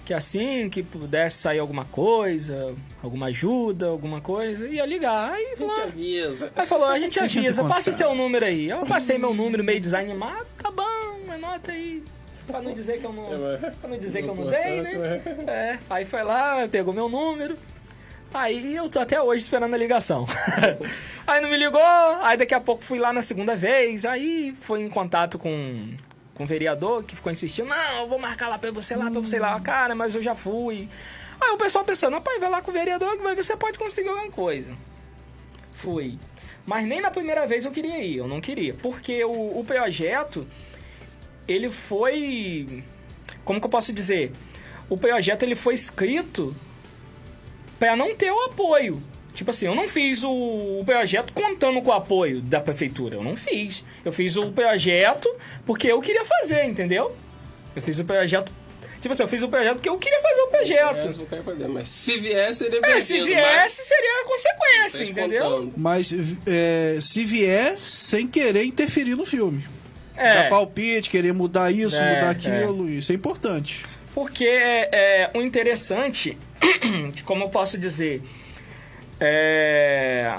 que 0.05 0.13
assim, 0.13 0.69
que 0.69 0.83
pudesse 0.83 1.37
sair 1.37 1.59
alguma 1.59 1.85
coisa, 1.85 2.75
alguma 3.01 3.27
ajuda, 3.27 3.87
alguma 3.87 4.21
coisa, 4.21 4.67
ia 4.67 4.85
ligar. 4.85 5.33
Aí 5.33 5.55
falou, 5.57 5.81
avisa. 5.81 6.51
Aí 6.55 6.67
falou, 6.67 6.87
a 6.87 6.99
gente 6.99 7.17
avisa, 7.21 7.63
passa 7.63 7.91
seu 7.91 8.13
número 8.13 8.45
aí. 8.45 8.69
Eu 8.69 8.85
passei 8.85 9.17
meu 9.17 9.33
número 9.33 9.63
meio 9.63 9.81
desanimado, 9.81 10.45
tá 10.61 10.69
bom, 10.69 11.33
anota 11.33 11.71
aí. 11.71 12.03
Pra 12.47 12.61
não 12.61 12.73
dizer 12.73 12.99
que 12.99 13.05
eu 13.05 13.13
não. 13.13 13.29
Pra 13.79 13.89
não 13.89 13.97
dizer 13.97 14.21
que 14.23 14.29
eu 14.29 14.35
não 14.35 14.47
dei, 14.47 14.81
né? 14.81 15.21
É. 15.47 15.79
Aí 15.89 16.05
foi 16.05 16.23
lá, 16.23 16.67
pegou 16.67 16.93
meu 16.93 17.09
número. 17.09 17.57
Aí 18.33 18.75
eu 18.75 18.89
tô 18.89 18.99
até 18.99 19.21
hoje 19.21 19.43
esperando 19.43 19.73
a 19.73 19.77
ligação. 19.77 20.25
aí 21.25 21.41
não 21.41 21.49
me 21.49 21.57
ligou, 21.57 21.81
aí 22.21 22.37
daqui 22.37 22.53
a 22.53 22.59
pouco 22.59 22.83
fui 22.83 22.99
lá 22.99 23.13
na 23.13 23.21
segunda 23.21 23.55
vez, 23.55 24.03
aí 24.03 24.53
foi 24.59 24.81
em 24.81 24.89
contato 24.89 25.39
com 25.39 25.95
com 26.35 26.43
o 26.43 26.47
vereador 26.47 27.01
que 27.03 27.15
ficou 27.15 27.31
insistindo, 27.31 27.69
não, 27.69 28.01
eu 28.01 28.07
vou 28.07 28.19
marcar 28.19 28.49
lá 28.49 28.57
pra 28.57 28.69
você 28.69 28.93
lá, 28.95 29.09
pra 29.09 29.21
você 29.21 29.39
lá. 29.39 29.57
Cara, 29.61 29.95
mas 29.95 30.13
eu 30.13 30.21
já 30.21 30.35
fui. 30.35 30.89
Aí 31.39 31.51
o 31.51 31.57
pessoal 31.57 31.85
pensando, 31.85 32.13
rapaz, 32.13 32.39
vai 32.39 32.49
lá 32.49 32.61
com 32.61 32.71
o 32.71 32.73
vereador 32.73 33.15
que 33.17 33.23
vai 33.23 33.35
ver 33.35 33.43
se 33.43 33.53
você 33.53 33.57
pode 33.57 33.77
conseguir 33.77 34.09
alguma 34.09 34.29
coisa. 34.29 34.73
Fui. 35.77 36.19
Mas 36.65 36.85
nem 36.85 36.99
na 36.99 37.09
primeira 37.09 37.47
vez 37.47 37.63
eu 37.65 37.71
queria 37.71 38.03
ir, 38.03 38.17
eu 38.17 38.27
não 38.27 38.41
queria. 38.41 38.73
Porque 38.73 39.23
o, 39.23 39.59
o 39.59 39.63
projeto, 39.65 40.45
ele 41.47 41.69
foi... 41.69 42.83
Como 43.43 43.59
que 43.59 43.65
eu 43.65 43.69
posso 43.69 43.93
dizer? 43.93 44.31
O 44.89 44.97
projeto, 44.97 45.43
ele 45.43 45.55
foi 45.55 45.73
escrito 45.73 46.55
para 47.77 47.95
não 47.95 48.15
ter 48.15 48.31
o 48.31 48.41
apoio. 48.43 49.01
Tipo 49.33 49.51
assim, 49.51 49.65
eu 49.65 49.75
não 49.75 49.89
fiz 49.89 50.23
o, 50.23 50.31
o 50.31 50.83
projeto 50.85 51.33
contando 51.33 51.81
com 51.81 51.89
o 51.89 51.93
apoio 51.93 52.39
da 52.39 52.61
prefeitura. 52.61 53.15
Eu 53.15 53.23
não 53.23 53.35
fiz. 53.35 53.83
Eu 54.03 54.11
fiz 54.11 54.37
o 54.37 54.51
projeto 54.51 55.29
porque 55.65 55.91
eu 55.91 55.99
queria 56.01 56.23
fazer, 56.23 56.63
entendeu? 56.63 57.15
Eu 57.75 57.81
fiz 57.81 57.99
o 57.99 58.05
projeto. 58.05 58.51
Tipo 59.01 59.11
assim, 59.11 59.23
eu 59.23 59.27
fiz 59.27 59.43
o 59.43 59.49
projeto 59.49 59.75
porque 59.75 59.89
eu 59.89 59.97
queria 59.97 60.21
fazer 60.21 60.41
o 60.41 60.47
projeto. 60.47 61.03
Viesse, 61.03 61.19
não 61.19 61.25
quero 61.25 61.43
poder, 61.43 61.67
mas 61.67 61.89
se 61.89 62.17
viesse, 62.17 62.57
seria 62.63 62.79
É, 62.83 63.01
se 63.01 63.21
viesse, 63.21 63.81
seria 63.83 64.21
a 64.21 64.25
consequência, 64.25 64.99
tá 64.99 65.21
entendeu? 65.21 65.73
Mas 65.75 66.11
é, 66.47 66.97
se 67.01 67.25
vier 67.25 67.77
sem 67.79 68.27
querer 68.27 68.63
interferir 68.63 69.15
no 69.15 69.25
filme. 69.25 69.63
É. 70.17 70.43
Dar 70.43 70.49
palpite, 70.49 71.09
querer 71.09 71.33
mudar 71.33 71.71
isso, 71.71 72.01
É, 72.01 72.15
mudar 72.15 72.29
aquilo, 72.29 72.89
isso 72.89 73.11
é 73.11 73.15
importante. 73.15 73.85
Porque 74.13 74.45
é, 74.45 74.89
é, 74.91 75.31
o 75.33 75.41
interessante, 75.41 76.37
como 77.25 77.43
eu 77.43 77.49
posso 77.49 77.77
dizer, 77.77 78.21
é, 79.19 80.35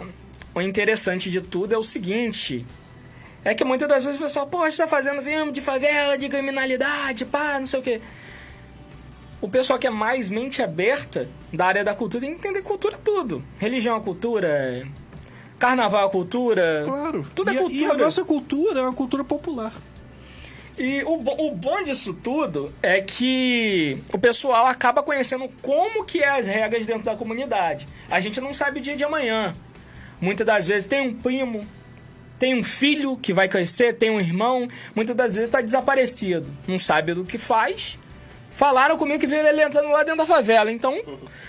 o 0.55 0.63
interessante 0.63 1.31
de 1.31 1.41
tudo 1.41 1.75
é 1.75 1.79
o 1.79 1.83
seguinte, 1.83 2.65
é 3.45 3.55
que 3.55 3.65
muitas 3.65 3.89
das 3.89 4.03
vezes 4.03 4.19
o 4.19 4.23
pessoal, 4.23 4.47
pô, 4.47 4.59
você 4.59 4.79
tá 4.79 4.89
fazendo 4.89 5.23
filme 5.23 5.53
de 5.53 5.61
favela, 5.61 6.17
de 6.17 6.29
criminalidade, 6.29 7.25
pá, 7.25 7.61
não 7.61 7.67
sei 7.67 7.81
o 7.81 7.83
quê. 7.83 8.01
O 9.41 9.49
pessoal 9.49 9.79
que 9.79 9.87
é 9.87 9.91
mais 9.91 10.31
mente 10.31 10.63
aberta 10.63 11.29
da 11.53 11.67
área 11.67 11.85
da 11.85 11.95
cultura 11.95 12.25
tem 12.25 12.35
que 12.35 12.39
entender 12.39 12.63
cultura 12.63 12.97
tudo. 12.97 13.45
Religião 13.59 13.97
é 13.97 14.01
cultura, 14.01 14.89
carnaval 15.59 16.09
é 16.09 16.11
cultura, 16.11 16.83
Claro. 16.85 17.25
tudo 17.35 17.51
é 17.51 17.55
e, 17.55 17.57
a- 17.57 17.61
cultura. 17.61 17.81
e 17.81 17.85
a 17.87 17.95
nossa 17.95 18.25
cultura 18.25 18.81
é 18.81 18.83
uma 18.83 18.93
cultura 18.93 19.25
popular. 19.25 19.73
E 20.79 21.03
o, 21.05 21.15
o 21.15 21.55
bom 21.55 21.83
disso 21.83 22.13
tudo 22.13 22.71
é 22.83 23.01
que 23.01 23.97
o 24.13 24.19
pessoal 24.19 24.67
acaba 24.67 25.03
conhecendo 25.03 25.49
como 25.63 26.05
que 26.05 26.19
é 26.23 26.29
as 26.39 26.47
regras 26.47 26.85
dentro 26.85 27.05
da 27.05 27.17
comunidade. 27.17 27.87
A 28.11 28.21
gente 28.21 28.41
não 28.43 28.53
sabe 28.53 28.79
o 28.79 28.83
dia 28.83 28.95
de 28.95 29.03
amanhã. 29.03 29.55
Muitas 30.21 30.47
das 30.47 30.67
vezes 30.67 30.87
tem 30.87 31.01
um 31.09 31.15
primo, 31.15 31.67
tem 32.39 32.55
um 32.59 32.63
filho 32.63 33.17
que 33.17 33.33
vai 33.33 33.49
crescer, 33.49 33.95
tem 33.95 34.11
um 34.11 34.21
irmão, 34.21 34.69
muitas 34.95 35.17
das 35.17 35.29
vezes 35.35 35.49
está 35.49 35.63
desaparecido. 35.63 36.47
Não 36.69 36.79
sabe 36.79 37.15
do 37.15 37.25
que 37.25 37.39
faz. 37.39 37.99
Falaram 38.57 38.97
comigo 38.97 39.21
que 39.21 39.27
viram 39.27 39.47
ele 39.47 39.63
entrando 39.63 39.91
lá 39.91 40.03
dentro 40.03 40.17
da 40.17 40.27
favela. 40.27 40.73
Então, 40.73 40.99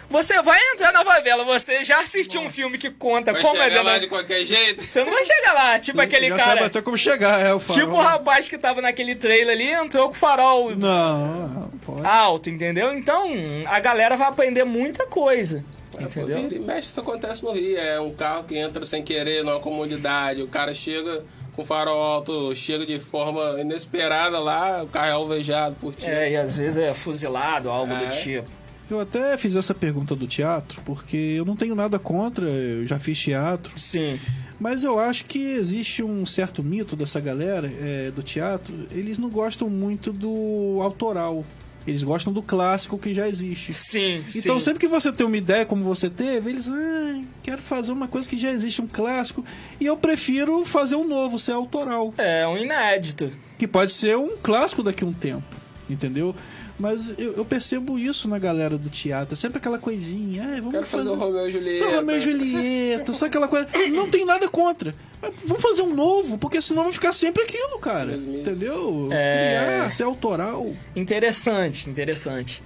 você 0.09 0.41
vai 0.41 0.59
entrar 0.73 0.91
na 0.91 1.05
favela, 1.05 1.45
você 1.45 1.81
já 1.81 1.99
assistiu 2.01 2.41
um 2.41 2.49
filme 2.49 2.77
que 2.77 2.89
conta 2.89 3.31
Vai 3.31 3.41
como 3.41 3.61
é 3.61 3.69
dentro 3.69 3.85
lá 3.85 3.97
de 3.97 4.07
qualquer 4.07 4.43
jeito. 4.43 4.83
Você 4.83 5.05
não 5.05 5.13
vai 5.13 5.23
chegar 5.23 5.53
lá, 5.53 5.79
tipo 5.79 6.01
aquele 6.01 6.27
Já 6.27 6.35
cara... 6.35 6.49
sabe 6.51 6.63
até 6.65 6.81
como 6.81 6.97
chegar, 6.97 7.39
é 7.39 7.53
o 7.53 7.61
farol. 7.61 7.81
Tipo 7.81 7.95
o 7.95 8.01
rapaz 8.01 8.49
que 8.49 8.57
tava 8.57 8.81
naquele 8.81 9.15
trailer 9.15 9.55
ali, 9.55 9.71
entrou 9.71 10.09
com 10.09 10.15
o 10.15 10.17
farol 10.17 10.75
Não, 10.75 11.47
não, 11.47 11.69
pode. 11.85 12.05
alto, 12.05 12.49
entendeu? 12.49 12.93
Então, 12.93 13.31
a 13.67 13.79
galera 13.79 14.17
vai 14.17 14.27
aprender 14.27 14.65
muita 14.65 15.05
coisa. 15.05 15.63
É, 15.93 16.01
pô, 16.01 16.03
Entendeu? 16.03 16.41
vira 16.41 16.55
e 16.55 16.59
mexe, 16.59 16.89
isso 16.89 16.99
acontece 16.99 17.41
no 17.41 17.53
Rio. 17.53 17.79
É 17.79 18.01
um 18.01 18.13
carro 18.13 18.43
que 18.43 18.57
entra 18.57 18.85
sem 18.85 19.01
querer 19.01 19.45
numa 19.45 19.61
comunidade, 19.61 20.41
o 20.41 20.47
cara 20.47 20.73
chega 20.73 21.23
com 21.57 21.65
farol 21.65 21.99
alto, 22.01 22.53
chega 22.55 22.85
de 22.85 22.99
forma 22.99 23.59
inesperada 23.59 24.39
lá, 24.39 24.83
o 24.83 24.87
carro 24.87 25.07
é 25.07 25.11
alvejado 25.11 25.75
por 25.81 25.93
ti. 25.93 26.05
É, 26.05 26.31
e 26.31 26.37
às 26.37 26.55
vezes 26.55 26.77
é 26.77 26.93
fuzilado, 26.93 27.69
algo 27.69 27.91
É. 27.91 28.05
do 28.05 28.11
tipo. 28.21 28.47
Eu 28.89 28.99
até 29.01 29.35
fiz 29.37 29.55
essa 29.55 29.73
pergunta 29.73 30.15
do 30.15 30.27
teatro, 30.27 30.81
porque 30.85 31.17
eu 31.17 31.43
não 31.43 31.55
tenho 31.57 31.75
nada 31.75 31.99
contra, 31.99 32.45
eu 32.47 32.85
já 32.87 32.97
fiz 32.97 33.19
teatro. 33.19 33.77
Sim. 33.77 34.17
Mas 34.59 34.83
eu 34.83 34.97
acho 34.99 35.25
que 35.25 35.39
existe 35.39 36.01
um 36.03 36.25
certo 36.25 36.63
mito 36.63 36.95
dessa 36.95 37.19
galera 37.19 37.69
é, 37.81 38.11
do 38.11 38.23
teatro. 38.23 38.73
Eles 38.91 39.17
não 39.17 39.29
gostam 39.29 39.69
muito 39.69 40.13
do 40.13 40.79
autoral. 40.81 41.43
Eles 41.87 42.03
gostam 42.03 42.33
do 42.33 42.41
clássico 42.41 42.97
que 42.97 43.13
já 43.13 43.27
existe. 43.29 43.73
Sim, 43.73 44.21
Então, 44.35 44.59
sim. 44.59 44.65
sempre 44.65 44.79
que 44.79 44.87
você 44.89 45.09
tem 45.11 45.25
uma 45.25 45.37
ideia 45.37 45.65
como 45.65 45.83
você 45.85 46.09
teve, 46.09 46.49
eles, 46.49 46.67
ah, 46.67 47.21
quero 47.41 47.61
fazer 47.61 47.93
uma 47.93 48.09
coisa 48.09 48.27
que 48.27 48.37
já 48.37 48.51
existe, 48.51 48.81
um 48.81 48.87
clássico. 48.87 49.45
E 49.79 49.85
eu 49.85 49.95
prefiro 49.95 50.65
fazer 50.65 50.97
um 50.97 51.07
novo, 51.07 51.39
ser 51.39 51.53
autoral. 51.53 52.13
É 52.17 52.45
um 52.45 52.57
inédito. 52.57 53.31
Que 53.57 53.65
pode 53.67 53.93
ser 53.93 54.17
um 54.17 54.35
clássico 54.43 54.83
daqui 54.83 55.03
a 55.03 55.07
um 55.07 55.13
tempo, 55.13 55.45
entendeu? 55.89 56.35
Mas 56.79 57.15
eu, 57.17 57.33
eu 57.33 57.45
percebo 57.45 57.97
isso 57.97 58.29
na 58.29 58.37
galera 58.37 58.77
do 58.77 58.89
teatro. 58.89 59.33
É 59.33 59.35
sempre 59.35 59.57
aquela 59.57 59.79
coisinha, 59.79 60.43
ah, 60.43 60.55
vamos 60.57 60.71
Quero 60.71 60.85
fazer 60.85 61.09
o 61.09 61.15
Romeu 61.15 61.47
e 61.47 61.51
Julieta. 61.51 61.83
só 61.83 61.95
Romeu 61.95 62.17
e 62.17 62.21
Julieta, 62.21 63.13
só 63.13 63.25
aquela 63.25 63.47
coisa. 63.47 63.67
Não 63.91 64.09
tem 64.09 64.25
nada 64.25 64.47
contra. 64.47 64.93
Mas 65.19 65.33
vamos 65.43 65.63
fazer 65.63 65.81
um 65.81 65.95
novo, 65.95 66.37
porque 66.37 66.61
senão 66.61 66.83
vai 66.83 66.93
ficar 66.93 67.13
sempre 67.13 67.43
aquilo, 67.43 67.79
cara. 67.79 68.13
Entendeu? 68.15 69.09
É. 69.11 69.59
Criar, 69.59 69.91
ser 69.91 70.03
autoral. 70.03 70.71
Interessante, 70.95 71.89
interessante. 71.89 72.61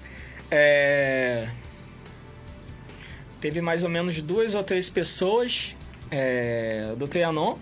É... 0.49 1.47
Teve 3.39 3.61
mais 3.61 3.81
ou 3.81 3.89
menos 3.89 4.21
duas 4.21 4.53
ou 4.53 4.63
três 4.63 4.89
pessoas 4.89 5.75
é, 6.11 6.93
do 6.97 7.07
Trianon 7.07 7.57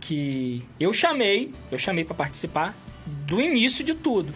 que 0.00 0.64
eu 0.80 0.92
chamei, 0.92 1.52
eu 1.70 1.78
chamei 1.78 2.04
para 2.04 2.14
participar 2.14 2.74
do 3.06 3.40
início 3.40 3.84
de 3.84 3.94
tudo. 3.94 4.32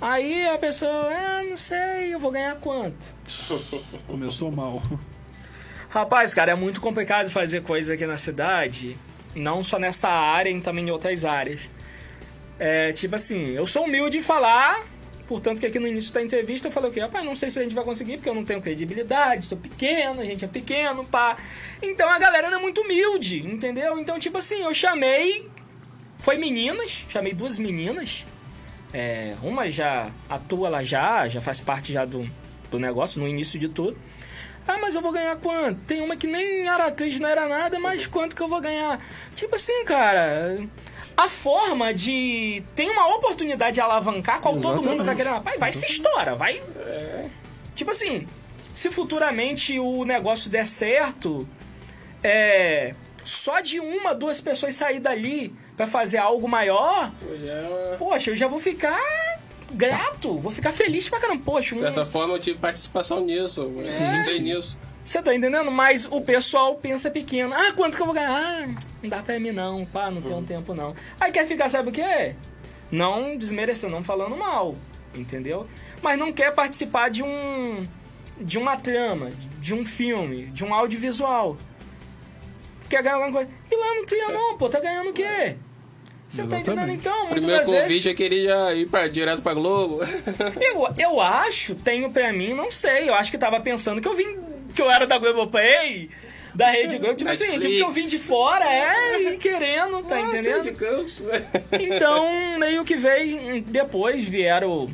Aí 0.00 0.48
a 0.48 0.56
pessoa, 0.56 1.10
ah, 1.12 1.42
não 1.44 1.58
sei, 1.58 2.14
eu 2.14 2.18
vou 2.18 2.30
ganhar 2.30 2.56
quanto? 2.56 3.06
Começou 4.08 4.50
mal. 4.50 4.82
Rapaz, 5.90 6.32
cara, 6.32 6.52
é 6.52 6.54
muito 6.54 6.80
complicado 6.80 7.30
fazer 7.30 7.62
coisa 7.62 7.92
aqui 7.92 8.06
na 8.06 8.16
cidade, 8.16 8.96
não 9.34 9.62
só 9.62 9.78
nessa 9.78 10.08
área, 10.08 10.48
e 10.48 10.60
também 10.60 10.86
em 10.86 10.90
outras 10.90 11.24
áreas. 11.24 11.68
É, 12.58 12.92
tipo 12.92 13.14
assim, 13.14 13.50
eu 13.50 13.66
sou 13.66 13.84
humilde 13.84 14.16
em 14.16 14.22
falar, 14.22 14.86
portanto 15.28 15.60
que 15.60 15.66
aqui 15.66 15.78
no 15.78 15.86
início 15.86 16.12
da 16.12 16.22
entrevista 16.22 16.68
eu 16.68 16.72
falei 16.72 16.90
o 16.90 16.92
quê? 16.94 17.00
Rapaz, 17.00 17.24
não 17.24 17.36
sei 17.36 17.50
se 17.50 17.58
a 17.58 17.62
gente 17.62 17.74
vai 17.74 17.84
conseguir, 17.84 18.18
porque 18.18 18.28
eu 18.28 18.34
não 18.34 18.44
tenho 18.44 18.62
credibilidade, 18.62 19.46
sou 19.46 19.58
pequeno, 19.58 20.20
a 20.22 20.24
gente 20.24 20.44
é 20.44 20.48
pequeno, 20.48 21.04
pá. 21.04 21.36
Então 21.82 22.08
a 22.08 22.18
galera 22.18 22.48
não 22.50 22.58
é 22.58 22.62
muito 22.62 22.80
humilde, 22.80 23.46
entendeu? 23.46 23.98
Então, 23.98 24.18
tipo 24.18 24.38
assim, 24.38 24.62
eu 24.62 24.72
chamei, 24.72 25.46
foi 26.18 26.38
meninas, 26.38 27.04
chamei 27.10 27.34
duas 27.34 27.58
meninas, 27.58 28.24
é, 28.92 29.34
uma 29.42 29.70
já 29.70 30.10
atua 30.28 30.68
lá 30.68 30.82
já, 30.82 31.28
já 31.28 31.40
faz 31.40 31.60
parte 31.60 31.92
já 31.92 32.04
do, 32.04 32.28
do 32.70 32.78
negócio, 32.78 33.20
no 33.20 33.28
início 33.28 33.58
de 33.58 33.68
tudo. 33.68 33.96
Ah, 34.66 34.78
mas 34.80 34.94
eu 34.94 35.02
vou 35.02 35.10
ganhar 35.10 35.34
quanto? 35.36 35.80
Tem 35.82 36.00
uma 36.00 36.16
que 36.16 36.26
nem 36.26 36.68
era 36.68 36.86
atriz, 36.86 37.18
não 37.18 37.28
era 37.28 37.48
nada, 37.48 37.78
mas 37.78 38.06
quanto 38.06 38.36
que 38.36 38.42
eu 38.42 38.48
vou 38.48 38.60
ganhar? 38.60 39.04
Tipo 39.34 39.56
assim, 39.56 39.84
cara, 39.84 40.58
a 41.16 41.28
forma 41.28 41.92
de. 41.92 42.62
Tem 42.76 42.88
uma 42.90 43.16
oportunidade 43.16 43.74
de 43.74 43.80
alavancar 43.80 44.40
qual 44.40 44.54
todo 44.54 44.76
mundo 44.76 45.02
Exatamente. 45.02 45.06
tá 45.06 45.14
querendo. 45.16 45.34
Rapaz, 45.34 45.58
vai 45.58 45.72
se 45.72 45.86
estoura, 45.86 46.36
vai. 46.36 46.62
Tipo 47.74 47.90
assim, 47.90 48.26
se 48.74 48.90
futuramente 48.90 49.78
o 49.78 50.04
negócio 50.04 50.50
der 50.50 50.66
certo, 50.66 51.48
é. 52.22 52.94
Só 53.24 53.60
de 53.60 53.78
uma, 53.80 54.14
duas 54.14 54.40
pessoas 54.40 54.74
sair 54.74 54.98
dali 54.98 55.54
pra 55.80 55.86
fazer 55.86 56.18
algo 56.18 56.46
maior, 56.46 57.10
Hoje 57.26 57.48
é 57.48 57.96
poxa, 57.98 58.30
eu 58.30 58.36
já 58.36 58.46
vou 58.46 58.60
ficar 58.60 59.00
grato, 59.72 60.38
vou 60.38 60.52
ficar 60.52 60.74
feliz 60.74 61.08
pra 61.08 61.18
caramba. 61.18 61.40
Poxa, 61.42 61.74
De 61.74 61.80
certa 61.80 62.04
forma, 62.04 62.34
eu 62.34 62.38
tive 62.38 62.58
participação 62.58 63.24
nisso. 63.24 63.62
eu 63.62 64.20
entrei 64.20 64.40
nisso. 64.40 64.78
Você 65.02 65.22
tá 65.22 65.34
entendendo? 65.34 65.70
Mas 65.70 66.06
o 66.10 66.20
pessoal 66.20 66.74
pensa 66.74 67.10
pequeno. 67.10 67.54
Ah, 67.54 67.72
quanto 67.74 67.96
que 67.96 68.02
eu 68.02 68.06
vou 68.06 68.14
ganhar? 68.14 68.30
Ah, 68.30 68.66
não 69.02 69.08
dá 69.08 69.22
pra 69.22 69.40
mim 69.40 69.52
não, 69.52 69.86
pá, 69.86 70.10
não 70.10 70.20
tem 70.20 70.34
um 70.34 70.44
tempo 70.44 70.74
não. 70.74 70.94
Aí 71.18 71.32
quer 71.32 71.46
ficar, 71.46 71.70
sabe 71.70 71.88
o 71.88 71.92
quê? 71.92 72.34
Não 72.90 73.34
desmerecendo, 73.38 73.94
não 73.94 74.04
falando 74.04 74.36
mal, 74.36 74.74
entendeu? 75.14 75.66
Mas 76.02 76.18
não 76.18 76.30
quer 76.30 76.54
participar 76.54 77.08
de 77.08 77.22
um. 77.22 77.86
de 78.38 78.58
uma 78.58 78.76
trama, 78.76 79.30
de 79.62 79.72
um 79.72 79.86
filme, 79.86 80.46
de 80.48 80.62
um 80.62 80.74
audiovisual. 80.74 81.56
Quer 82.90 83.02
ganhar 83.02 83.14
alguma 83.14 83.32
coisa. 83.32 83.50
E 83.70 83.76
lá 83.76 83.94
no 83.94 84.04
Trianon, 84.04 84.58
pô, 84.58 84.68
tá 84.68 84.78
ganhando 84.78 85.08
o 85.08 85.12
quê? 85.14 85.56
Você 86.30 86.42
tá 86.42 86.60
entendendo 86.60 86.68
Exatamente. 86.68 86.98
então? 87.00 87.16
Muitas 87.18 87.30
Primeiro 87.38 87.58
das 87.58 87.66
vezes- 87.70 87.82
convite 87.88 88.08
eu 88.08 88.14
queria 88.14 88.48
já 88.48 88.74
ir 88.74 88.86
pra, 88.86 89.08
direto 89.08 89.42
pra 89.42 89.52
Globo. 89.52 89.98
eu, 90.62 90.88
eu 90.96 91.20
acho, 91.20 91.74
tenho 91.74 92.10
pra 92.10 92.32
mim, 92.32 92.54
não 92.54 92.70
sei. 92.70 93.08
Eu 93.08 93.14
acho 93.14 93.30
que 93.30 93.36
tava 93.38 93.58
pensando 93.60 94.00
que 94.00 94.06
eu 94.08 94.14
vim. 94.16 94.38
que 94.72 94.80
eu 94.80 94.88
era 94.90 95.06
da 95.08 95.18
Globoplay, 95.18 96.08
da 96.54 96.70
Rede 96.70 96.98
Globo. 96.98 97.16
Tipo 97.16 97.30
assim, 97.30 97.58
tipo 97.58 97.66
que 97.66 97.80
eu 97.80 97.92
vim 97.92 98.06
de 98.08 98.18
fora, 98.18 98.64
é, 98.64 99.20
e 99.22 99.36
querendo, 99.38 100.04
tá 100.04 100.14
Ah, 100.14 100.20
entendendo? 100.22 100.62
de 100.62 100.72
Campos. 100.72 101.20
Então, 101.72 102.58
meio 102.58 102.84
que 102.84 102.94
veio. 102.94 103.60
Depois 103.62 104.22
vieram 104.28 104.88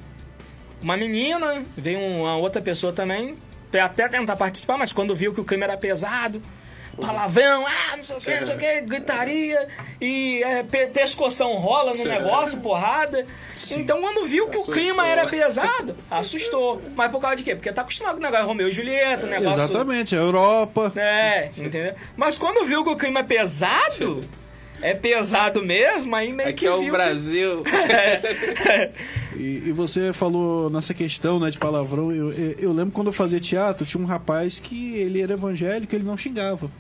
uma 0.82 0.96
menina, 0.96 1.62
veio 1.76 1.98
uma 1.98 2.36
outra 2.38 2.62
pessoa 2.62 2.92
também, 2.94 3.36
pra 3.70 3.84
até 3.84 4.08
tentar 4.08 4.36
participar, 4.36 4.78
mas 4.78 4.92
quando 4.92 5.14
viu 5.14 5.34
que 5.34 5.40
o 5.40 5.44
clima 5.44 5.64
era 5.64 5.76
pesado. 5.76 6.40
Palavrão, 6.96 7.66
ah, 7.66 7.96
não 7.96 8.04
sei 8.04 8.16
o 8.16 8.20
que, 8.20 8.40
não 8.40 8.46
sei 8.46 8.56
o 8.56 8.58
que, 8.58 8.80
gritaria, 8.82 9.68
e 10.00 10.42
é, 10.42 10.62
pe- 10.62 10.86
pescoção 10.88 11.54
rola 11.54 11.90
no 11.90 11.96
Sim. 11.96 12.08
negócio, 12.08 12.58
porrada. 12.60 13.26
Então, 13.70 14.00
quando 14.00 14.26
viu 14.26 14.48
que 14.48 14.56
o 14.56 14.60
Assustou. 14.60 14.74
clima 14.74 15.06
era 15.06 15.26
pesado, 15.26 15.96
assustou. 16.10 16.80
Mas 16.94 17.10
por 17.10 17.20
causa 17.20 17.36
de 17.36 17.44
quê? 17.44 17.54
Porque 17.54 17.72
tá 17.72 17.82
acostumado 17.82 18.14
com 18.14 18.20
o 18.20 18.24
negócio 18.24 18.46
Romeu 18.46 18.68
e 18.68 18.72
Julieta, 18.72 19.26
o 19.26 19.28
negócio... 19.28 19.62
Exatamente, 19.62 20.14
a 20.14 20.18
Europa. 20.18 20.92
É, 20.96 21.46
entendeu? 21.46 21.94
Mas 22.16 22.36
quando 22.38 22.66
viu 22.66 22.82
que 22.84 22.90
o 22.90 22.96
clima 22.96 23.20
é 23.20 23.22
pesado, 23.22 24.22
é 24.82 24.94
pesado 24.94 25.62
mesmo, 25.62 26.14
aí 26.14 26.32
meio 26.32 26.48
Aqui 26.50 26.60
que 26.60 26.66
é 26.66 26.72
o 26.74 26.80
que- 26.80 26.90
Brasil. 26.90 27.62
E, 29.36 29.62
e 29.66 29.72
você 29.72 30.12
falou 30.12 30.70
nessa 30.70 30.94
questão 30.94 31.38
né, 31.38 31.50
de 31.50 31.58
palavrão. 31.58 32.10
Eu, 32.12 32.32
eu, 32.32 32.54
eu 32.58 32.72
lembro 32.72 32.92
quando 32.92 33.08
eu 33.08 33.12
fazia 33.12 33.38
teatro, 33.40 33.84
tinha 33.86 34.02
um 34.02 34.06
rapaz 34.06 34.58
que 34.58 34.94
ele 34.96 35.20
era 35.20 35.34
evangélico 35.34 35.94
ele 35.94 36.04
não 36.04 36.16
xingava. 36.16 36.70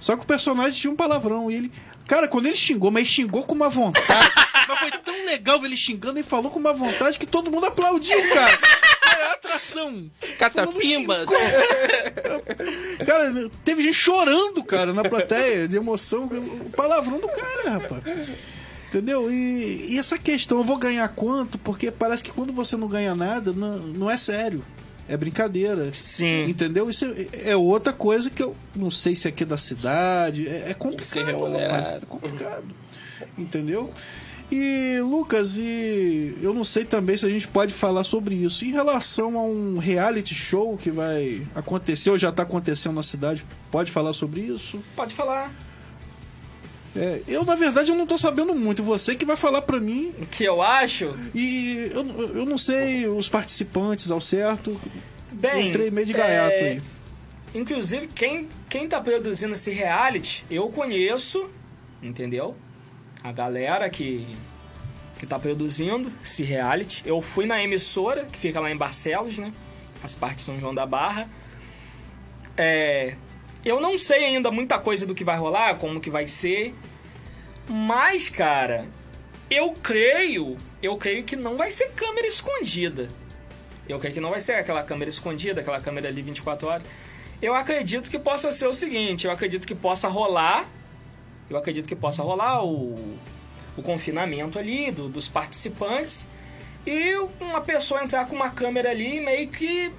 Só 0.00 0.16
que 0.16 0.22
o 0.22 0.26
personagem 0.26 0.78
tinha 0.78 0.90
um 0.92 0.96
palavrão 0.96 1.50
e 1.50 1.54
ele. 1.56 1.72
Cara, 2.06 2.26
quando 2.26 2.46
ele 2.46 2.54
xingou, 2.54 2.90
mas 2.90 3.02
ele 3.02 3.10
xingou 3.10 3.42
com 3.42 3.54
uma 3.54 3.68
vontade. 3.68 4.30
mas 4.66 4.78
foi 4.78 4.90
tão 5.04 5.14
legal 5.26 5.60
ver 5.60 5.66
ele 5.66 5.76
xingando 5.76 6.18
e 6.18 6.22
falou 6.22 6.50
com 6.50 6.58
uma 6.58 6.72
vontade 6.72 7.18
que 7.18 7.26
todo 7.26 7.50
mundo 7.50 7.66
aplaudiu, 7.66 8.16
cara. 8.32 8.58
A 9.08 9.32
atração. 9.34 10.10
Catapimbas. 10.38 11.26
Cara, 13.06 13.50
teve 13.64 13.82
gente 13.82 13.94
chorando, 13.94 14.62
cara, 14.64 14.92
na 14.92 15.02
plateia, 15.02 15.66
de 15.68 15.76
emoção. 15.76 16.24
O 16.24 16.70
palavrão 16.70 17.18
do 17.18 17.28
cara, 17.28 17.70
rapaz. 17.70 18.28
Entendeu? 18.88 19.30
E, 19.30 19.94
e 19.94 19.98
essa 19.98 20.18
questão, 20.18 20.58
eu 20.58 20.64
vou 20.64 20.76
ganhar 20.78 21.06
quanto? 21.08 21.58
Porque 21.58 21.90
parece 21.90 22.22
que 22.24 22.30
quando 22.30 22.52
você 22.52 22.76
não 22.76 22.88
ganha 22.88 23.14
nada, 23.14 23.52
não, 23.52 23.78
não 23.78 24.10
é 24.10 24.16
sério. 24.16 24.64
É 25.08 25.16
brincadeira. 25.16 25.90
Sim. 25.94 26.42
Entendeu? 26.44 26.90
Isso 26.90 27.04
é, 27.06 27.50
é 27.52 27.56
outra 27.56 27.92
coisa 27.92 28.28
que 28.28 28.42
eu 28.42 28.54
não 28.74 28.90
sei 28.90 29.16
se 29.16 29.26
aqui 29.28 29.42
é 29.42 29.46
da 29.46 29.56
cidade. 29.56 30.46
É, 30.46 30.70
é 30.70 30.74
complicado. 30.74 31.08
ser 31.08 31.24
remunerado. 31.24 31.72
rapaz, 31.82 32.02
É 32.02 32.06
complicado. 32.06 32.64
Entendeu? 33.36 33.90
E, 34.50 34.98
Lucas, 35.00 35.58
e 35.58 36.36
eu 36.40 36.54
não 36.54 36.64
sei 36.64 36.84
também 36.84 37.16
se 37.16 37.26
a 37.26 37.28
gente 37.28 37.46
pode 37.46 37.74
falar 37.74 38.02
sobre 38.02 38.34
isso. 38.34 38.64
Em 38.64 38.70
relação 38.70 39.38
a 39.38 39.42
um 39.42 39.76
reality 39.78 40.34
show 40.34 40.76
que 40.76 40.90
vai 40.90 41.46
acontecer 41.54 42.10
ou 42.10 42.18
já 42.18 42.30
está 42.30 42.44
acontecendo 42.44 42.94
na 42.94 43.02
cidade, 43.02 43.44
pode 43.70 43.90
falar 43.90 44.14
sobre 44.14 44.40
isso? 44.40 44.82
Pode 44.96 45.14
falar. 45.14 45.52
É, 46.96 47.20
eu, 47.28 47.44
na 47.44 47.54
verdade, 47.54 47.92
eu 47.92 47.96
não 47.96 48.06
tô 48.06 48.16
sabendo 48.16 48.54
muito. 48.54 48.82
Você 48.82 49.14
que 49.14 49.26
vai 49.26 49.36
falar 49.36 49.62
pra 49.62 49.78
mim. 49.78 50.12
O 50.18 50.26
que 50.26 50.44
eu 50.44 50.62
acho, 50.62 51.14
E 51.34 51.90
eu, 51.92 52.06
eu 52.38 52.46
não 52.46 52.56
sei 52.56 53.06
os 53.06 53.28
participantes 53.28 54.10
ao 54.10 54.20
certo. 54.20 54.80
bem... 55.30 55.60
eu 55.62 55.68
entrei 55.68 55.90
meio 55.90 56.06
de 56.06 56.14
gaiato 56.14 56.54
é, 56.54 56.68
aí. 56.70 56.82
Inclusive, 57.54 58.06
quem, 58.08 58.48
quem 58.68 58.88
tá 58.88 59.00
produzindo 59.00 59.52
esse 59.52 59.70
reality, 59.70 60.44
eu 60.50 60.68
conheço, 60.70 61.48
entendeu? 62.02 62.56
A 63.22 63.32
galera 63.32 63.88
que, 63.90 64.26
que 65.18 65.26
tá 65.26 65.38
produzindo 65.38 66.12
esse 66.22 66.44
reality. 66.44 67.02
Eu 67.04 67.20
fui 67.20 67.46
na 67.46 67.62
emissora, 67.62 68.24
que 68.24 68.38
fica 68.38 68.60
lá 68.60 68.70
em 68.70 68.76
Barcelos, 68.76 69.38
né? 69.38 69.52
Faz 70.00 70.14
parte 70.14 70.36
de 70.36 70.42
São 70.42 70.58
João 70.58 70.74
da 70.74 70.86
Barra. 70.86 71.28
É, 72.56 73.14
eu 73.64 73.80
não 73.80 73.98
sei 73.98 74.24
ainda 74.24 74.50
muita 74.50 74.78
coisa 74.78 75.04
do 75.04 75.14
que 75.14 75.24
vai 75.24 75.36
rolar, 75.36 75.76
como 75.76 76.00
que 76.00 76.10
vai 76.10 76.28
ser. 76.28 76.74
Mas, 77.68 78.28
cara, 78.30 78.86
eu 79.50 79.72
creio, 79.72 80.56
eu 80.82 80.96
creio 80.96 81.24
que 81.24 81.36
não 81.36 81.56
vai 81.56 81.70
ser 81.70 81.90
câmera 81.92 82.26
escondida. 82.26 83.08
Eu 83.88 83.98
creio 83.98 84.14
que 84.14 84.20
não 84.20 84.30
vai 84.30 84.40
ser 84.40 84.52
aquela 84.52 84.82
câmera 84.82 85.08
escondida, 85.08 85.60
aquela 85.60 85.80
câmera 85.80 86.08
ali 86.08 86.22
24 86.22 86.68
horas. 86.68 86.86
Eu 87.40 87.54
acredito 87.54 88.10
que 88.10 88.18
possa 88.18 88.52
ser 88.52 88.66
o 88.66 88.74
seguinte, 88.74 89.26
eu 89.26 89.32
acredito 89.32 89.66
que 89.66 89.74
possa 89.74 90.08
rolar, 90.08 90.66
eu 91.50 91.56
acredito 91.56 91.86
que 91.86 91.96
possa 91.96 92.22
rolar 92.22 92.64
o, 92.64 93.16
o 93.76 93.82
confinamento 93.82 94.58
ali 94.58 94.90
do- 94.90 95.08
dos 95.08 95.28
participantes 95.28 96.26
e 96.86 97.14
uma 97.40 97.60
pessoa 97.60 98.02
entrar 98.02 98.26
com 98.26 98.34
uma 98.36 98.50
câmera 98.50 98.90
ali 98.90 99.20
meio 99.20 99.48
que 99.48 99.90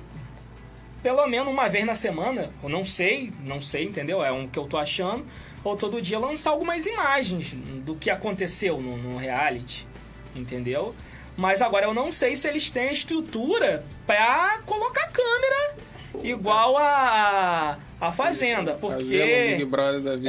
pelo 1.02 1.26
menos 1.28 1.48
uma 1.54 1.70
vez 1.70 1.86
na 1.86 1.96
semana, 1.96 2.50
eu 2.62 2.68
não 2.70 2.86
sei, 2.86 3.32
não 3.46 3.62
sei, 3.62 3.86
entendeu? 3.86 4.24
É 4.24 4.32
um 4.34 4.48
que 4.48 4.60
eu 4.60 4.66
tô 4.68 4.78
achando, 4.78 5.26
ou 5.64 5.78
todo 5.78 6.02
dia 6.02 6.20
lançar 6.20 6.50
algumas 6.52 6.86
imagens 6.86 7.54
do 7.86 7.96
que 7.96 8.10
aconteceu 8.10 8.82
no, 8.82 8.98
no 8.98 9.18
reality, 9.18 9.88
entendeu? 10.36 10.94
Mas 11.38 11.62
agora 11.62 11.86
eu 11.86 11.94
não 11.94 12.12
sei 12.12 12.36
se 12.36 12.50
eles 12.50 12.70
têm 12.70 12.92
estrutura 12.92 13.86
pra 14.06 14.60
colocar 14.66 15.10
câmera 15.10 15.76
igual 16.24 16.78
a 16.78 17.78
a 18.02 18.12
Fazenda, 18.14 18.74
porque 18.74 19.04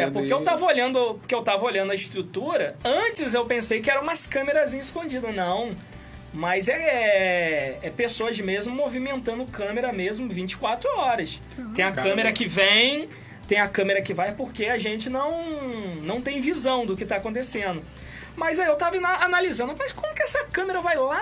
é, 0.01 0.11
porque 0.11 0.33
eu 0.33 0.43
tava 0.45 0.65
olhando, 0.67 1.15
porque 1.21 1.35
eu 1.35 1.43
tava 1.43 1.65
olhando 1.65 1.93
a 1.93 1.95
estrutura, 1.95 2.77
antes 2.85 3.33
eu 3.33 3.45
pensei 3.47 3.81
que 3.81 3.89
eram 3.91 4.03
umas 4.03 4.27
câmeras 4.27 4.75
escondidas, 4.75 5.33
não. 5.35 5.71
Mas 6.33 6.69
é, 6.69 7.79
é 7.83 7.91
pessoas 7.91 8.39
mesmo 8.41 8.75
movimentando 8.75 9.45
câmera 9.47 9.93
mesmo 9.93 10.29
24 10.29 10.89
horas. 10.99 11.41
Tem 11.75 11.85
a 11.85 11.91
câmera 11.93 12.33
que 12.33 12.47
vem, 12.47 13.09
tem 13.49 13.59
a 13.59 13.67
câmera 13.69 14.01
que 14.03 14.15
vai, 14.15 14.33
porque 14.33 14.67
a 14.67 14.79
gente 14.79 15.09
não, 15.11 15.45
não 16.03 16.21
tem 16.21 16.41
visão 16.41 16.87
do 16.87 16.97
que 16.97 17.05
tá 17.05 17.17
acontecendo. 17.17 17.83
Mas 18.37 18.59
aí 18.61 18.67
eu 18.69 18.77
tava 18.77 18.99
na- 19.01 19.25
analisando, 19.25 19.75
mas 19.79 19.93
como 19.93 20.15
que 20.15 20.23
essa 20.23 20.45
câmera 20.47 20.81
vai 20.81 20.97
lá 20.97 21.21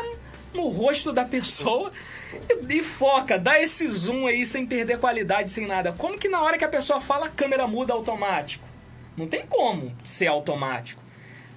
no 0.53 0.69
rosto 0.69 1.11
da 1.13 1.25
pessoa 1.25 1.91
e, 2.69 2.83
foca, 2.83 3.39
dá 3.39 3.61
esse 3.61 3.89
zoom 3.91 4.27
aí 4.27 4.45
sem 4.45 4.67
perder 4.67 4.99
qualidade, 4.99 5.53
sem 5.53 5.67
nada? 5.67 5.93
Como 5.93 6.19
que 6.19 6.29
na 6.29 6.43
hora 6.43 6.59
que 6.59 6.65
a 6.65 6.69
pessoa 6.69 7.01
fala, 7.01 7.27
a 7.27 7.31
câmera 7.31 7.67
muda 7.67 7.93
automático? 7.93 8.65
Não 9.17 9.27
tem 9.27 9.45
como 9.47 9.95
ser 10.05 10.27
automático. 10.29 11.03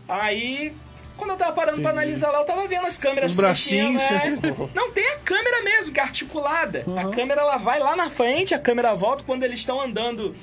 Aí, 0.07 0.73
quando 1.17 1.31
eu 1.31 1.37
tava 1.37 1.53
parando 1.53 1.81
pra 1.81 1.91
analisar 1.91 2.31
lá, 2.31 2.39
eu 2.39 2.45
tava 2.45 2.67
vendo 2.67 2.87
as 2.87 2.97
câmeras 2.97 3.31
Os 3.31 3.37
bracinhos, 3.37 4.01
mexendo, 4.03 4.45
é. 4.47 4.69
Não, 4.75 4.91
tem 4.91 5.07
a 5.07 5.17
câmera 5.19 5.61
mesmo, 5.61 5.93
que 5.93 5.99
é 5.99 6.03
articulada. 6.03 6.83
A 6.97 7.09
câmera 7.09 7.41
ela 7.41 7.57
vai 7.57 7.79
lá 7.79 7.95
na 7.95 8.09
frente, 8.09 8.53
a 8.53 8.59
câmera 8.59 8.93
volta 8.95 9.23
quando 9.23 9.43
eles 9.43 9.59
estão 9.59 9.79
andando 9.79 10.35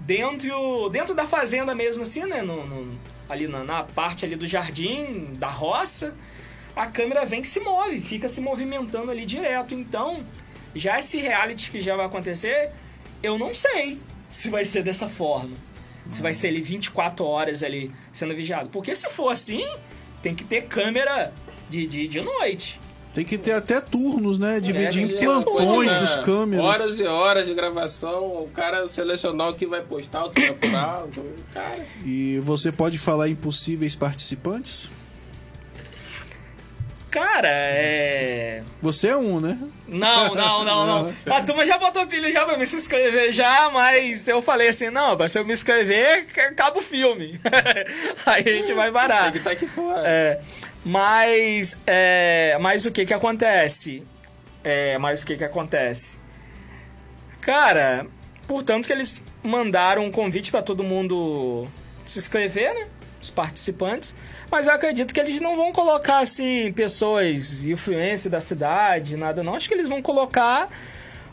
dentro, 0.00 0.88
dentro 0.90 1.14
da 1.14 1.26
fazenda 1.26 1.74
mesmo, 1.74 2.02
assim, 2.02 2.24
né? 2.24 2.42
No, 2.42 2.64
no- 2.64 2.98
ali 3.28 3.46
na, 3.46 3.62
na 3.62 3.82
parte 3.84 4.24
ali 4.24 4.34
do 4.36 4.46
jardim, 4.46 5.28
da 5.34 5.48
roça. 5.48 6.14
A 6.76 6.86
câmera 6.86 7.24
vem 7.24 7.40
e 7.40 7.44
se 7.44 7.60
move, 7.60 8.00
fica 8.00 8.28
se 8.28 8.40
movimentando 8.40 9.10
ali 9.10 9.26
direto. 9.26 9.74
Então, 9.74 10.24
já 10.74 10.98
esse 10.98 11.20
reality 11.20 11.70
que 11.70 11.80
já 11.80 11.96
vai 11.96 12.06
acontecer, 12.06 12.70
eu 13.22 13.38
não 13.38 13.54
sei 13.54 13.98
se 14.30 14.48
vai 14.50 14.64
ser 14.64 14.82
dessa 14.82 15.08
forma. 15.08 15.56
Se 16.10 16.22
vai 16.22 16.32
ser 16.32 16.48
ali 16.48 16.60
24 16.62 17.24
horas 17.24 17.62
ali 17.62 17.90
sendo 18.12 18.34
vigiado. 18.34 18.68
Porque 18.70 18.94
se 18.96 19.08
for 19.10 19.28
assim, 19.30 19.64
tem 20.22 20.34
que 20.34 20.44
ter 20.44 20.62
câmera 20.62 21.32
de, 21.68 21.86
de, 21.86 22.08
de 22.08 22.20
noite. 22.20 22.78
Tem 23.12 23.24
que 23.24 23.36
ter 23.36 23.52
até 23.52 23.80
turnos, 23.80 24.38
né? 24.38 24.60
Dividir 24.60 25.02
em 25.02 25.16
É, 25.16 25.18
plantões 25.18 25.92
né? 25.92 25.98
dos 26.00 26.16
câmeras. 26.16 26.64
Horas 26.64 27.00
e 27.00 27.04
horas 27.04 27.46
de 27.48 27.54
gravação, 27.54 28.24
o 28.44 28.48
cara 28.54 28.86
selecionar 28.86 29.48
o 29.50 29.54
que 29.54 29.66
vai 29.66 29.82
postar, 29.82 30.24
o 30.26 30.30
que 30.30 30.40
vai 30.40 30.54
que- 31.10 31.42
Cara, 31.52 31.86
E 32.04 32.38
você 32.44 32.70
pode 32.70 32.98
falar 32.98 33.28
em 33.28 33.34
possíveis 33.34 33.96
participantes? 33.96 34.88
Cara, 37.10 37.48
é. 37.48 38.62
Você 38.80 39.08
é 39.08 39.16
um, 39.16 39.40
né? 39.40 39.58
Não, 39.88 40.34
não, 40.34 40.62
não, 40.64 40.86
não. 40.86 41.34
A 41.34 41.42
turma 41.42 41.66
já 41.66 41.76
botou 41.76 42.06
pilha 42.06 42.32
já 42.32 42.44
pra 42.44 42.56
me 42.56 42.66
se 42.66 42.76
inscrever 42.76 43.32
já, 43.32 43.68
mas 43.70 44.28
eu 44.28 44.40
falei 44.40 44.68
assim, 44.68 44.90
não, 44.90 45.16
pra 45.16 45.28
se 45.28 45.38
eu 45.38 45.44
me 45.44 45.52
inscrever, 45.52 46.26
acaba 46.48 46.78
o 46.78 46.82
filme. 46.82 47.40
Aí 48.24 48.44
a 48.46 48.52
gente 48.52 48.72
vai 48.72 48.92
parar. 48.92 49.24
tem 49.32 49.32
que 49.32 49.38
estar 49.38 49.50
aqui 49.50 49.66
fora. 49.66 50.02
É, 50.06 50.40
mas, 50.84 51.76
é, 51.84 52.56
mas 52.60 52.86
o 52.86 52.92
que 52.92 53.04
que 53.04 53.14
acontece? 53.14 54.04
É, 54.62 54.96
mas 54.98 55.22
o 55.22 55.26
que 55.26 55.36
que 55.36 55.44
acontece? 55.44 56.16
Cara, 57.40 58.06
portanto 58.46 58.86
que 58.86 58.92
eles 58.92 59.20
mandaram 59.42 60.04
um 60.04 60.12
convite 60.12 60.50
pra 60.52 60.62
todo 60.62 60.84
mundo 60.84 61.66
se 62.06 62.20
inscrever, 62.20 62.72
né? 62.72 62.86
Os 63.20 63.30
participantes. 63.30 64.14
Mas 64.50 64.66
eu 64.66 64.72
acredito 64.72 65.14
que 65.14 65.20
eles 65.20 65.40
não 65.40 65.56
vão 65.56 65.72
colocar, 65.72 66.18
assim, 66.20 66.72
pessoas 66.72 67.62
influência 67.62 68.28
da 68.28 68.40
cidade, 68.40 69.16
nada 69.16 69.42
não. 69.42 69.54
Acho 69.54 69.68
que 69.68 69.74
eles 69.74 69.88
vão 69.88 70.02
colocar 70.02 70.68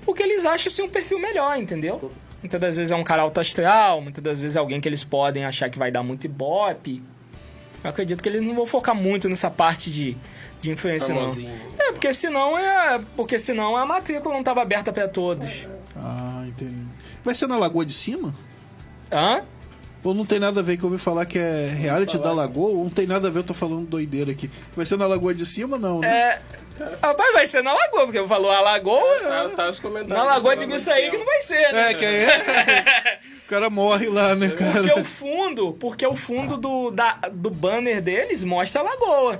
o 0.05 0.13
que 0.13 0.21
eles 0.21 0.45
acham 0.45 0.71
ser 0.71 0.83
um 0.83 0.89
perfil 0.89 1.19
melhor, 1.19 1.57
entendeu? 1.59 2.11
Muitas 2.41 2.61
das 2.61 2.75
vezes 2.77 2.91
é 2.91 2.95
um 2.95 3.03
cara 3.03 3.23
alto 3.23 3.39
astral, 3.39 3.99
muitas 4.01 4.23
das 4.23 4.39
vezes 4.39 4.55
é 4.55 4.59
alguém 4.59 4.79
que 4.79 4.87
eles 4.87 5.03
podem 5.03 5.43
achar 5.43 5.69
que 5.69 5.79
vai 5.79 5.89
dar 5.91 6.03
muito 6.03 6.25
ibope. 6.25 7.01
Eu 7.83 7.89
acredito 7.89 8.21
que 8.21 8.29
eles 8.29 8.43
não 8.43 8.53
vão 8.55 8.67
focar 8.67 8.93
muito 8.93 9.27
nessa 9.27 9.49
parte 9.49 9.89
de, 9.89 10.15
de 10.61 10.71
influência, 10.71 11.13
Famosinho. 11.13 11.49
não. 11.49 11.85
É, 11.87 11.91
porque 11.91 12.13
senão 12.13 12.57
é. 12.57 13.01
Porque 13.15 13.39
senão 13.39 13.75
a 13.75 13.85
matrícula 13.85 14.33
não 14.33 14.41
estava 14.41 14.61
aberta 14.61 14.93
para 14.93 15.07
todos. 15.07 15.67
Ah, 15.95 16.43
entendi. 16.47 16.85
Vai 17.23 17.33
ser 17.33 17.47
na 17.47 17.57
Lagoa 17.57 17.85
de 17.85 17.93
Cima? 17.93 18.33
Hã? 19.11 19.41
Ou 20.03 20.13
não 20.13 20.25
tem 20.25 20.39
nada 20.39 20.59
a 20.61 20.63
ver 20.63 20.77
que 20.77 20.83
eu 20.83 20.89
ouvi 20.89 21.01
falar 21.01 21.25
que 21.25 21.37
é 21.37 21.67
reality 21.67 22.17
da 22.17 22.31
Lagoa? 22.31 22.69
Ou 22.69 22.83
não 22.85 22.89
tem 22.89 23.05
nada 23.05 23.27
a 23.27 23.31
ver, 23.31 23.39
eu 23.39 23.43
tô 23.43 23.53
falando 23.53 23.85
doideira 23.85 24.31
aqui. 24.31 24.49
Vai 24.75 24.85
ser 24.85 24.97
na 24.97 25.05
Lagoa 25.05 25.33
de 25.33 25.45
Cima, 25.45 25.77
não, 25.77 25.99
né? 25.99 26.07
É. 26.07 26.41
Rapaz, 27.01 27.33
vai 27.33 27.47
ser 27.47 27.63
na 27.63 27.73
Lagoa, 27.73 28.05
porque 28.05 28.25
falou 28.27 28.51
a 28.51 28.61
Lagoa. 28.61 29.19
Tá, 29.21 29.49
tá 29.49 29.69
os 29.69 29.79
comentários. 29.79 30.17
Na 30.17 30.23
Lagoa 30.23 30.55
no 30.55 30.75
isso 30.75 30.89
aí 30.91 31.09
que 31.09 31.17
não 31.17 31.25
vai 31.25 31.41
ser, 31.41 31.73
né? 31.73 31.91
É, 31.91 31.93
que 31.93 32.05
é. 32.05 33.19
O 33.47 33.49
cara 33.49 33.69
morre 33.69 34.09
lá, 34.09 34.35
né, 34.35 34.49
Porque 34.49 34.63
cara? 34.65 34.99
o 34.99 35.05
fundo, 35.05 35.71
porque 35.79 36.05
o 36.05 36.13
fundo 36.17 36.57
do, 36.57 36.91
da, 36.91 37.13
do 37.31 37.49
banner 37.49 38.01
deles 38.01 38.43
mostra 38.43 38.81
a 38.81 38.83
lagoa. 38.83 39.39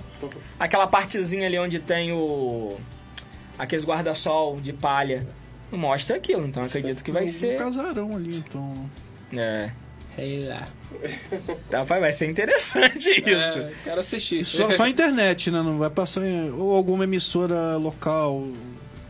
Aquela 0.58 0.88
partezinha 0.88 1.46
ali 1.46 1.60
onde 1.60 1.78
tem 1.80 2.14
o. 2.14 2.78
aqueles 3.60 3.84
guarda-sol 3.84 4.62
de 4.62 4.72
palha. 4.72 5.28
Mostra 5.70 6.16
aquilo, 6.16 6.48
então 6.48 6.64
acredito 6.64 7.04
que 7.04 7.12
vai 7.12 7.26
Um 7.26 7.28
ser. 7.28 7.58
casarão 7.58 8.16
ali, 8.16 8.38
então. 8.38 8.90
É. 9.36 9.72
Sei 10.18 10.48
lá. 10.48 10.68
Rapaz, 11.72 12.02
vai 12.02 12.12
ser 12.12 12.30
interessante 12.30 13.10
isso. 13.10 13.60
É, 13.60 13.72
quero 13.84 14.02
assistir. 14.02 14.44
Só, 14.44 14.70
só 14.72 14.84
a 14.84 14.90
internet, 14.90 15.52
né? 15.52 15.62
Não 15.62 15.78
vai 15.78 15.90
passar 15.90 16.26
em... 16.26 16.52
Ou 16.52 16.74
alguma 16.74 17.04
emissora 17.04 17.78
local 17.78 18.48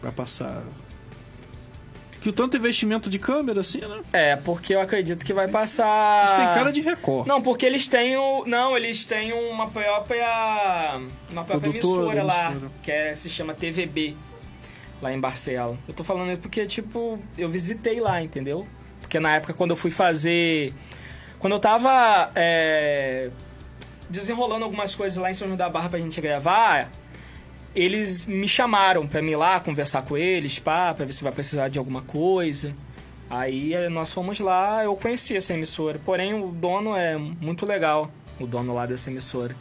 vai 0.02 0.12
passar. 0.12 0.64
Que 2.20 2.30
o 2.30 2.34
tanto 2.34 2.58
investimento 2.58 3.10
de 3.10 3.20
câmera, 3.20 3.62
assim, 3.62 3.80
né? 3.80 4.02
É, 4.12 4.36
porque 4.36 4.76
eu 4.76 4.82
acredito 4.82 5.24
que 5.26 5.32
vai 5.34 5.48
passar. 5.48 6.26
Eles 6.28 6.34
têm 6.34 6.46
cara 6.54 6.72
de 6.72 6.82
Record. 6.82 7.28
Não, 7.28 7.42
porque 7.42 7.66
eles 7.66 7.88
têm 7.88 8.18
o. 8.18 8.44
Não, 8.46 8.76
eles 8.76 9.06
têm 9.06 9.32
uma 9.32 9.70
própria. 9.70 11.00
Uma 11.32 11.44
própria 11.44 11.72
Produtora, 11.72 12.08
emissora 12.08 12.24
lá, 12.24 12.52
emissora. 12.52 12.72
que 12.84 12.92
é, 12.92 13.16
se 13.16 13.30
chama 13.30 13.54
TVB, 13.54 14.18
lá 15.02 15.14
em 15.14 15.20
Barcelona. 15.20 15.78
Eu 15.88 15.94
tô 15.94 16.04
falando 16.04 16.32
isso 16.32 16.42
porque, 16.42 16.66
tipo, 16.66 17.20
eu 17.38 17.50
visitei 17.50 18.00
lá, 18.02 18.22
entendeu? 18.22 18.68
Porque 19.00 19.20
na 19.20 19.36
época 19.36 19.54
quando 19.54 19.72
eu 19.72 19.78
fui 19.78 19.92
fazer. 19.92 20.74
Quando 21.40 21.54
eu 21.54 21.60
tava 21.60 22.32
é, 22.36 23.30
desenrolando 24.10 24.66
algumas 24.66 24.96
coisas 24.96 25.18
lá 25.18 25.30
em 25.30 25.34
São 25.34 25.48
João 25.48 25.58
da 25.58 25.70
Barra 25.70 25.90
pra 25.90 26.00
gente 26.00 26.20
gravar, 26.20 26.90
eles 27.76 28.26
me 28.26 28.48
chamaram 28.48 29.08
pra 29.08 29.22
ir 29.22 29.36
lá 29.36 29.60
conversar 29.60 30.02
com 30.02 30.18
eles, 30.18 30.58
pá, 30.58 30.94
pra 30.94 31.06
ver 31.06 31.14
se 31.14 31.24
vai 31.24 31.32
precisar 31.32 31.70
de 31.70 31.78
alguma 31.78 32.02
coisa. 32.02 32.74
Aí 33.30 33.74
eh, 33.74 33.90
nós 33.90 34.12
fomos 34.12 34.40
lá, 34.40 34.84
eu 34.84 34.96
conheci 34.96 35.36
essa 35.38 35.54
emissora. 35.54 36.00
Porém, 36.04 36.34
o 36.34 36.48
dono 36.48 36.96
é 36.96 37.18
muito 37.18 37.66
legal, 37.66 38.10
o 38.40 38.48
dono 38.48 38.74
lá 38.74 38.86
dessa 38.86 39.12
emissora. 39.12 39.56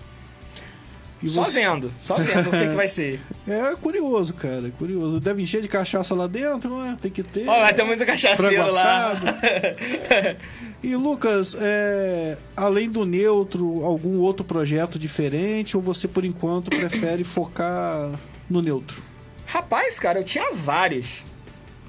E 1.23 1.29
só 1.29 1.45
você- 1.45 1.61
vendo, 1.61 1.91
só 2.03 2.17
vendo 2.17 2.49
o 2.49 2.51
que, 2.51 2.69
que 2.69 2.75
vai 2.75 2.87
ser. 2.89 3.21
É 3.49 3.75
curioso, 3.77 4.35
cara. 4.35 4.71
Curioso. 4.77 5.21
Deve 5.21 5.41
encher 5.43 5.63
de 5.63 5.69
cachaça 5.69 6.15
lá 6.15 6.27
dentro, 6.27 6.77
né? 6.83 6.97
Tem 7.01 7.11
que 7.11 7.23
ter. 7.23 7.49
Ó, 7.49 7.59
vai 7.61 7.73
ter 7.73 7.85
muito 7.85 8.05
cachaceiro 8.05 8.73
lá. 8.75 9.13
E 10.83 10.95
Lucas, 10.95 11.57
é, 11.59 12.37
além 12.57 12.89
do 12.91 13.05
neutro, 13.05 13.83
algum 13.85 14.21
outro 14.21 14.45
projeto 14.45 14.99
diferente 14.99 15.77
ou 15.77 15.83
você 15.83 16.07
por 16.07 16.25
enquanto 16.25 16.69
prefere 16.71 17.25
focar 17.25 18.13
no 18.49 18.61
neutro? 18.63 19.03
Rapaz, 19.47 19.99
cara, 19.99 20.21
eu 20.21 20.25
tinha 20.25 20.53
vários. 20.53 21.25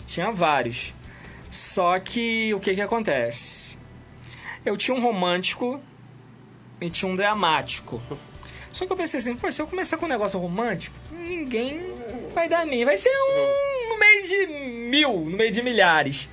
Tinha 0.08 0.32
vários. 0.32 0.94
Só 1.52 2.00
que 2.00 2.54
o 2.54 2.60
que 2.60 2.74
que 2.76 2.82
acontece? 2.82 3.78
Eu 4.66 4.78
tinha 4.78 4.96
um 4.96 5.02
romântico 5.02 5.80
e 6.80 6.90
tinha 6.90 7.12
um 7.12 7.16
dramático. 7.16 8.02
Só 8.78 8.86
que 8.86 8.94
eu 8.94 8.98
pensei 8.98 9.20
assim, 9.20 9.36
pô, 9.36 9.52
se 9.52 9.60
eu 9.60 9.66
começar 9.66 9.98
com 9.98 10.06
um 10.06 10.10
negócio 10.10 10.38
romântico, 10.40 10.96
ninguém 11.12 11.82
vai 12.32 12.48
dar 12.48 12.64
mim. 12.64 12.86
Vai 12.86 12.96
ser 12.96 13.10
um 13.10 13.90
no 13.90 13.98
meio 13.98 14.28
de 14.28 14.46
mil, 14.88 15.14
no 15.22 15.36
meio 15.36 15.52
de 15.52 15.64
milhares. 15.64 16.30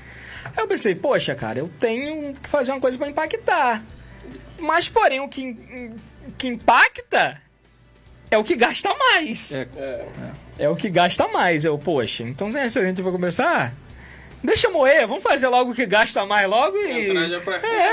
Aí 0.55 0.63
eu 0.63 0.69
pensei, 0.69 0.95
poxa, 0.95 1.35
cara, 1.35 1.59
eu 1.59 1.71
tenho 1.81 2.35
que 2.35 2.47
fazer 2.47 2.73
uma 2.73 2.81
coisa 2.83 2.99
pra 2.99 3.09
impactar. 3.09 3.83
Mas, 4.59 4.91
porém, 4.91 5.21
o 5.21 5.29
que, 5.29 5.57
que 6.37 6.47
impacta 6.49 7.41
é 8.31 8.37
o 8.37 8.45
que 8.45 8.57
gasta 8.57 8.95
mais. 8.95 9.51
É, 9.51 9.67
É 10.59 10.69
o 10.69 10.77
que 10.77 10.91
gasta 10.91 11.27
mais. 11.29 11.65
Eu, 11.65 11.79
poxa, 11.79 12.25
então 12.25 12.51
se 12.51 12.59
a 12.59 12.69
gente 12.69 13.01
vai 13.01 13.11
começar, 13.11 13.73
deixa 14.43 14.69
moer, 14.69 15.09
vamos 15.09 15.23
fazer 15.23 15.49
logo 15.49 15.71
o 15.71 15.75
que 15.75 15.87
gasta 15.87 16.27
mais 16.27 16.47
logo 16.47 16.77
e. 16.77 17.09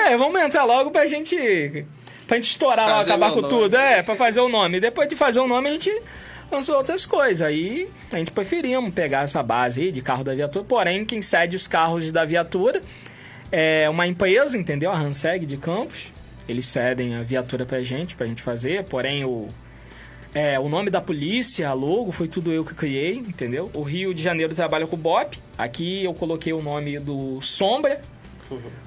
É, 0.09 0.17
vamos 0.17 0.41
entrar 0.41 0.65
logo 0.65 0.91
pra 0.91 1.07
gente. 1.07 1.37
Pra 2.31 2.37
gente 2.37 2.51
estourar 2.51 2.87
lá, 2.87 2.97
Fazer 2.99 3.11
acabar 3.11 3.31
o 3.31 3.33
com 3.33 3.41
nome. 3.41 3.53
tudo. 3.53 3.75
É, 3.75 4.01
pra 4.01 4.15
fazer 4.15 4.39
o 4.39 4.47
nome. 4.47 4.79
Depois 4.79 5.09
de 5.09 5.17
fazer 5.17 5.41
o 5.41 5.47
nome, 5.49 5.67
a 5.67 5.73
gente 5.73 5.91
lançou 6.49 6.77
outras 6.77 7.05
coisas. 7.05 7.41
Aí 7.41 7.89
a 8.09 8.15
gente 8.19 8.31
preferimos 8.31 8.93
pegar 8.93 9.25
essa 9.25 9.43
base 9.43 9.81
aí 9.81 9.91
de 9.91 10.01
carro 10.01 10.23
da 10.23 10.33
viatura. 10.33 10.63
Porém, 10.63 11.03
quem 11.03 11.21
cede 11.21 11.57
os 11.57 11.67
carros 11.67 12.09
da 12.09 12.23
viatura 12.23 12.81
é 13.51 13.89
uma 13.89 14.07
empresa, 14.07 14.57
entendeu? 14.57 14.91
A 14.91 14.97
Hanseg 14.97 15.45
de 15.45 15.57
Campos. 15.57 16.05
Eles 16.47 16.65
cedem 16.67 17.15
a 17.15 17.21
viatura 17.21 17.65
pra 17.65 17.81
gente, 17.81 18.15
pra 18.15 18.25
gente 18.25 18.41
fazer. 18.41 18.85
Porém, 18.85 19.25
o, 19.25 19.49
é, 20.33 20.57
o 20.57 20.69
nome 20.69 20.89
da 20.89 21.01
polícia, 21.01 21.67
a 21.67 21.73
logo, 21.73 22.13
foi 22.13 22.29
tudo 22.29 22.49
eu 22.53 22.63
que 22.63 22.73
criei, 22.73 23.15
entendeu? 23.15 23.69
O 23.73 23.83
Rio 23.83 24.13
de 24.13 24.23
Janeiro 24.23 24.55
trabalha 24.55 24.87
com 24.87 24.95
o 24.95 24.99
BOP. 24.99 25.37
Aqui 25.57 26.05
eu 26.05 26.13
coloquei 26.13 26.53
o 26.53 26.61
nome 26.61 26.97
do 26.97 27.41
Sombra. 27.41 27.99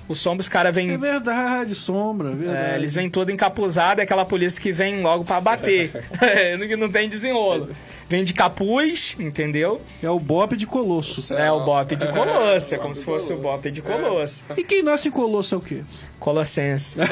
O 0.09 0.15
Sombra, 0.15 0.41
os 0.41 0.49
caras 0.49 0.75
vêm. 0.75 0.91
é 0.91 0.99
verdade, 0.99 1.75
sombra, 1.75 2.31
é 2.31 2.35
verdade. 2.35 2.73
É, 2.73 2.77
eles 2.77 2.95
vêm 2.95 3.09
todo 3.09 3.31
encapuzado, 3.31 4.01
é 4.01 4.05
aquela 4.05 4.25
polícia 4.25 4.61
que 4.61 4.73
vem 4.73 5.01
logo 5.03 5.25
pra 5.25 5.41
bater. 5.41 5.91
não, 6.59 6.77
não 6.77 6.89
tem 6.91 7.09
desenrolo. 7.09 7.71
Vem 8.09 8.23
de 8.23 8.35
capuz, 8.35 9.17
entendeu? 9.19 9.81
É 10.03 10.11
o 10.11 10.19
Bob 10.19 10.57
de 10.57 10.67
Colosso. 10.67 11.33
É 11.35 11.51
o 11.51 11.65
Bop 11.65 11.97
de 11.97 12.07
Colosso, 12.09 12.75
é 12.75 12.79
como 12.79 12.95
se 12.95 13.05
fosse 13.05 13.33
o 13.33 13.39
Bop 13.39 13.71
de 13.71 13.81
Colosso. 13.81 14.45
E 14.57 14.63
quem 14.63 14.83
nasce 14.83 15.09
em 15.09 15.11
Colosso 15.11 15.55
é 15.55 15.59
o 15.59 15.61
quê? 15.61 15.83
Colossense. 16.19 16.97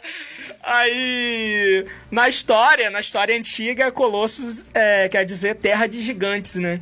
Aí, 0.62 1.84
na 2.10 2.28
história, 2.28 2.90
na 2.90 3.00
história 3.00 3.36
antiga, 3.36 3.90
Colossos 3.90 4.68
é, 4.72 5.08
quer 5.08 5.24
dizer 5.24 5.56
terra 5.56 5.88
de 5.88 6.00
gigantes, 6.00 6.56
né? 6.56 6.80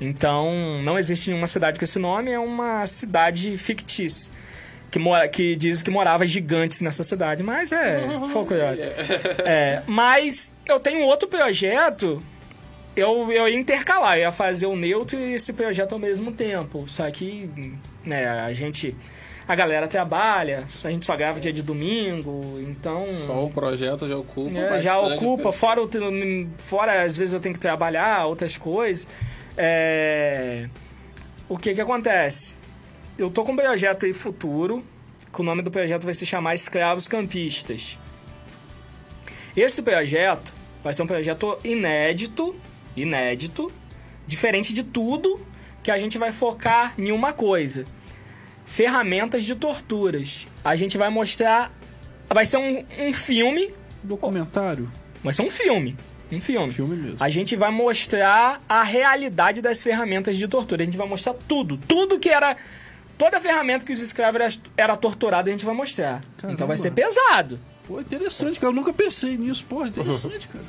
Então, 0.00 0.80
não 0.84 0.98
existe 0.98 1.30
nenhuma 1.30 1.46
cidade 1.46 1.78
com 1.78 1.84
esse 1.84 1.98
nome, 1.98 2.30
é 2.30 2.38
uma 2.38 2.86
cidade 2.86 3.56
fictícia. 3.56 4.32
Que, 4.90 4.98
mora, 4.98 5.28
que 5.28 5.56
diz 5.56 5.82
que 5.82 5.90
morava 5.90 6.26
gigantes 6.26 6.80
nessa 6.80 7.02
cidade, 7.02 7.42
mas 7.42 7.72
é 7.72 8.06
folclore. 8.32 8.80
É, 9.44 9.82
mas 9.86 10.50
eu 10.66 10.78
tenho 10.78 11.04
outro 11.06 11.28
projeto, 11.28 12.22
eu, 12.96 13.30
eu 13.30 13.48
ia 13.48 13.56
intercalar, 13.56 14.16
eu 14.16 14.22
ia 14.22 14.32
fazer 14.32 14.66
o 14.66 14.74
neutro 14.74 15.18
e 15.18 15.34
esse 15.34 15.52
projeto 15.52 15.92
ao 15.92 15.98
mesmo 15.98 16.32
tempo. 16.32 16.86
Só 16.88 17.08
que, 17.10 17.50
né, 18.04 18.26
a 18.26 18.52
gente. 18.52 18.96
A 19.48 19.54
galera 19.54 19.86
trabalha, 19.86 20.64
a 20.84 20.90
gente 20.90 21.06
só 21.06 21.16
grava 21.16 21.38
dia 21.38 21.52
de 21.52 21.62
domingo, 21.62 22.58
então. 22.60 23.06
Só 23.26 23.44
um 23.44 23.48
projeto 23.48 24.08
já 24.08 24.16
ocupa. 24.16 24.58
É, 24.58 24.80
já 24.80 24.98
ocupa, 24.98 25.36
tempo. 25.36 25.52
fora, 25.52 25.80
o, 25.84 25.88
fora 26.58 27.02
às 27.04 27.16
vezes 27.16 27.32
eu 27.32 27.38
tenho 27.38 27.54
que 27.54 27.60
trabalhar, 27.60 28.26
outras 28.26 28.56
coisas. 28.58 29.06
É, 29.56 30.68
O 31.48 31.56
que 31.56 31.74
que 31.74 31.80
acontece? 31.80 32.56
Eu 33.16 33.30
tô 33.30 33.44
com 33.44 33.52
um 33.52 33.56
projeto 33.56 34.04
aí 34.04 34.12
futuro, 34.12 34.84
que 35.32 35.40
o 35.40 35.44
nome 35.44 35.62
do 35.62 35.70
projeto 35.70 36.04
vai 36.04 36.14
se 36.14 36.26
chamar 36.26 36.54
Escravos 36.54 37.08
Campistas. 37.08 37.98
Esse 39.56 39.82
projeto 39.82 40.52
vai 40.84 40.92
ser 40.92 41.02
um 41.02 41.06
projeto 41.06 41.58
inédito, 41.64 42.54
inédito, 42.94 43.72
diferente 44.26 44.74
de 44.74 44.82
tudo 44.82 45.40
que 45.82 45.90
a 45.90 45.98
gente 45.98 46.18
vai 46.18 46.32
focar 46.32 46.94
em 46.98 47.10
uma 47.10 47.32
coisa. 47.32 47.84
Ferramentas 48.66 49.44
de 49.44 49.54
torturas. 49.54 50.46
A 50.64 50.76
gente 50.76 50.98
vai 50.98 51.08
mostrar... 51.08 51.72
Vai 52.28 52.44
ser 52.44 52.58
um, 52.58 52.84
um 52.98 53.12
filme 53.12 53.72
Documentário? 54.02 54.90
Vai 55.22 55.32
ser 55.32 55.42
um 55.42 55.50
filme. 55.50 55.96
Um 56.32 56.40
filme. 56.40 56.72
Filme 56.72 56.96
mesmo. 56.96 57.16
A 57.20 57.28
gente 57.28 57.54
vai 57.56 57.70
mostrar 57.70 58.60
a 58.68 58.82
realidade 58.82 59.60
das 59.62 59.82
ferramentas 59.82 60.36
de 60.36 60.48
tortura. 60.48 60.82
A 60.82 60.84
gente 60.84 60.96
vai 60.96 61.06
mostrar 61.08 61.34
tudo. 61.48 61.76
Tudo 61.88 62.18
que 62.18 62.28
era. 62.28 62.56
Toda 63.16 63.40
ferramenta 63.40 63.84
que 63.86 63.92
os 63.92 64.02
escravos 64.02 64.40
era, 64.40 64.52
era 64.76 64.96
torturado, 64.96 65.48
a 65.48 65.52
gente 65.52 65.64
vai 65.64 65.74
mostrar. 65.74 66.22
Caramba. 66.36 66.52
Então 66.54 66.66
vai 66.66 66.76
ser 66.76 66.90
pesado. 66.90 67.58
Pô, 67.86 68.00
interessante, 68.00 68.58
cara. 68.60 68.70
Eu 68.72 68.76
nunca 68.76 68.92
pensei 68.92 69.38
nisso. 69.38 69.64
Porra, 69.68 69.88
interessante, 69.88 70.48
cara. 70.48 70.64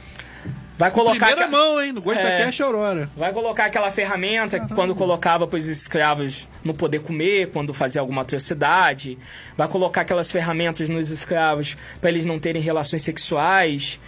Vai 0.78 0.92
colocar. 0.92 1.26
Primeira 1.26 1.46
aqua- 1.48 1.58
mão, 1.58 1.82
hein? 1.82 1.92
No 1.92 2.02
Goitacast 2.02 2.62
É. 2.62 2.66
Aurora. 2.66 3.10
Vai 3.18 3.34
colocar 3.34 3.66
aquela 3.66 3.92
ferramenta 3.92 4.60
que 4.60 4.74
quando 4.76 4.94
colocava 4.96 5.48
para 5.48 5.58
os 5.58 5.66
escravos 5.68 6.48
não 6.64 6.74
poder 6.76 7.00
comer, 7.02 7.50
quando 7.52 7.74
fazia 7.74 8.00
alguma 8.00 8.22
atrocidade. 8.22 9.18
Vai 9.58 9.68
colocar 9.68 10.02
aquelas 10.02 10.32
ferramentas 10.32 10.88
nos 10.88 11.10
escravos 11.10 11.76
para 12.00 12.12
eles 12.12 12.26
não 12.26 12.38
terem 12.40 12.62
relações 12.62 13.02
sexuais. 13.02 14.00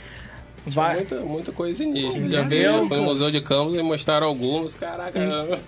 Vai... 0.65 0.95
Muita, 0.95 1.15
muita 1.21 1.51
coisa. 1.51 1.83
Entendeu? 1.83 2.29
Já 2.29 2.41
veio, 2.41 2.87
foi 2.87 2.97
no 2.97 3.03
Museu 3.03 3.31
de 3.31 3.41
Campos 3.41 3.73
e 3.75 3.81
mostraram 3.81 4.27
alguns. 4.27 4.75
Caraca, 4.75 5.19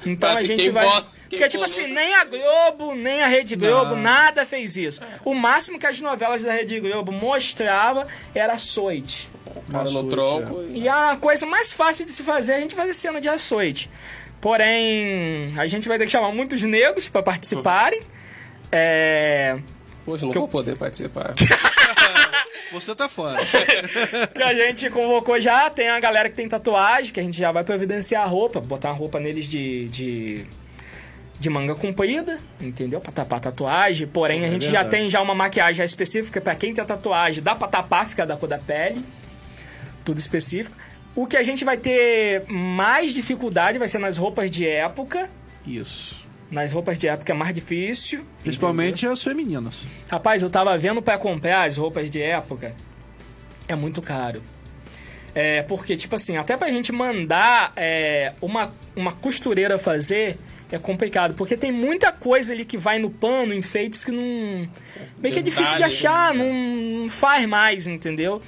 Então 0.05 0.29
a 0.29 0.41
gente 0.41 0.55
quem 0.55 0.69
vai. 0.71 0.85
quem 1.29 1.39
Porque, 1.39 1.47
tipo 1.49 1.63
assim, 1.63 1.91
nem 1.93 2.13
a 2.15 2.25
Globo, 2.25 2.93
nem 2.95 3.21
a 3.23 3.27
Rede 3.27 3.55
Globo, 3.55 3.91
Não. 3.95 4.01
nada 4.01 4.45
fez 4.45 4.75
isso. 4.77 5.01
O 5.25 5.33
máximo 5.33 5.79
que 5.79 5.87
as 5.87 5.99
novelas 6.01 6.43
da 6.43 6.51
Rede 6.53 6.79
Globo 6.79 7.11
mostrava 7.11 8.05
era 8.35 8.53
açoite. 8.53 9.27
O 9.45 9.71
cara 9.71 9.85
no 9.85 9.89
Açoite, 9.99 10.09
tronco. 10.09 10.63
E 10.73 10.87
a 10.87 11.17
coisa 11.19 11.45
mais 11.45 11.71
fácil 11.73 12.05
de 12.05 12.11
se 12.11 12.23
fazer 12.23 12.53
é 12.53 12.55
a 12.57 12.59
gente 12.61 12.75
fazer 12.75 12.93
cena 12.93 13.19
de 13.21 13.27
açoite. 13.29 13.89
Porém, 14.39 15.53
a 15.57 15.67
gente 15.67 15.87
vai 15.87 15.97
ter 15.97 16.05
que 16.05 16.11
chamar 16.11 16.31
muitos 16.31 16.61
negros 16.63 17.07
para 17.07 17.21
participarem. 17.23 18.01
É. 18.71 19.57
Poxa, 20.05 20.25
não 20.25 20.31
Que 20.31 20.37
eu- 20.37 20.41
vou 20.41 20.49
poder 20.49 20.75
participar. 20.75 21.33
Você 22.71 22.95
tá 22.95 23.09
fora. 23.09 23.37
que 24.33 24.41
a 24.43 24.53
gente 24.53 24.89
convocou 24.89 25.39
já, 25.39 25.69
tem 25.69 25.89
a 25.89 25.99
galera 25.99 26.29
que 26.29 26.35
tem 26.35 26.47
tatuagem, 26.47 27.13
que 27.13 27.19
a 27.19 27.23
gente 27.23 27.37
já 27.37 27.51
vai 27.51 27.63
providenciar 27.63 28.23
a 28.23 28.25
roupa, 28.25 28.59
botar 28.61 28.89
uma 28.89 28.95
roupa 28.97 29.19
neles 29.19 29.45
de. 29.45 29.87
de, 29.89 30.45
de 31.39 31.49
manga 31.49 31.75
comprida, 31.75 32.39
entendeu? 32.61 33.01
Pra 33.01 33.11
tapar 33.11 33.39
a 33.39 33.41
tatuagem. 33.41 34.07
Porém, 34.07 34.43
a 34.43 34.47
É 34.47 34.51
gente 34.51 34.69
já 34.71 34.85
tem 34.85 35.09
já 35.09 35.21
uma 35.21 35.35
maquiagem 35.35 35.83
específica 35.85 36.39
pra 36.39 36.55
quem 36.55 36.73
tem 36.73 36.85
tatuagem, 36.85 37.43
dá 37.43 37.55
pra 37.55 37.67
tapar, 37.67 38.07
fica 38.07 38.25
da 38.25 38.37
cor 38.37 38.47
da 38.47 38.57
pele. 38.57 39.03
Tudo 40.05 40.17
específico. 40.17 40.75
O 41.13 41.27
que 41.27 41.35
a 41.35 41.43
gente 41.43 41.65
vai 41.65 41.75
ter 41.77 42.43
mais 42.47 43.13
dificuldade 43.13 43.77
vai 43.77 43.87
ser 43.89 43.97
nas 43.97 44.17
roupas 44.17 44.49
de 44.49 44.65
época. 44.65 45.29
Isso. 45.67 46.20
Nas 46.51 46.71
roupas 46.71 46.99
de 46.99 47.07
época 47.07 47.31
é 47.31 47.35
mais 47.35 47.53
difícil. 47.55 48.25
Principalmente 48.43 49.07
as 49.07 49.23
femininas. 49.23 49.87
Rapaz, 50.09 50.43
eu 50.43 50.49
tava 50.49 50.77
vendo 50.77 51.01
pra 51.01 51.17
comprar 51.17 51.63
as 51.63 51.77
roupas 51.77 52.11
de 52.11 52.21
época. 52.21 52.75
É 53.69 53.75
muito 53.75 54.01
caro. 54.01 54.43
É, 55.33 55.63
porque, 55.63 55.95
tipo 55.95 56.13
assim, 56.15 56.35
até 56.35 56.57
pra 56.57 56.67
gente 56.69 56.91
mandar 56.91 57.71
é, 57.77 58.33
uma, 58.41 58.73
uma 58.95 59.13
costureira 59.13 59.79
fazer 59.79 60.37
é 60.71 60.77
complicado. 60.77 61.33
Porque 61.35 61.55
tem 61.55 61.71
muita 61.71 62.11
coisa 62.11 62.53
ali 62.53 62.65
que 62.65 62.77
vai 62.77 62.99
no 62.99 63.09
pano, 63.09 63.53
enfeites 63.53 64.03
que 64.03 64.11
não. 64.11 64.69
Meio 65.17 65.33
que 65.33 65.39
é 65.39 65.43
difícil 65.43 65.77
de 65.77 65.83
achar, 65.83 66.33
né? 66.33 66.43
não, 66.43 67.03
não 67.03 67.09
faz 67.09 67.45
mais, 67.47 67.87
entendeu? 67.87 68.41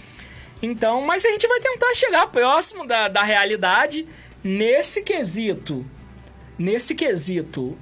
Então, 0.61 1.01
mas 1.01 1.25
a 1.25 1.29
gente 1.29 1.47
vai 1.47 1.59
tentar 1.59 1.93
chegar 1.95 2.27
próximo 2.27 2.85
da, 2.87 3.07
da 3.07 3.23
realidade 3.23 4.07
nesse 4.43 5.03
quesito. 5.03 5.85
Nesse 6.57 6.95
quesito. 6.95 7.77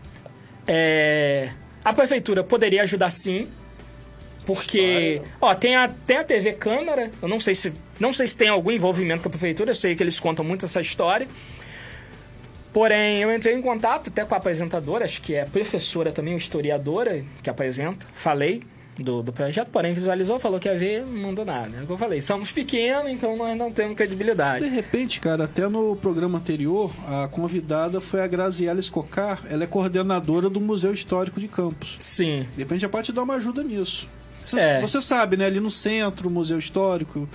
É, 0.74 1.50
a 1.84 1.92
prefeitura 1.92 2.46
poderia 2.46 2.84
ajudar 2.84 3.12
sim. 3.12 3.46
Porque, 4.46 5.22
ó, 5.40 5.54
tem 5.54 5.76
a, 5.76 5.88
tem 5.88 6.18
a 6.18 6.24
TV 6.24 6.54
Câmara, 6.54 7.12
eu 7.22 7.28
não 7.28 7.40
sei 7.40 7.54
se 7.54 7.74
não 8.00 8.12
sei 8.12 8.26
se 8.26 8.36
tem 8.36 8.48
algum 8.48 8.72
envolvimento 8.72 9.22
com 9.22 9.28
a 9.28 9.32
prefeitura, 9.32 9.72
eu 9.72 9.76
sei 9.76 9.96
que 9.96 10.02
eles 10.02 10.20
contam 10.20 10.44
muito 10.44 10.66
essa 10.66 10.82
história. 10.82 11.28
Porém, 12.74 13.22
eu 13.22 13.36
entrei 13.36 13.54
em 13.54 13.62
contato 13.62 14.10
até 14.10 14.24
com 14.24 14.34
a 14.34 14.38
apresentadora, 14.38 15.06
acho 15.06 15.22
que 15.22 15.36
é 15.36 15.46
professora 15.46 16.12
também, 16.12 16.36
historiadora, 16.38 17.24
que 17.44 17.50
apresenta. 17.50 18.08
Falei 18.14 18.64
do, 19.02 19.22
do 19.24 19.34
projeto, 19.34 19.70
porém 19.70 19.94
visualizou, 19.94 20.40
falou 20.40 20.60
que 20.60 20.68
ia 20.70 20.78
ver, 20.78 21.06
não 21.06 21.22
mandou 21.30 21.44
nada. 21.46 21.78
É 21.78 21.84
o 21.84 21.86
que 21.86 21.92
eu 21.92 21.98
falei, 21.98 22.22
somos 22.22 22.52
pequenos, 22.52 23.12
então 23.12 23.36
nós 23.36 23.58
não 23.58 23.72
temos 23.72 23.96
credibilidade. 23.96 24.64
De 24.70 24.74
repente, 24.76 25.20
cara, 25.20 25.46
até 25.46 25.68
no 25.68 25.96
programa 25.96 26.38
anterior, 26.40 26.92
a 27.08 27.28
convidada 27.28 28.00
foi 28.02 28.22
a 28.22 28.28
Graziela 28.28 28.80
Escocar. 28.80 29.42
Ela 29.50 29.64
é 29.64 29.68
coordenadora 29.68 30.50
do 30.50 30.62
Museu 30.62 30.94
Histórico 30.94 31.40
de 31.40 31.48
Campos. 31.48 31.98
Sim. 32.00 32.46
De 32.54 32.60
repente 32.60 32.82
já 32.82 32.90
pode 32.90 33.06
te 33.08 33.12
dar 33.14 33.24
uma 33.24 33.36
ajuda 33.36 33.64
nisso. 33.64 34.08
Você, 34.46 34.60
É. 34.60 34.82
você 34.82 35.02
sabe, 35.02 35.38
né? 35.38 35.46
Ali 35.46 35.60
no 35.60 35.70
centro, 35.72 36.28
o 36.28 36.32
Museu 36.32 36.58
Histórico. 36.60 37.28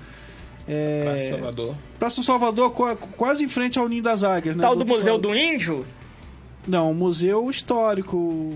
É, 0.69 1.03
Pra 1.05 1.19
Salvador. 1.19 1.75
Praça 1.99 2.23
Salvador, 2.23 2.71
qua- 2.73 2.97
quase 2.97 3.45
em 3.45 3.49
frente 3.49 3.79
ao 3.79 3.89
Ninho 3.89 4.03
das 4.03 4.25
Águias, 4.25 4.57
né? 4.57 4.63
Tal 4.63 4.75
do 4.75 4.85
Museu 4.85 5.17
do 5.17 5.33
Índio? 5.35 5.87
Não, 6.67 6.93
Museu 6.93 7.49
Histórico. 7.49 8.55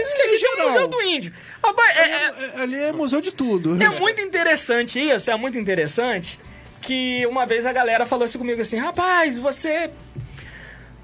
Isso 0.00 0.14
que 0.16 0.22
aqui 0.22 0.38
tem 0.38 0.62
o. 0.64 0.68
Museu 0.68 0.88
do 0.88 1.02
Índio. 1.02 1.32
Rapaz, 1.64 1.96
é- 1.96 2.00
é, 2.00 2.14
É, 2.58 2.62
Ali 2.62 2.76
é 2.76 2.92
museu 2.92 3.20
de 3.20 3.32
tudo. 3.32 3.82
É 3.82 3.88
muito 3.98 4.20
interessante 4.20 4.98
isso, 5.00 5.30
é 5.30 5.36
muito 5.36 5.58
interessante 5.58 6.38
que 6.80 7.24
uma 7.26 7.46
vez 7.46 7.64
a 7.64 7.72
galera 7.72 8.04
falou 8.06 8.24
assim 8.24 8.38
comigo 8.38 8.60
assim, 8.60 8.76
rapaz, 8.76 9.38
você 9.38 9.90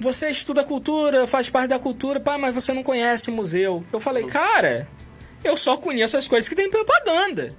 você 0.00 0.30
estuda 0.30 0.62
cultura, 0.62 1.26
faz 1.26 1.48
parte 1.48 1.70
da 1.70 1.78
cultura, 1.78 2.20
pá, 2.20 2.38
mas 2.38 2.54
você 2.54 2.72
não 2.72 2.82
conhece 2.84 3.30
o 3.30 3.32
museu. 3.32 3.84
Eu 3.92 3.98
falei, 3.98 4.24
cara, 4.24 4.88
eu 5.42 5.56
só 5.56 5.76
conheço 5.76 6.16
as 6.16 6.28
coisas 6.28 6.48
que 6.48 6.54
tem 6.54 6.70
propaganda. 6.70 7.52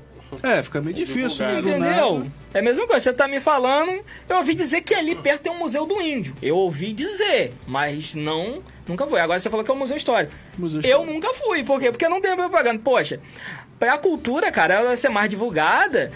É, 0.43 0.61
fica 0.63 0.81
meio 0.81 0.95
difícil, 0.95 1.45
né? 1.45 1.59
Entendeu? 1.59 2.27
É 2.53 2.59
a 2.59 2.61
mesma 2.61 2.85
coisa, 2.87 3.01
você 3.01 3.13
tá 3.13 3.27
me 3.27 3.39
falando, 3.39 4.03
eu 4.27 4.37
ouvi 4.37 4.55
dizer 4.55 4.81
que 4.81 4.93
ali 4.93 5.15
perto 5.15 5.43
tem 5.43 5.51
um 5.51 5.57
museu 5.57 5.85
do 5.85 6.01
índio. 6.01 6.35
Eu 6.41 6.55
ouvi 6.55 6.93
dizer, 6.93 7.53
mas 7.67 8.13
não, 8.15 8.61
nunca 8.87 9.05
fui. 9.05 9.19
Agora 9.19 9.39
você 9.39 9.49
falou 9.49 9.63
que 9.63 9.71
é 9.71 9.73
um 9.73 9.77
museu 9.77 9.97
histórico. 9.97 10.33
Museu 10.57 10.81
eu 10.81 11.01
histórico. 11.01 11.13
nunca 11.13 11.33
fui, 11.33 11.63
por 11.63 11.79
quê? 11.79 11.91
Porque 11.91 12.07
não 12.09 12.21
tem 12.21 12.35
propaganda. 12.35 12.79
Poxa, 12.83 13.19
pra 13.77 13.97
cultura, 13.97 14.51
cara, 14.51 14.75
ela 14.75 14.95
ser 14.95 15.09
mais 15.09 15.29
divulgada, 15.29 16.11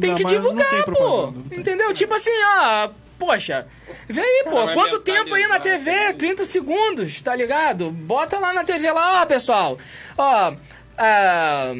tem 0.00 0.10
Não, 0.10 0.16
que 0.16 0.24
divulgar, 0.24 0.84
tem 0.84 0.94
pô. 0.94 1.32
Entendeu? 1.52 1.92
Tipo 1.92 2.14
assim, 2.14 2.30
ó, 2.58 2.90
poxa, 3.18 3.66
vê 4.08 4.20
aí, 4.20 4.44
pô, 4.44 4.64
vai 4.64 4.74
quanto 4.74 5.00
tempo 5.00 5.34
aí 5.34 5.46
na 5.46 5.58
TV? 5.58 5.90
entendeu? 5.90 6.18
30 6.18 6.44
segundos, 6.44 7.20
tá 7.20 7.34
ligado? 7.34 7.90
Bota 7.90 8.38
lá 8.38 8.52
na 8.52 8.62
TV 8.62 8.90
lá, 8.90 9.22
ó, 9.22 9.26
pessoal. 9.26 9.78
Ó, 10.16 10.54
ah, 10.98 11.72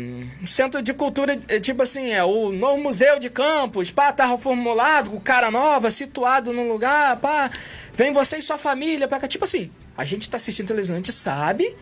Centro 0.47 0.83
de 0.83 0.93
Cultura, 0.93 1.39
é, 1.49 1.59
tipo 1.59 1.83
assim, 1.83 2.11
é 2.11 2.23
o 2.25 2.53
novo 2.53 2.83
Museu 2.83 3.19
de 3.19 3.31
Campos, 3.31 3.91
pá, 3.91 4.13
tá 4.13 4.27
reformulado, 4.27 5.11
com 5.11 5.21
cara 5.21 5.51
nova, 5.51 5.91
situado 5.91 6.53
num 6.53 6.69
lugar, 6.69 7.17
pá. 7.17 7.51
Vem 7.95 8.13
você 8.13 8.37
e 8.37 8.43
sua 8.43 8.59
família 8.59 9.09
pra 9.09 9.19
cá. 9.19 9.27
Tipo 9.27 9.45
assim, 9.45 9.71
a 9.97 10.05
gente 10.05 10.29
tá 10.29 10.37
assistindo 10.37 10.67
televisão, 10.69 10.97
a 10.97 10.99
gente 10.99 11.13
sabe. 11.13 11.75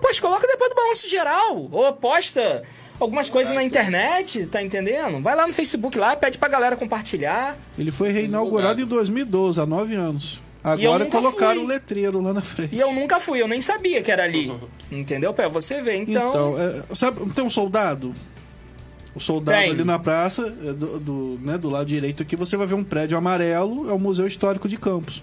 Pois 0.00 0.20
coloca 0.20 0.46
depois 0.46 0.70
do 0.70 0.76
balanço 0.76 1.08
geral. 1.08 1.68
Ou 1.72 1.92
posta 1.92 2.62
algumas 3.00 3.28
coisas 3.28 3.52
na 3.54 3.62
internet, 3.62 4.46
tá 4.46 4.62
entendendo? 4.62 5.20
Vai 5.20 5.34
lá 5.34 5.46
no 5.46 5.52
Facebook 5.52 5.98
lá, 5.98 6.14
pede 6.14 6.38
pra 6.38 6.48
galera 6.48 6.76
compartilhar. 6.76 7.56
Ele 7.78 7.90
foi 7.90 8.10
reinaugurado 8.10 8.80
em 8.80 8.86
2012, 8.86 9.60
há 9.60 9.66
nove 9.66 9.94
anos. 9.94 10.40
Agora 10.66 11.06
colocaram 11.06 11.60
fui. 11.60 11.64
o 11.64 11.68
letreiro 11.68 12.20
lá 12.20 12.32
na 12.32 12.42
frente. 12.42 12.74
E 12.74 12.80
eu 12.80 12.92
nunca 12.92 13.20
fui, 13.20 13.40
eu 13.40 13.46
nem 13.46 13.62
sabia 13.62 14.02
que 14.02 14.10
era 14.10 14.24
ali. 14.24 14.52
Entendeu? 14.90 15.32
Pra 15.32 15.48
você 15.48 15.80
ver. 15.80 15.94
Então, 15.94 16.30
Então, 16.30 16.54
é, 16.58 16.94
sabe, 16.94 17.30
tem 17.30 17.44
um 17.44 17.50
soldado? 17.50 18.12
O 19.14 19.20
soldado 19.20 19.56
Tem. 19.58 19.70
ali 19.70 19.84
na 19.84 19.98
praça, 19.98 20.54
é, 20.64 20.72
do, 20.72 20.98
do, 20.98 21.38
né, 21.40 21.56
do 21.56 21.70
lado 21.70 21.86
direito 21.86 22.22
aqui, 22.22 22.34
você 22.34 22.56
vai 22.56 22.66
ver 22.66 22.74
um 22.74 22.84
prédio 22.84 23.16
amarelo, 23.16 23.88
é 23.88 23.92
o 23.92 23.98
Museu 23.98 24.26
Histórico 24.26 24.68
de 24.68 24.76
Campos. 24.76 25.22